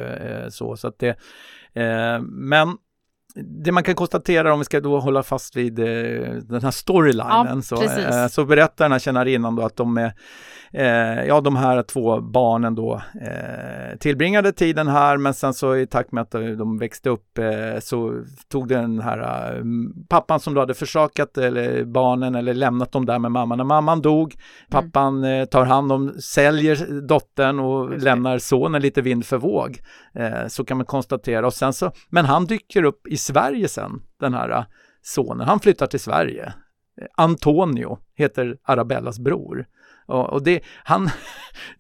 eh, 0.45 0.49
så. 0.49 0.77
så 0.77 0.89
att 0.89 0.99
det, 0.99 1.09
eh, 1.73 2.21
men 2.23 2.77
det 3.35 3.73
man 3.73 3.83
kan 3.83 3.95
konstatera 3.95 4.53
om 4.53 4.59
vi 4.59 4.65
ska 4.65 4.81
då 4.81 4.99
hålla 4.99 5.23
fast 5.23 5.57
vid 5.57 5.79
eh, 5.79 5.87
den 6.35 6.63
här 6.63 6.71
storylinen 6.71 7.57
ja, 7.57 7.63
så, 7.63 7.83
eh, 7.83 8.27
så 8.27 8.45
berättar 8.45 8.85
den 8.85 8.93
här 8.93 8.99
tjänarinnan 8.99 9.57
då 9.57 9.63
att 9.63 9.77
de 9.77 9.97
är 9.97 10.13
eh, 10.73 11.25
ja, 11.27 11.41
de 11.41 11.57
här 11.57 11.83
två 11.83 12.21
barnen 12.21 12.75
då 12.75 13.03
eh, 13.21 13.99
tillbringade 13.99 14.53
tiden 14.53 14.89
här, 14.89 15.17
men 15.17 15.35
sen 15.35 15.55
så 15.55 15.77
i 15.77 15.87
takt 15.87 16.13
med 16.13 16.23
att 16.23 16.31
de 16.31 16.79
växte 16.79 17.11
upp 17.11 17.39
eh, 17.39 17.81
så 17.81 18.25
tog 18.49 18.69
den 18.69 19.01
här 19.01 19.53
eh, 19.57 19.65
pappan 20.09 20.41
som 20.41 20.55
då 20.55 20.61
hade 20.61 20.75
försakat 20.75 21.39
eller 21.39 21.85
barnen 21.85 22.35
eller 22.35 22.55
lämnat 22.55 22.93
dem 22.93 23.07
där 23.07 23.19
med 23.19 23.31
mamman. 23.31 23.59
När 23.59 23.65
mamman 23.65 24.03
dog, 24.03 24.35
mm. 24.35 24.43
pappan 24.71 25.25
tar 25.51 25.65
hand 25.65 25.93
om, 25.93 26.13
säljer 26.21 27.01
dottern 27.01 27.61
och 27.61 27.93
Just 27.93 28.05
lämnar 28.05 28.39
sonen 28.39 28.83
lite 28.83 29.03
vind 29.03 29.27
för 29.27 29.39
våg. 29.39 29.79
Så 30.49 30.65
kan 30.65 30.77
man 30.77 30.87
konstatera. 30.87 31.47
Och 31.47 31.55
sen 31.55 31.73
så, 31.73 31.93
men 32.09 32.25
han 32.25 32.47
dyker 32.47 32.85
upp 32.85 33.07
i 33.07 33.17
Sverige 33.23 33.69
sen, 33.69 34.03
den 34.21 34.35
här 34.35 34.67
sonen. 35.03 35.49
Han 35.49 35.61
flyttar 35.61 35.87
till 35.87 36.01
Sverige. 36.01 36.53
Antonio 37.17 37.99
heter 38.15 38.59
Arabellas 38.63 39.19
bror. 39.19 39.67
Och, 40.07 40.43
det, 40.43 40.61
han, 40.85 41.11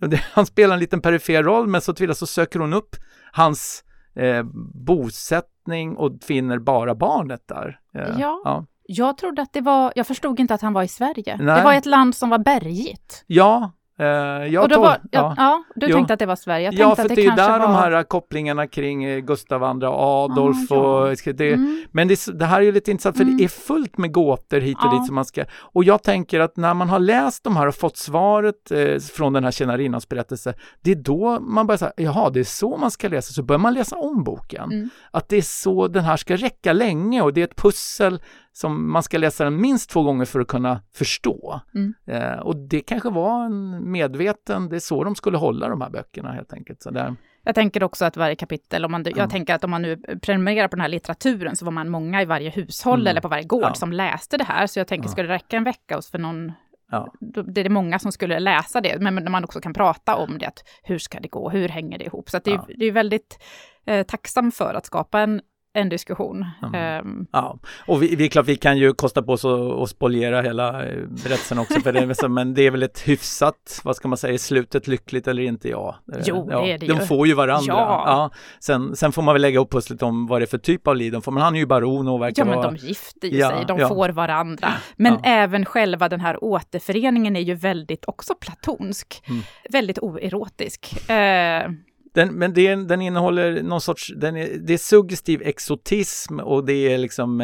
han 0.32 0.46
spelar 0.46 0.74
en 0.74 0.80
liten 0.80 1.00
perifer 1.00 1.42
roll, 1.42 1.66
men 1.66 1.80
så 1.80 1.92
tillvida 1.92 2.14
så 2.14 2.26
söker 2.26 2.58
hon 2.58 2.72
upp 2.72 2.96
hans 3.32 3.84
eh, 4.14 4.42
bosättning 4.74 5.96
och 5.96 6.12
finner 6.22 6.58
bara 6.58 6.94
barnet 6.94 7.48
där. 7.48 7.80
Eh, 7.94 8.20
ja. 8.20 8.40
ja. 8.44 8.66
Jag 8.86 9.18
trodde 9.18 9.42
att 9.42 9.52
det 9.52 9.60
var, 9.60 9.92
jag 9.96 10.06
förstod 10.06 10.40
inte 10.40 10.54
att 10.54 10.62
han 10.62 10.72
var 10.72 10.82
i 10.82 10.88
Sverige. 10.88 11.36
Nej. 11.40 11.56
Det 11.56 11.64
var 11.64 11.74
ett 11.74 11.86
land 11.86 12.14
som 12.14 12.30
var 12.30 12.38
bergigt. 12.38 13.24
Ja, 13.26 13.72
jag 13.96 14.62
och 14.62 14.68
då 14.68 14.80
var, 14.80 14.98
ja, 15.10 15.34
ja, 15.36 15.64
du 15.74 15.86
jo. 15.86 15.94
tänkte 15.94 16.12
att 16.14 16.18
det 16.18 16.26
var 16.26 16.36
Sverige. 16.36 16.64
Jag 16.64 16.74
ja, 16.74 16.96
för 16.96 17.08
det, 17.08 17.14
det 17.14 17.26
är 17.26 17.36
där 17.36 17.58
var... 17.58 17.58
de 17.58 17.74
här 17.74 18.02
kopplingarna 18.02 18.66
kring 18.66 19.04
eh, 19.04 19.18
Gustav 19.18 19.62
II 19.62 19.86
Adolf 19.86 20.72
ah, 20.72 20.76
och 20.76 21.16
ja. 21.24 21.32
det, 21.32 21.52
mm. 21.52 21.84
Men 21.90 22.08
det, 22.08 22.38
det, 22.38 22.44
här 22.44 22.60
är 22.60 22.64
ju 22.64 22.72
lite 22.72 22.90
intressant 22.90 23.16
för 23.16 23.24
mm. 23.24 23.36
det 23.36 23.44
är 23.44 23.48
fullt 23.48 23.98
med 23.98 24.12
gåtor 24.12 24.60
hit 24.60 24.78
och 24.78 24.84
ja. 24.84 24.98
dit 24.98 25.06
som 25.06 25.14
man 25.14 25.24
ska 25.24 25.44
och 25.54 25.84
jag 25.84 26.02
tänker 26.02 26.40
att 26.40 26.56
när 26.56 26.74
man 26.74 26.88
har 26.88 26.98
läst 26.98 27.44
de 27.44 27.56
här 27.56 27.66
och 27.66 27.74
fått 27.74 27.96
svaret 27.96 28.70
eh, 28.70 28.98
från 28.98 29.32
den 29.32 29.44
här 29.44 29.50
tjänarinnans 29.50 30.08
berättelse, 30.08 30.54
det 30.80 30.90
är 30.90 30.96
då 30.96 31.40
man 31.40 31.66
börjar 31.66 31.78
säga, 31.78 31.92
jaha, 31.96 32.30
det 32.30 32.40
är 32.40 32.44
så 32.44 32.76
man 32.76 32.90
ska 32.90 33.08
läsa, 33.08 33.32
så 33.32 33.42
börjar 33.42 33.58
man 33.58 33.74
läsa 33.74 33.96
om 33.96 34.24
boken. 34.24 34.72
Mm. 34.72 34.90
Att 35.10 35.28
det 35.28 35.36
är 35.36 35.42
så 35.42 35.88
den 35.88 36.04
här 36.04 36.16
ska 36.16 36.36
räcka 36.36 36.72
länge 36.72 37.22
och 37.22 37.32
det 37.32 37.40
är 37.40 37.44
ett 37.44 37.56
pussel 37.56 38.20
som 38.52 38.92
man 38.92 39.02
ska 39.02 39.18
läsa 39.18 39.44
den 39.44 39.60
minst 39.60 39.90
två 39.90 40.02
gånger 40.02 40.24
för 40.24 40.40
att 40.40 40.46
kunna 40.46 40.80
förstå. 40.94 41.60
Mm. 41.74 41.94
Eh, 42.06 42.38
och 42.38 42.56
det 42.56 42.80
kanske 42.80 43.10
var 43.10 43.44
en 43.44 43.90
medveten, 43.90 44.68
det 44.68 44.76
är 44.76 44.80
så 44.80 45.04
de 45.04 45.14
skulle 45.14 45.36
hålla 45.36 45.68
de 45.68 45.80
här 45.80 45.90
böckerna 45.90 46.32
helt 46.32 46.52
enkelt. 46.52 46.82
Så 46.82 46.90
där. 46.90 47.16
Jag 47.44 47.54
tänker 47.54 47.82
också 47.82 48.04
att 48.04 48.16
varje 48.16 48.36
kapitel, 48.36 48.84
om 48.84 48.92
man, 48.92 49.02
jag 49.04 49.18
mm. 49.18 49.30
tänker 49.30 49.54
att 49.54 49.64
om 49.64 49.70
man 49.70 49.82
nu 49.82 49.96
prenumererar 50.22 50.68
på 50.68 50.76
den 50.76 50.80
här 50.80 50.88
litteraturen 50.88 51.56
så 51.56 51.64
var 51.64 51.72
man 51.72 51.90
många 51.90 52.22
i 52.22 52.24
varje 52.24 52.50
hushåll 52.50 53.00
mm. 53.00 53.10
eller 53.10 53.20
på 53.20 53.28
varje 53.28 53.44
gård 53.44 53.62
ja. 53.62 53.74
som 53.74 53.92
läste 53.92 54.36
det 54.36 54.44
här. 54.44 54.66
Så 54.66 54.78
jag 54.80 54.86
tänker, 54.86 55.08
ja. 55.08 55.12
skulle 55.12 55.28
det 55.28 55.34
räcka 55.34 55.56
en 55.56 55.64
vecka 55.64 55.96
hos 55.96 56.10
för 56.10 56.18
någon 56.18 56.52
Ja. 56.92 57.12
Det 57.20 57.60
är 57.60 57.68
många 57.68 57.98
som 57.98 58.12
skulle 58.12 58.40
läsa 58.40 58.80
det, 58.80 59.00
men 59.00 59.14
när 59.14 59.30
man 59.30 59.44
också 59.44 59.60
kan 59.60 59.72
prata 59.74 60.16
om 60.16 60.38
det, 60.38 60.46
att 60.46 60.64
hur 60.82 60.98
ska 60.98 61.20
det 61.20 61.28
gå, 61.28 61.50
hur 61.50 61.68
hänger 61.68 61.98
det 61.98 62.04
ihop? 62.04 62.30
Så 62.30 62.38
det, 62.38 62.50
ja. 62.50 62.66
det 62.78 62.86
är 62.86 62.92
väldigt 62.92 63.38
eh, 63.86 64.06
tacksam 64.06 64.52
för 64.52 64.74
att 64.74 64.86
skapa 64.86 65.20
en 65.20 65.40
en 65.74 65.88
diskussion. 65.88 66.46
Mm. 66.62 67.06
Um, 67.06 67.26
ja, 67.32 67.58
och 67.86 68.02
vi, 68.02 68.16
vi, 68.16 68.28
klart, 68.28 68.46
vi 68.46 68.56
kan 68.56 68.78
ju 68.78 68.92
kosta 68.92 69.22
på 69.22 69.32
oss 69.32 69.44
att 69.44 69.88
spoliera 69.88 70.42
hela 70.42 70.84
eh, 70.84 70.96
berättelsen 71.08 71.58
också, 71.58 71.80
för 71.80 71.92
det, 71.92 72.28
men 72.28 72.54
det 72.54 72.66
är 72.66 72.70
väl 72.70 72.82
ett 72.82 73.08
hyfsat, 73.08 73.80
vad 73.84 73.96
ska 73.96 74.08
man 74.08 74.18
säga, 74.18 74.38
slutet 74.38 74.86
lyckligt 74.88 75.28
eller 75.28 75.42
inte? 75.42 75.68
Ja, 75.68 75.96
eh, 76.12 76.20
jo, 76.26 76.48
ja, 76.50 76.60
det 76.60 76.72
är 76.72 76.78
det 76.78 76.86
De 76.86 76.98
ju. 76.98 77.06
får 77.06 77.26
ju 77.26 77.34
varandra. 77.34 77.74
Ja. 77.74 78.02
ja. 78.06 78.30
Sen, 78.60 78.96
sen 78.96 79.12
får 79.12 79.22
man 79.22 79.34
väl 79.34 79.42
lägga 79.42 79.60
upp 79.60 79.70
pusslet 79.70 80.02
om 80.02 80.26
vad 80.26 80.40
det 80.40 80.44
är 80.44 80.46
för 80.46 80.58
typ 80.58 80.88
av 80.88 80.96
liv 80.96 81.12
de 81.12 81.22
får, 81.22 81.32
men 81.32 81.42
han 81.42 81.54
är 81.54 81.58
ju 81.58 81.66
baron 81.66 82.08
och 82.08 82.22
verkar 82.22 82.46
Ja, 82.46 82.50
men 82.50 82.62
de 82.62 82.86
gifter 82.86 83.28
ju 83.28 83.38
ja, 83.38 83.50
sig, 83.50 83.64
de 83.68 83.88
får 83.88 84.08
varandra. 84.08 84.68
Men 84.96 85.18
även 85.24 85.64
själva 85.64 86.08
den 86.08 86.20
här 86.20 86.44
återföreningen 86.44 87.36
är 87.36 87.40
ju 87.40 87.54
väldigt 87.54 88.04
också 88.08 88.34
platonsk, 88.34 89.22
mm. 89.28 89.42
väldigt 89.70 89.98
oerotisk. 89.98 90.94
Uh, 91.10 91.74
den, 92.12 92.34
men 92.34 92.54
det, 92.54 92.74
den 92.74 93.02
innehåller 93.02 93.62
någon 93.62 93.80
sorts, 93.80 94.12
den 94.16 94.36
är, 94.36 94.48
det 94.58 94.72
är 94.72 94.78
suggestiv 94.78 95.42
exotism 95.42 96.40
och 96.40 96.64
det 96.64 96.92
är 96.92 96.98
liksom 96.98 97.40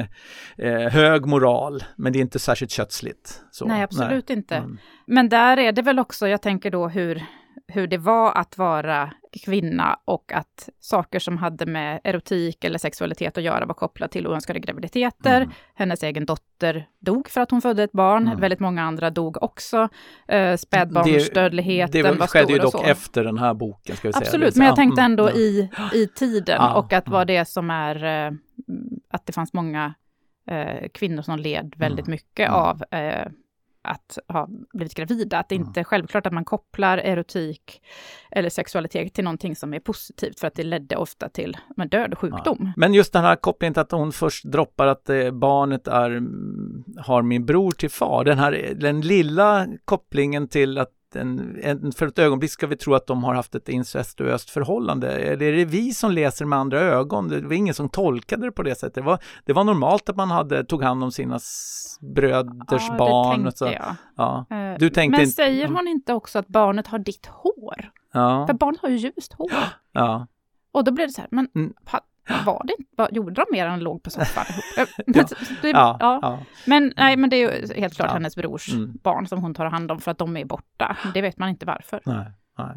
eh, 0.59 0.81
hög 0.91 1.27
moral, 1.27 1.85
men 1.97 2.13
det 2.13 2.19
är 2.19 2.21
inte 2.21 2.39
särskilt 2.39 2.71
kötsligt. 2.71 3.43
Så, 3.51 3.67
nej, 3.67 3.83
absolut 3.83 4.29
nej. 4.29 4.39
inte. 4.39 4.57
Mm. 4.57 4.79
Men 5.07 5.29
där 5.29 5.57
är 5.57 5.73
det 5.73 5.83
väl 5.83 5.99
också, 5.99 6.29
jag 6.29 6.43
tänker 6.43 6.71
då 6.71 6.89
hur, 6.89 7.23
hur 7.69 7.87
det 7.87 7.99
var 7.99 8.33
att 8.33 8.59
vara 8.59 9.13
kvinna 9.45 9.99
och 10.05 10.33
att 10.33 10.69
saker 10.81 11.19
som 11.19 11.39
hade 11.39 11.67
med 11.67 12.01
erotik 12.05 12.65
eller 12.65 12.79
sexualitet 12.79 13.39
att 13.39 13.45
göra 13.45 13.67
var 13.67 13.75
kopplat 13.75 14.11
till 14.11 14.27
oönskade 14.27 14.59
graviditeter. 14.59 15.41
Mm. 15.41 15.51
Hennes 15.75 16.03
egen 16.03 16.27
dotter 16.27 16.89
dog 16.99 17.29
för 17.29 17.41
att 17.41 17.51
hon 17.51 17.63
födde 17.63 17.83
ett 17.83 17.93
barn. 17.93 18.27
Mm. 18.27 18.41
Väldigt 18.41 18.61
många 18.61 18.83
andra 18.83 19.11
dog 19.11 19.43
också. 19.43 19.89
Uh, 20.33 20.57
spädbarnsdödligheten 20.57 21.93
det, 21.93 22.03
det 22.03 22.19
var, 22.19 22.27
stor 22.27 22.27
skedde 22.27 22.53
ju 22.53 22.59
dock 22.59 22.87
efter 22.87 23.25
den 23.25 23.39
här 23.39 23.55
boken. 23.55 23.97
Ska 23.97 24.09
vi 24.09 24.13
säga. 24.13 24.27
Absolut, 24.27 24.57
men 24.57 24.67
jag 24.67 24.77
tänkte 24.77 25.03
ändå 25.03 25.29
mm. 25.29 25.39
i, 25.39 25.71
i 25.95 26.07
tiden 26.07 26.61
och 26.61 26.93
att 26.93 27.09
vad 27.09 27.27
det 27.27 27.45
som 27.45 27.71
är, 27.71 28.29
uh, 28.31 28.39
att 29.11 29.27
det 29.27 29.33
fanns 29.33 29.53
många 29.53 29.95
uh, 30.51 30.89
kvinnor 30.95 31.23
som 31.23 31.39
led 31.39 31.75
väldigt 31.77 32.07
mm. 32.07 32.11
mycket 32.11 32.49
mm. 32.49 32.61
av 32.61 32.83
att 33.89 34.19
ha 34.29 34.49
blivit 34.73 34.95
gravida. 34.95 35.39
Att 35.39 35.49
det 35.49 35.55
inte 35.55 35.81
är 35.81 35.85
självklart 35.85 36.27
att 36.27 36.33
man 36.33 36.45
kopplar 36.45 36.99
erotik 36.99 37.83
eller 38.31 38.51
sexualitet 38.51 39.15
till 39.15 39.25
någonting 39.25 39.57
som 39.57 39.75
är 39.75 39.81
positivt, 39.81 40.41
för 40.41 40.47
att 40.47 40.55
det 40.55 40.63
ledde 40.63 40.97
ofta 40.97 41.29
till 41.29 41.57
men, 41.77 41.89
död 41.89 42.13
och 42.13 42.19
sjukdom. 42.19 42.73
Men 42.77 42.95
just 42.95 43.13
den 43.13 43.25
här 43.25 43.37
kopplingen 43.37 43.75
till 43.75 43.81
att 43.81 43.93
hon 43.93 44.13
först 44.13 44.45
droppar 44.45 44.87
att 44.87 45.09
eh, 45.09 45.31
barnet 45.31 45.89
är, 45.89 46.11
mm, 46.11 46.85
har 46.97 47.23
min 47.23 47.47
bror 47.47 47.71
till 47.71 47.91
far, 47.91 48.25
den 48.25 48.39
här 48.39 48.75
den 48.77 49.01
lilla 49.01 49.67
kopplingen 49.85 50.49
till 50.49 50.79
att 50.79 50.98
en, 51.17 51.59
en, 51.63 51.93
för 51.93 52.07
ett 52.07 52.19
ögonblick 52.19 52.51
ska 52.51 52.67
vi 52.67 52.77
tro 52.77 52.95
att 52.95 53.07
de 53.07 53.25
har 53.25 53.35
haft 53.35 53.55
ett 53.55 53.69
incestuöst 53.69 54.51
förhållande. 54.51 55.11
Eller 55.13 55.47
är 55.47 55.57
det 55.57 55.65
vi 55.65 55.95
som 55.95 56.11
läser 56.13 56.45
med 56.45 56.59
andra 56.59 56.81
ögon? 56.81 57.29
Det 57.29 57.41
var 57.41 57.53
ingen 57.53 57.75
som 57.75 57.89
tolkade 57.89 58.47
det 58.47 58.53
på 58.53 58.63
det 58.63 58.75
sättet. 58.75 58.95
Det 58.95 59.01
var, 59.01 59.19
det 59.45 59.53
var 59.53 59.65
normalt 59.65 60.09
att 60.09 60.17
man 60.17 60.31
hade, 60.31 60.65
tog 60.65 60.83
hand 60.83 61.05
om 61.05 61.13
sina 61.13 61.39
bröders 62.01 62.83
Ja, 62.89 62.95
barn. 62.99 63.47
och 63.47 63.53
så. 63.55 63.65
jag. 63.67 63.95
Ja. 64.17 64.47
Eh, 64.51 64.79
Du 64.79 64.91
tänkte 64.91 65.19
Men 65.21 65.29
säger 65.29 65.69
hon 65.69 65.89
inte 65.89 66.15
också 66.15 66.39
att 66.39 66.49
barnet 66.49 66.87
har 66.87 66.99
ditt 66.99 67.27
hår? 67.27 67.91
Ja. 68.13 68.47
För 68.47 68.55
barnet 68.55 68.81
har 68.81 68.89
ju 68.89 68.97
ljust 68.97 69.33
hår. 69.33 69.53
ja. 69.93 70.27
Och 70.73 70.85
då 70.85 70.93
blev 70.93 71.07
det 71.09 71.13
så 71.13 71.21
här, 71.21 71.29
men 71.31 71.49
Mm. 71.55 71.73
Var 72.47 72.63
det 72.67 72.75
inte, 72.79 73.15
gjorde 73.15 73.35
de 73.35 73.45
mer 73.53 73.67
än 73.67 73.81
låg 73.81 74.03
på 74.03 74.11
soffan 74.11 74.45
men, 75.07 75.27
det, 75.63 75.69
Ja, 75.71 75.97
ja. 76.01 76.19
ja. 76.23 76.39
men 76.67 76.93
nej, 76.97 77.17
men 77.17 77.31
det 77.31 77.37
är 77.37 77.39
ju 77.69 77.75
helt 77.81 77.97
klart 77.97 78.09
Ja. 78.09 78.13
hennes 78.15 78.37
brors 78.37 78.73
Mm. 78.73 78.93
barn 79.03 79.27
som 79.27 79.39
hon 79.43 79.55
tar 79.55 79.67
hand 79.67 79.91
om 79.91 80.01
för 80.01 80.11
att 80.11 80.19
de 80.19 80.37
är 80.37 80.45
borta. 80.45 80.97
Det 81.15 81.21
vet 81.23 81.39
man 81.39 81.49
inte 81.49 81.67
varför. 81.67 82.01
Nej, 82.05 82.27
nej. 82.59 82.77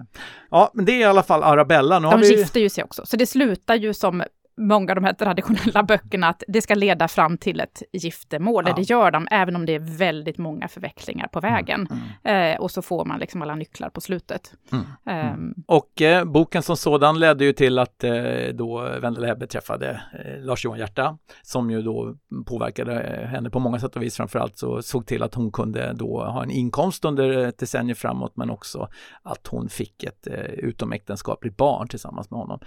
Ja, 0.52 0.72
men 0.74 0.86
det 0.86 0.92
är 0.92 1.00
i 1.00 1.04
alla 1.04 1.24
fall 1.24 1.44
Arabella. 1.44 2.00
Nu 2.00 2.08
De 2.10 2.20
vi... 2.20 2.38
gifter 2.38 2.60
ju 2.60 2.70
sig 2.70 2.84
också, 2.84 3.06
så 3.06 3.18
det 3.18 3.26
slutar 3.26 3.76
ju 3.76 3.94
som 3.94 4.24
många 4.62 4.92
av 4.92 4.96
de 4.96 5.04
här 5.04 5.14
traditionella 5.14 5.84
böckerna, 5.84 6.28
att 6.28 6.44
det 6.48 6.62
ska 6.62 6.76
leda 6.76 7.08
fram 7.08 7.38
till 7.38 7.60
ett 7.60 7.84
giftermål. 7.94 8.64
Ja. 8.68 8.74
Det 8.76 8.82
gör 8.82 9.12
de, 9.12 9.28
även 9.32 9.56
om 9.56 9.66
det 9.66 9.76
är 9.76 9.98
väldigt 9.98 10.38
många 10.38 10.68
förvecklingar 10.68 11.28
på 11.28 11.40
vägen. 11.40 11.88
Eh, 12.24 12.60
och 12.60 12.72
så 12.72 12.82
får 12.82 13.06
man 13.06 13.20
liksom 13.20 13.42
alla 13.42 13.56
nycklar 13.56 13.90
på 13.90 14.02
slutet. 14.02 14.54
Mm. 14.72 14.86
Ehm, 15.06 15.54
Och 15.68 16.02
eh, 16.02 16.26
boken 16.26 16.64
som 16.64 16.78
sådan 16.78 17.20
ledde 17.20 17.46
ju 17.46 17.54
till 17.54 17.80
att 17.80 18.04
eh, 18.04 18.14
då 18.54 18.90
Wendela 19.02 19.28
Hebbe 19.28 19.48
träffade 19.48 20.02
eh, 20.26 20.44
Lars-Johan 20.44 20.78
Hierta 20.78 21.18
som 21.42 21.72
ju 21.72 21.82
då 21.82 22.16
påverkade 22.46 23.02
eh, 23.02 23.28
henne 23.28 23.50
på 23.50 23.60
många 23.60 23.80
sätt 23.80 23.96
och 23.96 24.02
vis. 24.02 24.18
Framförallt 24.18 24.58
så 24.58 24.82
såg 24.82 25.06
till 25.06 25.24
att 25.24 25.36
hon 25.36 25.52
kunde 25.52 25.94
då 25.94 26.24
ha 26.24 26.44
en 26.44 26.52
inkomst 26.52 27.06
under 27.06 27.30
ett 27.30 27.58
decennium 27.58 27.96
framåt 27.96 28.36
men 28.36 28.50
också 28.50 28.88
att 29.24 29.48
hon 29.48 29.70
fick 29.70 30.04
ett 30.04 30.28
eh, 30.28 30.40
utomäktenskapligt 30.42 31.58
barn 31.58 31.88
tillsammans 31.88 32.32
med 32.32 32.40
honom. 32.40 32.60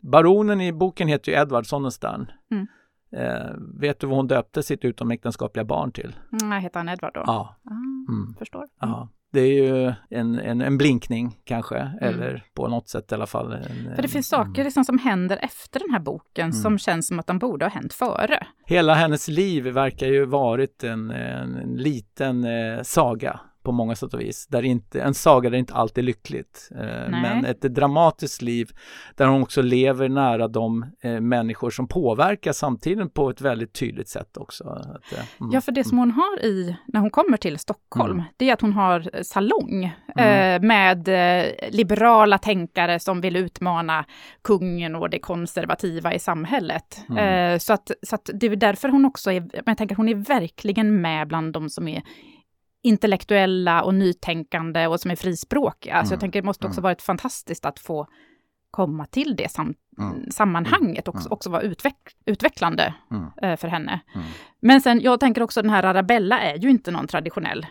Baronen 0.00 0.60
i 0.60 0.72
boken 0.72 1.08
heter 1.08 1.32
ju 1.32 1.38
Edward 1.38 1.66
Sonnenstern. 1.66 2.30
Mm. 2.50 2.66
Eh, 3.12 3.50
vet 3.80 4.00
du 4.00 4.06
vad 4.06 4.16
hon 4.16 4.26
döpte 4.26 4.62
sitt 4.62 4.84
utomäktenskapliga 4.84 5.64
barn 5.64 5.92
till? 5.92 6.16
mm, 6.42 6.62
heter 6.62 6.80
han 6.80 6.88
Edvard 6.88 7.14
då? 7.14 7.22
Ja, 7.26 7.56
Ah, 7.64 8.10
mm. 8.12 8.34
Förstår. 8.38 8.64
ja. 8.80 9.08
Det 9.32 9.40
är 9.40 9.52
ju 9.64 9.92
en, 10.10 10.38
en, 10.38 10.60
en 10.60 10.78
blinkning 10.78 11.40
kanske, 11.44 11.90
eller 12.00 12.44
på 12.54 12.68
något 12.68 12.88
sätt 12.88 13.12
i 13.12 13.14
alla 13.14 13.26
fall. 13.26 13.52
En, 13.52 13.62
Mm. 13.80 13.94
För 13.94 14.02
det 14.02 14.08
finns 14.08 14.28
saker 14.28 14.64
liksom 14.64 14.84
som 14.84 14.98
händer 14.98 15.36
efter 15.42 15.80
den 15.80 15.90
här 15.90 16.00
boken 16.00 16.44
Mm. 16.44 16.52
som 16.52 16.78
känns 16.78 17.06
som 17.08 17.18
att 17.18 17.26
de 17.26 17.38
borde 17.38 17.64
ha 17.64 17.70
hänt 17.70 17.92
före. 17.92 18.46
Hela 18.66 18.94
hennes 18.94 19.28
liv 19.28 19.64
verkar 19.64 20.06
ju 20.06 20.24
varit 20.24 20.84
en, 20.84 21.10
en, 21.10 21.56
en 21.56 21.74
liten 21.76 22.44
eh, 22.44 22.82
saga 22.82 23.40
på 23.62 23.72
många 23.72 23.94
sätt 23.94 24.14
och 24.14 24.20
vis. 24.20 24.46
Där 24.46 24.62
inte, 24.62 25.02
en 25.02 25.14
saga 25.14 25.50
där 25.50 25.58
inte 25.58 25.74
allt 25.74 25.98
är 25.98 26.02
lyckligt. 26.02 26.68
Eh, 26.70 27.10
men 27.10 27.44
ett 27.44 27.60
dramatiskt 27.60 28.42
liv 28.42 28.70
där 29.16 29.26
hon 29.26 29.42
också 29.42 29.62
lever 29.62 30.08
nära 30.08 30.48
de 30.48 30.86
eh, 31.02 31.20
människor 31.20 31.70
som 31.70 31.88
påverkar 31.88 32.52
samtiden 32.52 33.10
på 33.10 33.30
ett 33.30 33.40
väldigt 33.40 33.72
tydligt 33.72 34.08
sätt 34.08 34.36
också. 34.36 34.64
Att, 34.64 35.12
eh, 35.12 35.18
mm, 35.40 35.52
Ja, 35.52 35.60
för 35.60 35.72
det 35.72 35.84
som 35.84 35.98
hon 35.98 36.10
har 36.10 36.44
i, 36.44 36.76
när 36.86 37.00
hon 37.00 37.10
kommer 37.10 37.36
till 37.36 37.58
Stockholm, 37.58 38.12
Mm. 38.12 38.24
det 38.36 38.48
är 38.48 38.52
att 38.52 38.60
hon 38.60 38.72
har 38.72 39.10
eh, 39.16 39.22
salong 39.22 39.92
Mm. 40.16 40.62
eh, 40.62 40.66
med 40.68 41.08
eh, 41.08 41.52
liberala 41.70 42.38
tänkare 42.38 43.00
som 43.00 43.20
vill 43.20 43.36
utmana 43.36 44.04
kungen 44.42 44.94
och 44.94 45.10
det 45.10 45.18
konservativa 45.18 46.14
i 46.14 46.18
samhället. 46.18 47.04
Mm. 47.08 47.60
Så 47.60 47.72
att, 47.72 47.90
så 48.02 48.14
att 48.14 48.30
det 48.34 48.46
är 48.46 48.56
därför 48.56 48.88
hon 48.88 49.04
också 49.04 49.32
är, 49.32 49.40
men 49.40 49.62
jag 49.64 49.78
tänker 49.78 49.96
hon 49.96 50.08
är 50.08 50.14
verkligen 50.14 51.00
med 51.00 51.28
bland 51.28 51.52
de 51.52 51.70
som 51.70 51.88
är 51.88 52.02
intellektuella 52.82 53.82
och 53.82 53.94
nytänkande 53.94 54.86
och 54.86 55.00
som 55.00 55.10
är 55.10 55.16
frispråkiga. 55.16 55.94
Så 55.94 55.98
Mm. 56.00 56.10
jag 56.10 56.20
tänker 56.20 56.42
det 56.42 56.46
måste 56.46 56.66
också 56.66 56.78
Mm. 56.80 56.82
varit 56.82 57.02
fantastiskt 57.02 57.64
att 57.66 57.78
få 57.78 58.06
komma 58.70 59.06
till 59.06 59.36
det 59.36 59.50
sam 59.50 59.74
Mm. 59.98 60.30
sammanhanget 60.30 61.08
och 61.08 61.14
också, 61.14 61.26
Mm. 61.28 61.32
också 61.32 61.50
vara 61.50 61.62
utveck 61.62 61.96
utvecklande 62.26 62.94
Mm. 63.10 63.24
eh, 63.42 63.56
för 63.56 63.68
henne. 63.68 64.00
Mm. 64.14 64.26
Men 64.60 64.80
sen, 64.80 65.00
jag 65.00 65.20
tänker 65.20 65.42
också 65.42 65.62
den 65.62 65.70
här 65.70 65.82
Arabella 65.82 66.40
är 66.40 66.56
ju 66.56 66.70
inte 66.70 66.90
någon 66.90 67.06
traditionell 67.06 67.66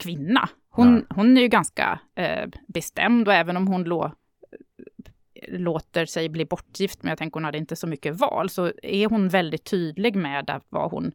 kvinna. 0.00 0.48
Hon, 0.70 0.94
Nej. 0.94 1.04
hon 1.10 1.36
är 1.36 1.40
ju 1.40 1.48
ganska 1.48 2.00
eh, 2.14 2.48
bestämd 2.68 3.28
och 3.28 3.34
även 3.34 3.56
om 3.56 3.66
hon 3.66 3.84
lå, 3.84 4.12
låter 5.48 6.06
sig 6.06 6.28
bli 6.28 6.44
bortgift, 6.44 7.02
men 7.02 7.10
jag 7.10 7.18
tänker 7.18 7.34
hon 7.34 7.44
hade 7.44 7.58
inte 7.58 7.76
så 7.76 7.86
mycket 7.86 8.16
val, 8.16 8.50
så 8.50 8.72
är 8.82 9.08
hon 9.08 9.28
väldigt 9.28 9.64
tydlig 9.64 10.16
med 10.16 10.50
att 10.50 10.66
vad, 10.68 10.90
hon, 10.90 11.12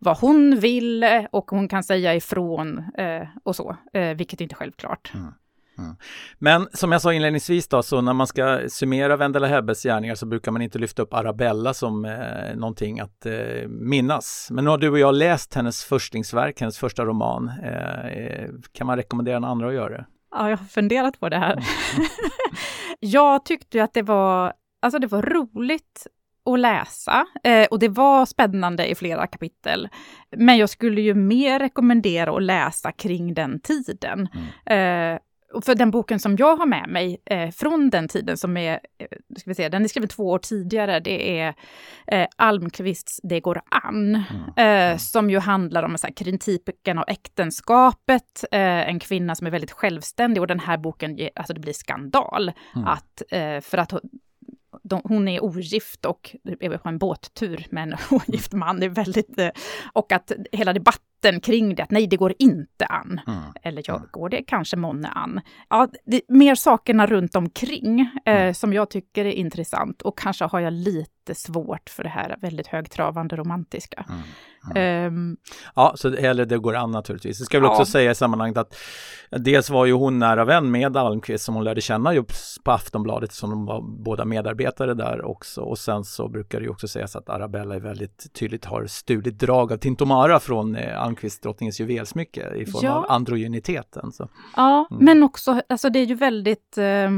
vad 0.00 0.18
hon 0.18 0.60
vill 0.60 1.02
eh, 1.02 1.24
och 1.30 1.50
hon 1.50 1.68
kan 1.68 1.84
säga 1.84 2.14
ifrån 2.14 2.78
eh, 2.98 3.28
och 3.44 3.56
så, 3.56 3.76
eh, 3.92 4.14
vilket 4.14 4.40
inte 4.40 4.52
är 4.52 4.56
självklart. 4.56 5.12
Mm. 5.14 5.32
Mm. 5.78 5.96
Men 6.38 6.68
som 6.72 6.92
jag 6.92 7.02
sa 7.02 7.12
inledningsvis 7.12 7.68
då, 7.68 7.82
så 7.82 8.00
när 8.00 8.12
man 8.12 8.26
ska 8.26 8.60
summera 8.68 9.16
Wendela 9.16 9.46
Hebbes 9.46 9.82
gärningar 9.82 10.14
så 10.14 10.26
brukar 10.26 10.52
man 10.52 10.62
inte 10.62 10.78
lyfta 10.78 11.02
upp 11.02 11.14
Arabella 11.14 11.74
som 11.74 12.04
eh, 12.04 12.56
någonting 12.56 13.00
att 13.00 13.26
eh, 13.26 13.68
minnas. 13.68 14.48
Men 14.50 14.64
nu 14.64 14.70
har 14.70 14.78
du 14.78 14.90
och 14.90 14.98
jag 14.98 15.14
läst 15.14 15.54
hennes 15.54 15.84
förstlingsverk, 15.84 16.60
hennes 16.60 16.78
första 16.78 17.04
roman. 17.04 17.50
Eh, 17.62 18.06
eh 18.06 18.48
kan 18.72 18.86
man 18.86 18.96
rekommendera 18.96 19.36
en 19.36 19.44
andra 19.44 19.68
att 19.68 19.74
göra 19.74 19.88
det? 19.88 20.06
Ja, 20.30 20.50
jag 20.50 20.56
har 20.56 20.64
funderat 20.64 21.20
på 21.20 21.28
det 21.28 21.38
här. 21.38 21.64
jag 23.00 23.44
tyckte 23.44 23.84
att 23.84 23.94
det 23.94 24.02
var, 24.02 24.52
alltså 24.80 24.98
det 24.98 25.06
var 25.06 25.22
roligt 25.22 26.06
att 26.44 26.60
läsa 26.60 27.26
eh, 27.44 27.66
och 27.70 27.78
det 27.78 27.88
var 27.88 28.26
spännande 28.26 28.86
i 28.86 28.94
flera 28.94 29.26
kapitel. 29.26 29.88
Men 30.36 30.56
jag 30.58 30.70
skulle 30.70 31.00
ju 31.00 31.14
mer 31.14 31.58
rekommendera 31.58 32.36
att 32.36 32.42
läsa 32.42 32.92
kring 32.92 33.34
den 33.34 33.60
tiden. 33.60 34.28
Eh, 34.66 35.18
och 35.52 35.64
för 35.64 35.74
den 35.74 35.90
boken 35.90 36.20
som 36.20 36.36
jag 36.36 36.56
har 36.56 36.66
med 36.66 36.88
mig 36.88 37.22
eh, 37.24 37.50
från 37.50 37.90
den 37.90 38.08
tiden, 38.08 38.36
som 38.36 38.56
är, 38.56 38.80
eh, 38.98 39.06
ska 39.36 39.50
vi 39.50 39.54
se, 39.54 39.68
den 39.68 39.84
är 39.84 39.88
skriven 39.88 40.08
två 40.08 40.30
år 40.30 40.38
tidigare, 40.38 41.00
det 41.00 41.40
är 41.40 41.54
eh, 42.06 42.26
Almqvists 42.36 43.20
Det 43.22 43.40
går 43.40 43.62
an, 43.70 44.22
eh, 44.56 44.96
som 44.96 45.30
ju 45.30 45.38
handlar 45.38 45.82
om 45.82 45.98
så 45.98 46.06
här, 46.06 46.14
kritiken 46.14 46.98
av 46.98 47.04
äktenskapet, 47.08 48.44
eh, 48.52 48.88
en 48.88 48.98
kvinna 48.98 49.34
som 49.34 49.46
är 49.46 49.50
väldigt 49.50 49.72
självständig 49.72 50.40
och 50.40 50.46
den 50.46 50.60
här 50.60 50.78
boken, 50.78 51.18
alltså 51.34 51.54
det 51.54 51.60
blir 51.60 51.72
skandal. 51.72 52.52
Att, 52.86 53.22
eh, 53.30 53.60
för 53.60 53.78
att 53.78 53.90
hon, 53.90 54.00
de, 54.82 55.00
hon 55.04 55.28
är 55.28 55.44
ogift 55.44 56.04
och 56.04 56.36
är 56.60 56.78
på 56.78 56.88
en 56.88 56.98
båttur 56.98 57.66
med 57.70 57.82
en 57.82 57.94
ogift 58.10 58.52
man. 58.52 58.80
Det 58.80 58.86
är 58.86 58.90
väldigt, 58.90 59.38
eh, 59.38 59.50
och 59.92 60.12
att 60.12 60.32
hela 60.52 60.72
debatten 60.72 61.07
kring 61.42 61.74
det, 61.74 61.82
att 61.82 61.90
nej, 61.90 62.06
det 62.06 62.16
går 62.16 62.34
inte 62.38 62.86
an. 62.86 63.20
Eller 63.62 63.82
ja, 63.86 64.02
går 64.10 64.28
det 64.28 64.42
kanske 64.42 64.76
månne 64.76 65.08
an? 65.08 65.40
Ja, 65.70 65.88
det 66.06 66.20
mer 66.28 66.54
sakerna 66.54 67.06
runt 67.06 67.36
omkring 67.36 68.10
eh, 68.24 68.52
som 68.52 68.72
jag 68.72 68.90
tycker 68.90 69.24
är 69.24 69.32
intressant 69.32 70.02
och 70.02 70.18
kanske 70.18 70.44
har 70.44 70.60
jag 70.60 70.72
lite 70.72 71.34
svårt 71.34 71.90
för 71.90 72.02
det 72.02 72.08
här 72.08 72.36
väldigt 72.40 72.66
högtravande 72.66 73.36
romantiska. 73.36 74.04
Ehm, 74.74 75.36
Ja, 75.74 75.92
så 75.96 76.16
hellre 76.16 76.44
det 76.44 76.58
går 76.58 76.76
an 76.76 76.90
naturligtvis. 76.90 77.38
Det 77.38 77.44
ska 77.44 77.60
väl 77.60 77.68
också 77.70 77.80
Ja. 77.82 77.86
säga 77.86 78.10
i 78.10 78.14
sammanhanget 78.14 78.56
att 78.58 78.76
dels 79.30 79.70
var 79.70 79.86
ju 79.86 79.92
hon 79.92 80.18
nära 80.18 80.44
vän 80.44 80.70
med 80.70 80.96
Almqvist 80.96 81.44
som 81.44 81.54
hon 81.54 81.64
lärde 81.64 81.80
känna 81.80 82.14
just 82.14 82.64
på 82.64 82.70
Aftonbladet 82.72 83.32
som 83.32 83.50
de 83.50 83.66
var 83.66 83.80
båda 84.04 84.24
medarbetare 84.24 84.94
där 84.94 85.24
också. 85.24 85.60
Och 85.60 85.78
sen 85.78 86.04
så 86.04 86.28
brukar 86.28 86.58
det 86.58 86.64
ju 86.64 86.70
också 86.70 86.88
sägas 86.88 87.16
att 87.16 87.28
Arabella 87.28 87.74
är 87.74 87.80
väldigt 87.80 88.32
tydligt 88.34 88.64
har 88.64 88.86
stulit 88.86 89.38
drag 89.38 89.72
av 89.72 89.76
Tintomara 89.76 90.40
från 90.40 90.76
eh, 90.76 91.02
Almqvist 91.08 91.42
drottningens 91.42 91.80
juvelsmycke 91.80 92.54
i 92.56 92.66
form 92.66 92.80
Ja. 92.84 92.92
av 92.92 93.06
androgyniteten. 93.10 94.12
Så. 94.12 94.28
Ja, 94.56 94.86
Mm. 94.90 95.04
men 95.04 95.22
också, 95.22 95.62
alltså 95.68 95.90
det 95.90 95.98
är 95.98 96.06
ju 96.06 96.14
väldigt, 96.14 96.78
eh, 96.78 97.10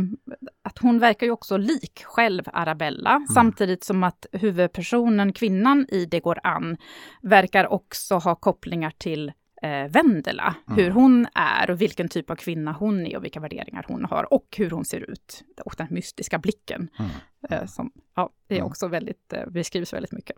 att 0.62 0.78
hon 0.78 0.98
verkar 0.98 1.26
ju 1.26 1.32
också 1.32 1.56
lik 1.56 2.02
själv 2.04 2.42
Arabella, 2.52 3.10
Mm. 3.10 3.26
samtidigt 3.26 3.84
som 3.84 4.04
att 4.04 4.26
huvudpersonen, 4.32 5.32
kvinnan 5.32 5.86
i 5.88 6.04
Det 6.04 6.20
går 6.20 6.38
an, 6.42 6.76
verkar 7.22 7.72
också 7.72 8.14
ha 8.14 8.34
kopplingar 8.34 8.92
till 8.98 9.32
eh, 9.62 9.88
Vendela, 9.90 10.54
Mm. 10.68 10.78
hur 10.78 10.90
hon 10.90 11.26
är 11.34 11.70
och 11.70 11.80
vilken 11.80 12.08
typ 12.08 12.30
av 12.30 12.36
kvinna 12.36 12.72
hon 12.72 13.06
är 13.06 13.16
och 13.16 13.24
vilka 13.24 13.40
värderingar 13.40 13.84
hon 13.88 14.04
har 14.04 14.32
och 14.34 14.46
hur 14.56 14.70
hon 14.70 14.84
ser 14.84 15.10
ut. 15.10 15.42
Och 15.64 15.74
den 15.78 15.86
mystiska 15.90 16.38
blicken, 16.38 16.88
Mm. 16.98 17.10
eh, 17.50 17.66
som 17.66 17.92
ja, 18.16 18.30
det 18.48 18.58
är 18.58 18.62
också 18.62 18.88
väldigt, 18.88 19.32
eh, 19.32 19.46
beskrivs 19.50 19.92
väldigt 19.92 20.12
mycket. 20.12 20.36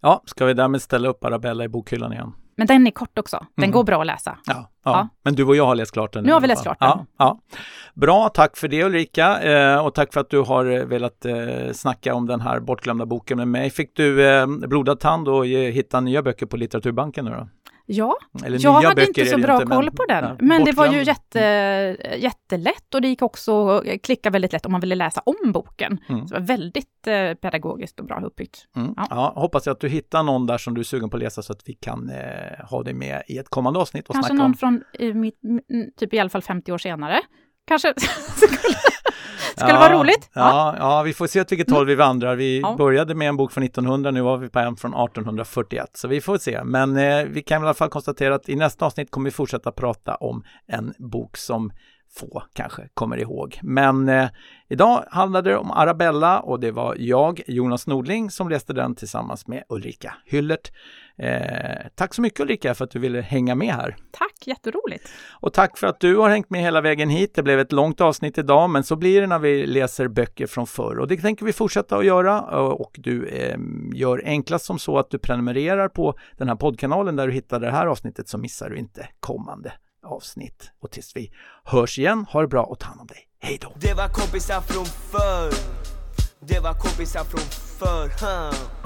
Ja, 0.00 0.22
ska 0.26 0.44
vi 0.44 0.54
därmed 0.54 0.82
ställa 0.82 1.08
upp 1.08 1.24
Arabella 1.24 1.64
i 1.64 1.68
bokhyllan 1.68 2.12
igen? 2.12 2.32
Men 2.56 2.66
den 2.66 2.86
är 2.86 2.90
kort 2.90 3.18
också, 3.18 3.46
den 3.56 3.64
Mm. 3.64 3.72
går 3.72 3.84
bra 3.84 4.00
att 4.00 4.06
läsa. 4.06 4.38
Ja, 4.46 4.54
ja. 4.54 4.68
Ja. 4.84 5.08
men 5.22 5.34
du 5.34 5.44
och 5.44 5.56
jag 5.56 5.66
har 5.66 5.74
läst 5.74 5.92
klart 5.92 6.12
den. 6.12 6.24
Nu 6.24 6.32
har 6.32 6.40
vi 6.40 6.46
läst 6.46 6.62
klart 6.62 6.78
den. 6.80 6.88
Ja, 6.88 7.06
ja. 7.18 7.38
Bra, 7.94 8.28
tack 8.28 8.56
för 8.56 8.68
det 8.68 8.84
Ulrika 8.84 9.42
eh, 9.42 9.86
och 9.86 9.94
tack 9.94 10.12
för 10.12 10.20
att 10.20 10.30
du 10.30 10.40
har 10.40 10.64
eh, 10.64 10.84
velat 10.84 11.24
eh, 11.24 11.34
snacka 11.72 12.14
om 12.14 12.26
den 12.26 12.40
här 12.40 12.60
bortglömda 12.60 13.06
boken 13.06 13.38
med 13.38 13.48
mig. 13.48 13.70
Fick 13.70 13.96
du 13.96 14.26
eh, 14.28 14.46
blodad 14.46 15.00
tand 15.00 15.28
och 15.28 15.46
eh, 15.46 15.72
hitta 15.72 16.00
nya 16.00 16.22
böcker 16.22 16.46
på 16.46 16.56
Litteraturbanken 16.56 17.24
nu 17.24 17.30
då? 17.30 17.48
Ja, 17.86 18.16
Eller 18.44 18.58
jag 18.62 18.72
hade 18.72 19.06
inte 19.06 19.26
så 19.26 19.38
bra 19.38 19.54
inte, 19.54 19.66
koll 19.66 19.90
på 19.90 20.04
den. 20.08 20.24
ja, 20.24 20.36
men 20.38 20.64
det 20.64 20.72
var 20.72 20.86
ju 20.86 21.02
jätte, 21.02 21.38
jättelätt 22.16 22.94
och 22.94 23.00
det 23.00 23.08
gick 23.08 23.22
också 23.22 23.68
att 23.68 24.02
klicka 24.02 24.30
väldigt 24.30 24.52
lätt 24.52 24.66
om 24.66 24.72
man 24.72 24.80
ville 24.80 24.94
läsa 24.94 25.22
om 25.26 25.52
boken. 25.52 25.98
Mm. 26.08 26.28
Så 26.28 26.34
det 26.34 26.40
var 26.40 26.46
väldigt 26.46 27.06
eh, 27.06 27.34
pedagogiskt 27.34 28.00
och 28.00 28.06
bra 28.06 28.20
uppbyggt. 28.24 28.66
Mm. 28.76 28.94
Ja. 28.96 29.06
Ja. 29.10 29.32
hoppas 29.36 29.66
jag 29.66 29.72
att 29.72 29.80
du 29.80 29.88
hittar 29.88 30.22
någon 30.22 30.46
där 30.46 30.58
som 30.58 30.74
du 30.74 30.80
är 30.80 30.84
sugen 30.84 31.10
på 31.10 31.16
att 31.16 31.22
läsa 31.22 31.42
så 31.42 31.52
att 31.52 31.62
vi 31.64 31.72
kan 31.74 32.10
eh, 32.10 32.64
ha 32.70 32.82
dig 32.82 32.94
med 32.94 33.22
i 33.28 33.38
ett 33.38 33.48
kommande 33.48 33.80
avsnitt 33.80 34.08
och 34.08 34.14
Kanske 34.14 34.32
någon 34.32 34.46
om. 34.46 34.54
från 34.54 34.82
eh, 34.98 35.14
mitt, 35.14 35.40
typ 35.96 36.14
i 36.14 36.18
alla 36.18 36.30
fall 36.30 36.42
50 36.42 36.72
år 36.72 36.78
senare. 36.78 37.20
Kanske 37.66 37.94
skulle, 38.36 38.58
skulle 39.56 39.78
vara 39.78 39.92
roligt. 40.00 40.30
Ja, 40.32 40.74
ja, 40.78 41.02
vi 41.02 41.12
får 41.14 41.26
se 41.26 41.40
åt 41.40 41.52
vilket 41.52 41.70
håll 41.70 41.86
vi 41.86 41.94
vandrar. 41.94 42.36
Vi 42.36 42.60
Ja. 42.60 42.74
började 42.78 43.14
med 43.14 43.28
en 43.28 43.36
bok 43.36 43.52
från 43.52 43.64
1900, 43.64 44.10
nu 44.10 44.20
var 44.20 44.36
vi 44.36 44.48
på 44.48 44.58
en 44.58 44.76
från 44.76 44.94
1841, 44.94 45.90
så 45.94 46.08
vi 46.08 46.20
får 46.20 46.38
se. 46.38 46.64
Men 46.64 46.96
eh, 46.96 47.24
vi 47.24 47.42
kan 47.42 47.62
i 47.62 47.64
alla 47.64 47.74
fall 47.74 47.88
konstatera 47.88 48.34
att 48.34 48.48
i 48.48 48.56
nästa 48.56 48.86
avsnitt 48.86 49.10
kommer 49.10 49.24
vi 49.24 49.30
fortsätta 49.30 49.72
prata 49.72 50.14
om 50.14 50.42
en 50.66 50.94
bok 50.98 51.36
som 51.36 51.72
få 52.18 52.42
kanske 52.52 52.82
kommer 52.94 53.16
ihåg. 53.16 53.58
Men 53.62 54.08
eh, 54.08 54.28
idag 54.68 55.04
handlade 55.10 55.50
det 55.50 55.56
om 55.56 55.70
Arabella 55.70 56.40
och 56.40 56.60
det 56.60 56.70
var 56.70 56.96
jag, 56.98 57.42
Jonas 57.46 57.86
Nordling, 57.86 58.30
som 58.30 58.48
läste 58.48 58.72
den 58.72 58.94
tillsammans 58.94 59.46
med 59.46 59.62
Ulrika 59.68 60.14
Hyllert. 60.26 60.70
Eh, 61.18 61.86
tack 61.94 62.14
så 62.14 62.22
mycket 62.22 62.40
Ulrika 62.40 62.74
för 62.74 62.84
att 62.84 62.90
du 62.90 62.98
ville 62.98 63.20
hänga 63.20 63.54
med 63.54 63.74
här. 63.74 63.96
Tack, 64.10 64.46
jätteroligt. 64.46 65.08
Och 65.30 65.52
tack 65.52 65.78
för 65.78 65.86
att 65.86 66.00
du 66.00 66.16
har 66.16 66.30
hängt 66.30 66.50
med 66.50 66.60
hela 66.60 66.80
vägen 66.80 67.08
hit. 67.08 67.34
Det 67.34 67.42
blev 67.42 67.60
ett 67.60 67.72
långt 67.72 68.00
avsnitt 68.00 68.38
idag, 68.38 68.70
men 68.70 68.84
så 68.84 68.96
blir 68.96 69.20
det 69.20 69.26
när 69.26 69.38
vi 69.38 69.66
läser 69.66 70.08
böcker 70.08 70.46
från 70.46 70.66
förr. 70.66 70.98
Och 70.98 71.08
det 71.08 71.16
tänker 71.16 71.46
vi 71.46 71.52
fortsätta 71.52 71.96
att 71.96 72.04
göra. 72.04 72.40
Och 72.60 72.96
du 72.98 73.26
eh, 73.26 73.58
gör 73.94 74.22
enklast 74.24 74.64
som 74.64 74.78
så 74.78 74.98
att 74.98 75.10
du 75.10 75.18
prenumererar 75.18 75.88
på 75.88 76.18
den 76.36 76.48
här 76.48 76.56
poddkanalen 76.56 77.16
där 77.16 77.26
du 77.26 77.32
hittar 77.32 77.60
det 77.60 77.70
här 77.70 77.86
avsnittet 77.86 78.28
så 78.28 78.38
missar 78.38 78.70
du 78.70 78.76
inte 78.76 79.08
kommande 79.20 79.72
avsnitt. 80.06 80.70
Och 80.80 80.90
tills 80.90 81.16
vi 81.16 81.32
hörs 81.64 81.98
igen, 81.98 82.26
ha 82.28 82.40
det 82.40 82.48
bra 82.48 82.64
och 82.64 82.78
ta 82.78 82.86
hand 82.86 83.00
om 83.00 83.06
dig. 83.06 83.28
Hej 83.40 83.58
då! 83.60 83.72
Det 83.80 83.94
var 83.94 84.08
kompisar 84.08 84.60
från 84.60 84.84
förr 84.84 85.54
Det 86.40 86.60
var 86.60 86.72
kompisar 86.72 87.24
från 87.24 87.40
förr 87.78 88.26
huh? 88.26 88.83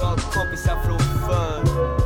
Jag 0.00 0.18
kompisar 0.18 0.76
från 0.84 0.98
förr. 0.98 1.97